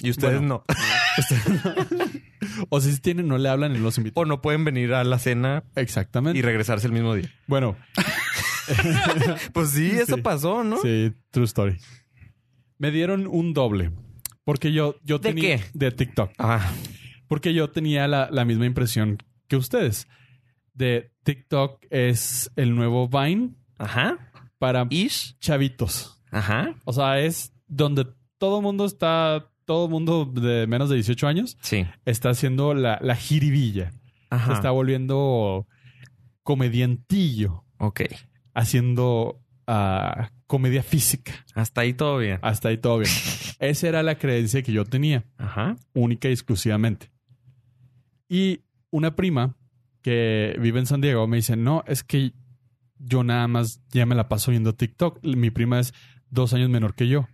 [0.02, 0.64] Y ustedes Bueno.
[0.68, 2.15] no.
[2.70, 4.22] O si tienen, no le hablan y los invitan.
[4.22, 6.38] O no pueden venir a la cena Exactamente.
[6.40, 7.30] y regresarse el mismo día.
[7.48, 7.76] Bueno,
[9.54, 10.22] Pues sí, eso Sí.
[10.22, 10.78] pasó, ¿no?
[10.82, 11.78] sí, true story.
[12.78, 13.92] Me dieron un doble.
[14.44, 15.58] Porque yo, yo ¿De tenía...
[15.58, 15.64] qué?
[15.74, 16.32] De TikTok.
[16.38, 16.72] Ah,
[17.28, 20.08] Porque yo tenía la, la misma impresión que ustedes.
[20.74, 24.32] De TikTok es el nuevo Vine ajá.
[24.60, 25.38] para Ish.
[25.40, 26.22] chavitos.
[26.32, 26.76] Ajá.
[26.86, 28.06] O sea, es donde
[28.38, 29.50] todo mundo está...
[29.66, 31.86] Todo mundo de menos de 18 años Sí.
[32.06, 33.92] está haciendo la, la jiribilla.
[34.30, 34.48] Ajá.
[34.48, 35.68] Se está volviendo
[36.44, 37.64] comediantillo.
[37.78, 38.02] Ok.
[38.54, 41.34] Haciendo ah, comedia física.
[41.54, 42.40] Hasta ahí todo bien.
[42.42, 43.12] Hasta ahí todo bien.
[43.60, 45.76] Esa era la creencia que yo tenía, Ajá.
[45.94, 47.10] única y exclusivamente.
[48.30, 48.62] Y
[48.92, 49.56] una prima
[50.02, 52.34] que vive en San Diego me dice, no, es que
[53.00, 55.24] yo nada más ya me la paso viendo TikTok.
[55.24, 55.94] Mi prima es
[56.30, 57.28] dos años menor que yo.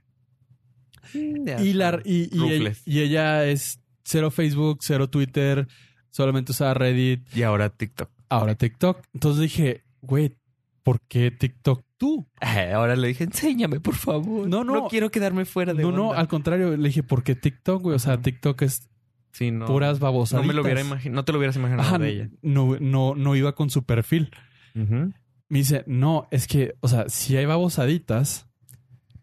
[1.14, 2.82] Y, la, y, y ella, Rufles.
[2.88, 5.68] y ella es cero Facebook, cero Twitter,
[6.10, 8.10] solamente usaba Reddit, Y ahora TikTok.
[8.30, 9.02] ahora TikTok.
[9.14, 10.36] Entonces dije, güey,
[10.84, 12.28] ¿por qué TikTok tú?
[12.42, 14.48] Eh, ahora le dije, enséñame, por favor.
[14.48, 14.74] No, no.
[14.74, 17.96] No quiero quedarme fuera de No, no, al contrario, le dije, ¿por qué TikTok, güey?
[17.96, 18.88] O sea, TikTok es
[19.34, 19.66] Sí, no.
[19.66, 20.42] puras babosas.
[20.42, 21.16] No me lo hubiera imaginado.
[21.16, 22.30] No te lo hubieras imaginado Ajá, de ella.
[22.42, 24.30] no, no, no iba con su perfil.
[24.74, 28.48] Me dice, no, es que, o sea, sí hay babosaditas,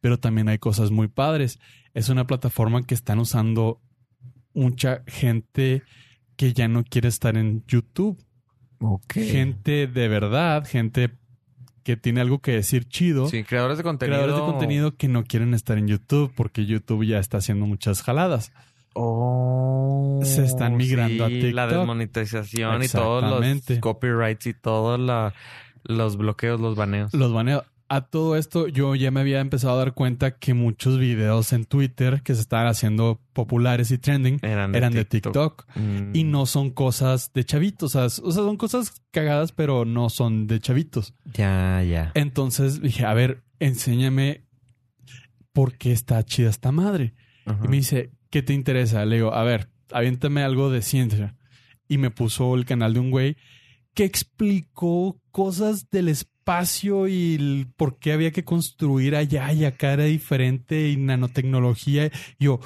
[0.01, 1.59] pero también hay cosas muy padres.
[1.95, 3.81] Es una plataforma que están usando
[4.55, 5.83] mucha gente
[6.37, 8.23] que ya no quiere estar en YouTube.
[8.81, 9.15] Ok.
[9.15, 11.11] Gente de verdad, gente
[11.83, 13.29] que tiene algo que decir chido.
[13.29, 14.19] Sí, creadores de contenido.
[14.19, 18.03] Creadores de contenido que no quieren estar en YouTube porque YouTube ya está haciendo muchas
[18.03, 18.53] jaladas.
[18.95, 21.79] Oh, Se están migrando a sí, La TikTok.
[21.79, 25.01] desmonetización y todos los copyrights y todos
[25.85, 27.15] los bloqueos, los baneos.
[27.15, 27.65] Los baneo.
[27.91, 31.65] A todo esto, yo ya me había empezado a dar cuenta que muchos videos en
[31.65, 35.67] Twitter que se estaban haciendo populares y trending Eran eran de de, TikTok.
[35.75, 36.15] Mm.
[36.15, 37.95] Y no son cosas de chavitos.
[37.95, 41.15] O sea, o sea, son cosas cagadas, pero no son de chavitos.
[41.33, 42.13] Ya, ya.
[42.15, 44.45] Entonces dije, a ver, enséñame
[45.53, 47.15] por qué está chida esta madre.
[47.47, 47.65] Ajá.
[47.65, 49.07] Y me dice, ¿qué te interesa?
[49.07, 51.37] Le digo, a ver, aviéntame algo de ciencia.
[51.89, 53.37] Y me puso el canal de un güey
[53.95, 59.93] que explicó cosas del espacio y el por qué había que construir allá y acá
[59.93, 62.07] era diferente y nanotecnología.
[62.39, 62.61] Y yo,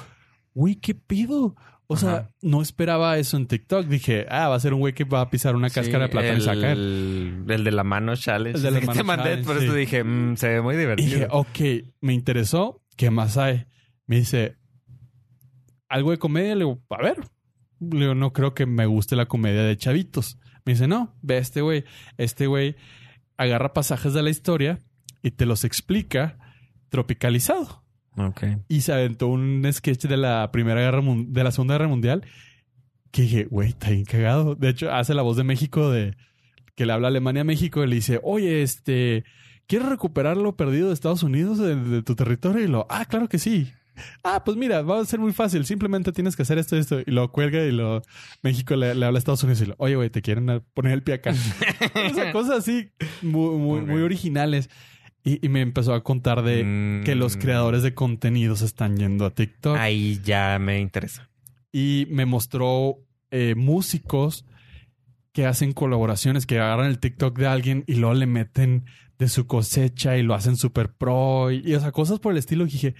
[0.53, 1.55] güey, ¿qué pido?
[1.87, 2.31] O sea, Ajá.
[2.41, 3.87] no esperaba eso en TikTok.
[3.87, 6.37] Dije, ah, va a ser un güey que va a pisar una cáscara de plátano
[6.37, 6.71] y sacar.
[6.77, 8.57] el de la mano challenge.
[8.57, 9.65] El de la mano te mandé, challenge, por sí.
[9.65, 11.09] eso dije, mm, se ve muy Y divertido.
[11.09, 11.59] dije, ok,
[12.01, 12.81] me interesó.
[12.95, 13.65] ¿Qué más hay?
[14.07, 14.55] Me dice,
[15.89, 16.55] ¿algo de comedia?
[16.55, 17.17] Le digo, a ver.
[17.79, 20.39] Le digo, no creo que me guste la comedia de chavitos.
[20.65, 21.83] Me dice, no, ve a este güey.
[22.17, 22.75] Este güey
[23.37, 24.79] agarra pasajes de la historia
[25.21, 26.37] y te los explica
[26.89, 27.83] tropicalizado.
[28.17, 28.43] Ok.
[28.67, 32.23] Y se aventó un sketch de la Primera Guerra de la Segunda Guerra Mundial
[33.11, 34.55] que dije, güey, está bien cagado.
[34.55, 36.15] De hecho, hace la voz de México de
[36.75, 39.23] que le habla a Alemania a México y le dice, oye, este,
[39.67, 42.63] ¿quieres recuperar lo perdido de Estados Unidos de, de tu territorio?
[42.63, 43.71] Y lo, ah, claro que sí.
[44.23, 45.65] Ah, pues mira, va a ser muy fácil.
[45.65, 46.99] Simplemente tienes que hacer esto y esto.
[46.99, 48.01] Y lo cuelga y lo
[48.41, 51.03] México le, le habla a Estados Unidos y lo, oye, güey, te quieren poner el
[51.03, 51.31] pie acá.
[52.11, 52.89] o sea, cosas así
[53.21, 54.69] muy, muy, originales.
[55.25, 57.03] Y, y me empezó a contar de Mm.
[57.05, 59.77] que los creadores de contenidos están yendo a TikTok.
[59.77, 61.29] Ahí ya me interesa.
[61.71, 62.97] Y me mostró
[63.31, 64.45] eh, músicos
[65.31, 68.85] que hacen colaboraciones, que agarran el TikTok de alguien y luego le meten
[69.17, 71.51] de su cosecha y lo hacen super pro.
[71.51, 72.65] Y, y, o sea, cosas por el estilo.
[72.65, 72.93] Y dije,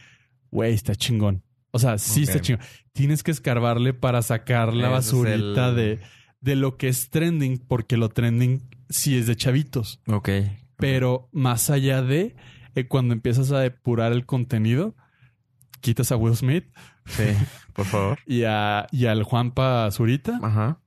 [0.54, 1.44] güey, está chingón.
[1.72, 2.64] O sea, sí está chingón.
[2.94, 6.00] Tienes que escarbarle para sacar la Ese es basurita el- de,
[6.42, 10.02] de lo que es trending, porque lo trending sí es de chavitos.
[10.08, 10.30] Ok.
[10.78, 12.36] Pero más allá de
[12.76, 14.96] eh, cuando empiezas a depurar el contenido,
[15.82, 16.66] quitas a Will Smith
[17.06, 17.24] Sí,
[17.74, 18.20] por favor.
[18.28, 20.80] y, a, y al Juanpa Zurita, Ajá.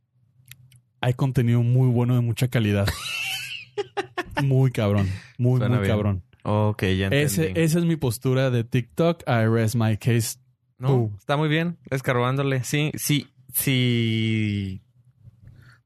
[1.00, 2.88] hay contenido muy bueno de mucha calidad.
[4.42, 5.08] muy cabrón,
[5.38, 5.94] muy, Suena muy bien.
[5.96, 6.22] cabrón.
[6.48, 7.16] Ok, ya entendí.
[7.24, 9.22] Ese, esa es mi postura de TikTok.
[9.26, 10.38] I rest my case.
[10.78, 11.12] No, Tú.
[11.18, 11.76] está muy bien.
[11.90, 12.62] Escarbándole.
[12.62, 14.80] Sí, sí, sí.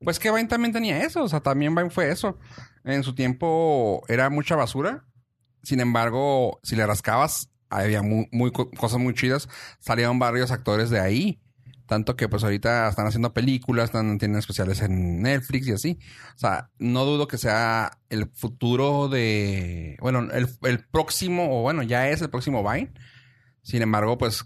[0.05, 1.23] Pues que Vine también tenía eso.
[1.25, 2.39] O sea, también Vine fue eso.
[2.85, 5.05] En su tiempo era mucha basura.
[5.63, 9.49] Sin embargo, si le rascabas, había muy, muy co- cosas muy chidas.
[9.79, 11.41] Salieron varios actores de ahí.
[11.91, 15.99] Tanto que pues ahorita están haciendo películas, están, tienen especiales en Netflix y así.
[16.37, 19.97] O sea, no dudo que sea el futuro de...
[20.01, 22.93] Bueno, el, el próximo, o bueno, ya es el próximo Vine.
[23.63, 24.45] Sin embargo, pues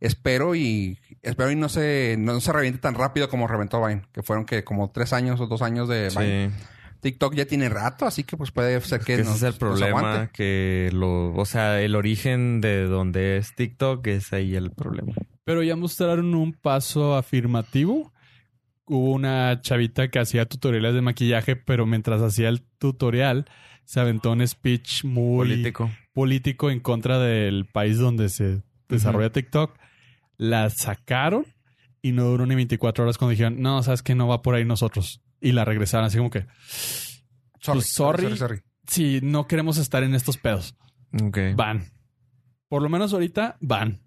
[0.00, 4.02] espero y espero y no se, no se reviente tan rápido como reventó Vine.
[4.12, 6.50] Que fueron que como tres años o dos años de Vine.
[6.50, 6.56] Sí.
[7.02, 9.54] TikTok ya tiene rato, así que pues puede ser que, Que ese nos- es el
[9.54, 10.30] problema.
[10.32, 15.12] Que lo, o sea, el origen de donde es TikTok es ahí el problema.
[15.44, 18.12] Pero ya mostraron un paso afirmativo.
[18.86, 23.46] Hubo una chavita que hacía tutoriales de maquillaje, pero mientras hacía el tutorial,
[23.84, 25.90] se aventó un speech muy Político.
[26.12, 29.76] político en contra del país donde se desarrolla TikTok.
[30.36, 31.46] La sacaron
[32.00, 34.64] y no duró ni 24 horas cuando dijeron, no, sabes que no va por ahí
[34.64, 35.20] nosotros.
[35.42, 36.46] Y la regresaron así como que,
[37.60, 38.36] Sorry, Pues, sorry.
[38.36, 38.60] sorry.
[38.86, 40.74] sí, no queremos estar en estos pedos.
[41.20, 41.38] Ok.
[41.56, 41.92] Van.
[42.68, 44.00] Por lo menos ahorita van.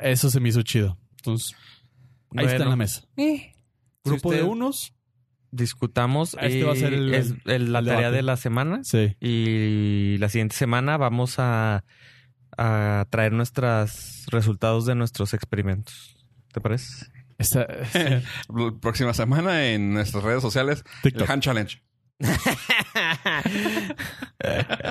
[0.00, 0.98] Eso se me hizo chido.
[1.18, 1.54] Entonces,
[2.36, 3.02] ahí está en la mesa.
[3.16, 3.52] Eh,
[4.04, 4.94] Grupo de usted- unos.
[5.52, 6.36] Discutamos.
[6.40, 8.16] Este va a ser el- es el- la el tarea debate.
[8.16, 8.80] de la semana.
[8.84, 9.16] Sí.
[9.20, 11.84] Y la siguiente semana vamos a,
[12.56, 16.16] a traer nuestros resultados de nuestros experimentos.
[16.52, 17.06] ¿Te parece?
[17.40, 17.66] Está,
[18.54, 21.22] la próxima semana en nuestras redes sociales, TikTok.
[21.26, 21.82] el Hand Challenge.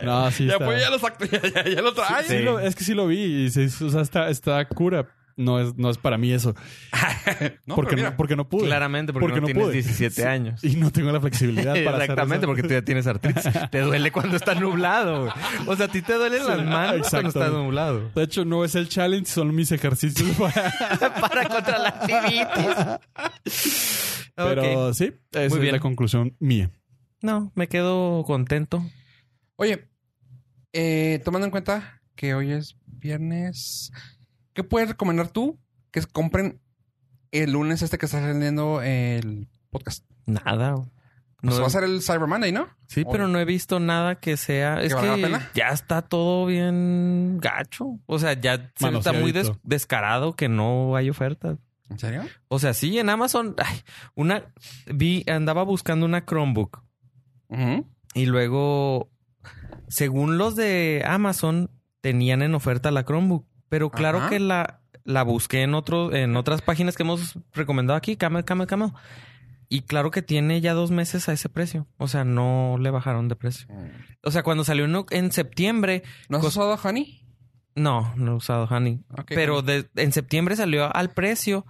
[0.03, 0.65] No, sí ya, está.
[0.65, 0.97] pues ya lo
[1.53, 2.23] ya, ya, ya lo trae.
[2.23, 5.07] Sí, lo- es que sí lo vi y sí, o sea, está, está cura.
[5.39, 6.53] No es, no es para mí eso.
[7.65, 8.65] no, porque, mira, no, porque no pude.
[8.65, 9.73] Claramente, porque, Porque no, no tienes pude.
[9.73, 10.61] 17 años.
[10.63, 13.45] Y no tengo la flexibilidad para Exactamente, porque tú ya tienes artritis.
[13.71, 15.21] Te duele cuando está nublado.
[15.21, 15.33] güey.
[15.67, 18.11] O sea, a ti te duelen las manos cuando está nublado.
[18.13, 20.73] De hecho, no es el challenge, son mis ejercicios para...
[21.21, 22.99] Para contra la artritis.
[24.35, 25.71] Pero sí, esa Muy es bien.
[25.73, 26.69] la conclusión mía.
[27.21, 28.83] No, me quedo contento.
[29.55, 29.87] Oye,
[30.73, 33.91] eh, tomando en cuenta que hoy es viernes,
[34.53, 35.59] ¿qué puedes recomendar tú
[35.91, 36.59] que compren
[37.31, 40.05] el lunes este que está saliendo el podcast?
[40.25, 40.75] Nada.
[41.41, 42.67] Pues No- va a ser el Cyber Monday, ¿no?
[42.87, 44.81] Sí, pero no he visto nada que sea.
[44.81, 45.51] Es valga la que pena?
[45.55, 47.97] ya está todo bien gacho.
[48.07, 51.57] O sea, ya se está muy des- descarado que no hay ofertas.
[51.89, 52.23] ¿En serio?
[52.49, 53.79] O sea, sí, en Amazon, ay,
[54.15, 54.53] una
[54.93, 56.83] vi, andaba buscando una Chromebook
[58.13, 59.09] y luego
[59.87, 61.71] Según los de Amazon,
[62.01, 63.47] tenían en oferta la Chromebook.
[63.69, 64.29] Pero claro Ajá.
[64.29, 68.67] que la, la busqué en otro, en otras páginas que hemos recomendado aquí, Camel, Camel,
[68.67, 68.91] Camel.
[69.71, 71.85] Y claro que tiene ya dos meses a ese precio.
[71.97, 73.67] O sea, no le bajaron de precio.
[74.23, 77.23] O sea, cuando salió en, en septiembre, ¿No has usado Honey?
[77.75, 79.03] no, no he usado Honey.
[79.27, 81.65] Pero de- en septiembre salió al precio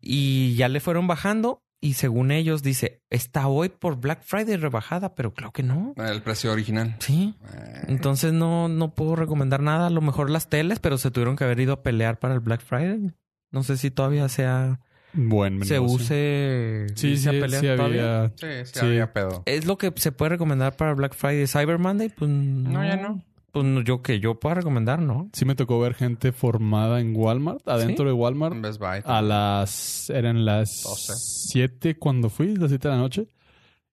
[0.00, 1.62] y ya le fueron bajando.
[1.84, 5.92] Y según ellos, dice, está hoy por Black Friday rebajada, pero creo que no.
[5.98, 6.96] El precio original.
[7.00, 7.34] Sí.
[7.52, 9.88] Eh, Entonces no, no puedo recomendar nada.
[9.88, 12.40] A lo mejor las teles, pero se tuvieron que haber ido a pelear para el
[12.40, 13.12] Black Friday.
[13.50, 14.80] No sé si todavía sea,
[15.12, 18.28] Buen se use Sí, sí, a pelear sí había.
[18.36, 18.86] sí, sí, Sí.
[18.86, 19.42] había pedo.
[19.44, 21.46] Es lo que se puede recomendar para Black Friday.
[21.46, 22.70] Cyber Monday, pues no.
[22.70, 23.22] No, ya no.
[23.54, 25.30] Pues no, yo que yo pueda recomendar, ¿no?
[25.32, 29.00] Sí me tocó ver gente formada en Walmart, adentro de Walmart, Best Buy.
[29.04, 30.10] a las...
[30.10, 31.14] Eran las 12.
[31.16, 33.28] 7 cuando fui, las 7 de la noche.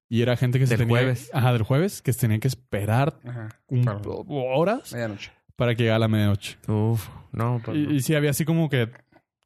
[0.09, 0.97] Y era gente que se Del tenía...
[1.03, 1.29] jueves.
[1.33, 3.47] Ajá, del jueves, que se tenían que esperar Ajá.
[3.67, 4.25] un- Claro.
[4.27, 5.31] horas Medianoche.
[5.55, 6.57] para que llegara la medianoche.
[6.67, 7.93] Uf, no, pues Y, no.
[7.93, 8.89] y sí, había así como que...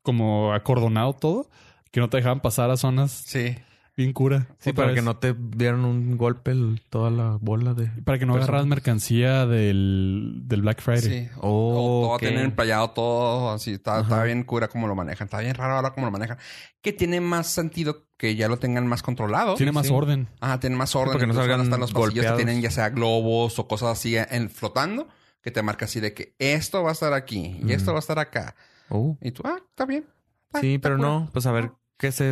[0.02, 1.50] Como acordonado todo.
[1.92, 3.56] Que no te dejaban pasar a zonas Sí.
[3.98, 4.48] Bien cura.
[4.60, 4.96] Sí, para vez.
[4.96, 7.88] que no te dieran un golpe el- toda la bola de...
[8.04, 8.50] Para que no personas.
[8.50, 11.26] agarras mercancía del, del Black Friday.
[11.26, 11.30] Sí.
[11.42, 12.20] Oh, O todo ok.
[12.20, 13.72] tienen emplayado todo así.
[13.74, 15.26] Está, está bien cura como lo manejan.
[15.28, 16.38] Está bien raro ahora cómo lo manejan.
[16.82, 19.56] Que tiene más sentido que ya lo tengan más controlado.
[19.56, 19.94] Tiene más sí.
[19.94, 20.28] orden.
[20.40, 21.14] Ajá, tienen más orden.
[21.14, 24.50] porque no salgan estar los pasillos que tienen ya sea globos o cosas así en,
[24.50, 25.08] flotando.
[25.42, 27.94] Que te marca así de que esto va a estar aquí y esto Mm.
[27.94, 28.56] va a estar acá.
[28.90, 29.16] Oh.
[29.22, 30.06] Y tú, ah, está bien.
[30.54, 31.08] Ah, Sí, está pero cura.
[31.10, 31.30] no.
[31.32, 32.18] Pues a ver, ¿qué es?
[32.20, 32.24] Yo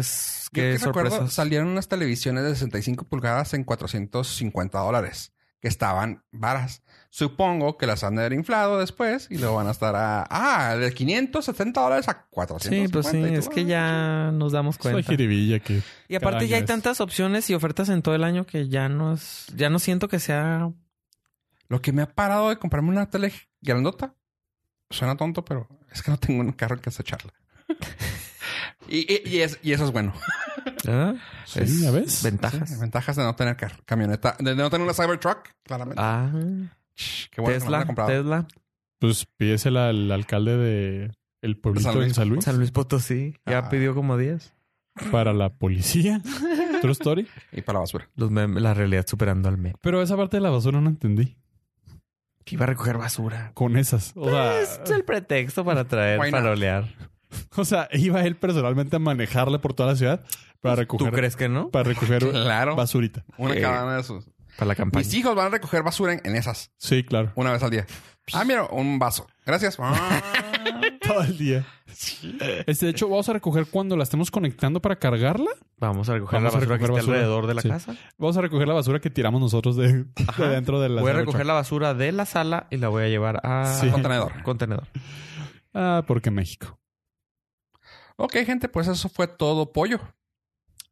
[0.53, 1.34] ¿Qué que recuerdo, sorpresas?
[1.34, 6.84] salieron unas televisiones de 65 pulgadas en 450 dólares, que estaban varas.
[7.10, 10.76] Supongo que las han de haber inflado después y luego van a estar a, ah,
[10.76, 12.88] de 570 dólares a 450.
[12.88, 15.03] Sí, pues sí, tú, es que ah, ya nos damos Es cuenta.
[15.03, 15.84] jiribilla que...
[16.07, 16.68] Y aparte ya hay es.
[16.68, 20.07] tantas opciones y ofertas en todo el año que ya no es, ya no siento
[20.07, 20.72] que sea
[21.68, 23.31] Lo que me ha parado de comprarme una tele
[23.61, 24.15] grandota,
[24.90, 27.31] suena tonto, pero es que no tengo un carro en que echarla.
[28.88, 30.14] y, y, y es- y eso es bueno.
[30.88, 31.14] ¿ah?
[31.45, 32.23] Sí, Es ¿ya ves?
[32.23, 32.69] Ventajas.
[32.69, 36.02] Sí, ventajas de no tener camioneta, de no tener una Cybertruck, claramente.
[36.03, 36.30] Ah,
[37.31, 38.10] Qué bueno que Tesla, he comprado.
[38.11, 38.48] Tesla,
[38.99, 41.11] Pues pídesela al alcalde de
[41.41, 42.07] el pueblito San Luis.
[42.10, 43.35] en San Luis San Luis Potosí.
[43.45, 43.69] Ya Ah.
[43.69, 44.53] pidió como 10.
[45.11, 46.22] para la policía.
[46.81, 47.27] True story.
[47.52, 48.10] Y para la basura.
[48.15, 49.76] Los la realidad superando al meme.
[49.81, 51.35] Pero esa parte de la basura no entendí.
[52.45, 53.52] Que iba a recoger basura.
[53.56, 54.11] Con esas.
[54.15, 56.94] O sea, Es el pretexto para traer, para olear.
[57.55, 60.23] o sea, iba él personalmente a manejarle por toda la ciudad
[60.61, 61.69] para ¿Tú recoger, crees que no?
[61.69, 62.76] para recoger Claro.
[62.76, 63.23] basurita.
[63.38, 64.26] Una Eh, cada una de sus.
[64.57, 65.03] Para la campaña.
[65.03, 66.72] Mis hijos van a recoger basura en, en esas.
[66.77, 67.31] Sí, claro.
[67.35, 67.85] Una vez al día.
[68.34, 69.27] Ah, mira, un vaso.
[69.45, 69.77] Gracias.
[71.01, 71.65] Todo el día.
[72.65, 75.49] Este, de hecho, vamos a recoger cuando la estemos conectando para cargarla.
[75.80, 77.18] Vamos a recoger Vamos a la basura que recoger está basura.
[77.18, 77.69] alrededor de la Sí.
[77.69, 77.95] casa.
[78.18, 80.05] Vamos a recoger la basura que tiramos nosotros de,
[80.38, 83.07] dentro de la voy a recoger la basura de la sala y la voy a
[83.10, 83.89] llevar a Sí.
[83.89, 84.43] Contenedor.
[84.43, 84.88] contenedor.
[85.73, 86.80] Ah, porque México.
[88.18, 89.99] Ok, gente, pues eso fue todo pollo.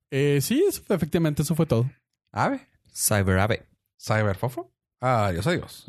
[0.10, 1.90] Eh, sí, eso fue- efectivamente, eso fue todo.
[2.32, 2.68] Ave.
[2.94, 3.66] Cyber Ave.
[3.98, 4.72] Cyberfofo.
[5.00, 5.86] Adiós, adiós.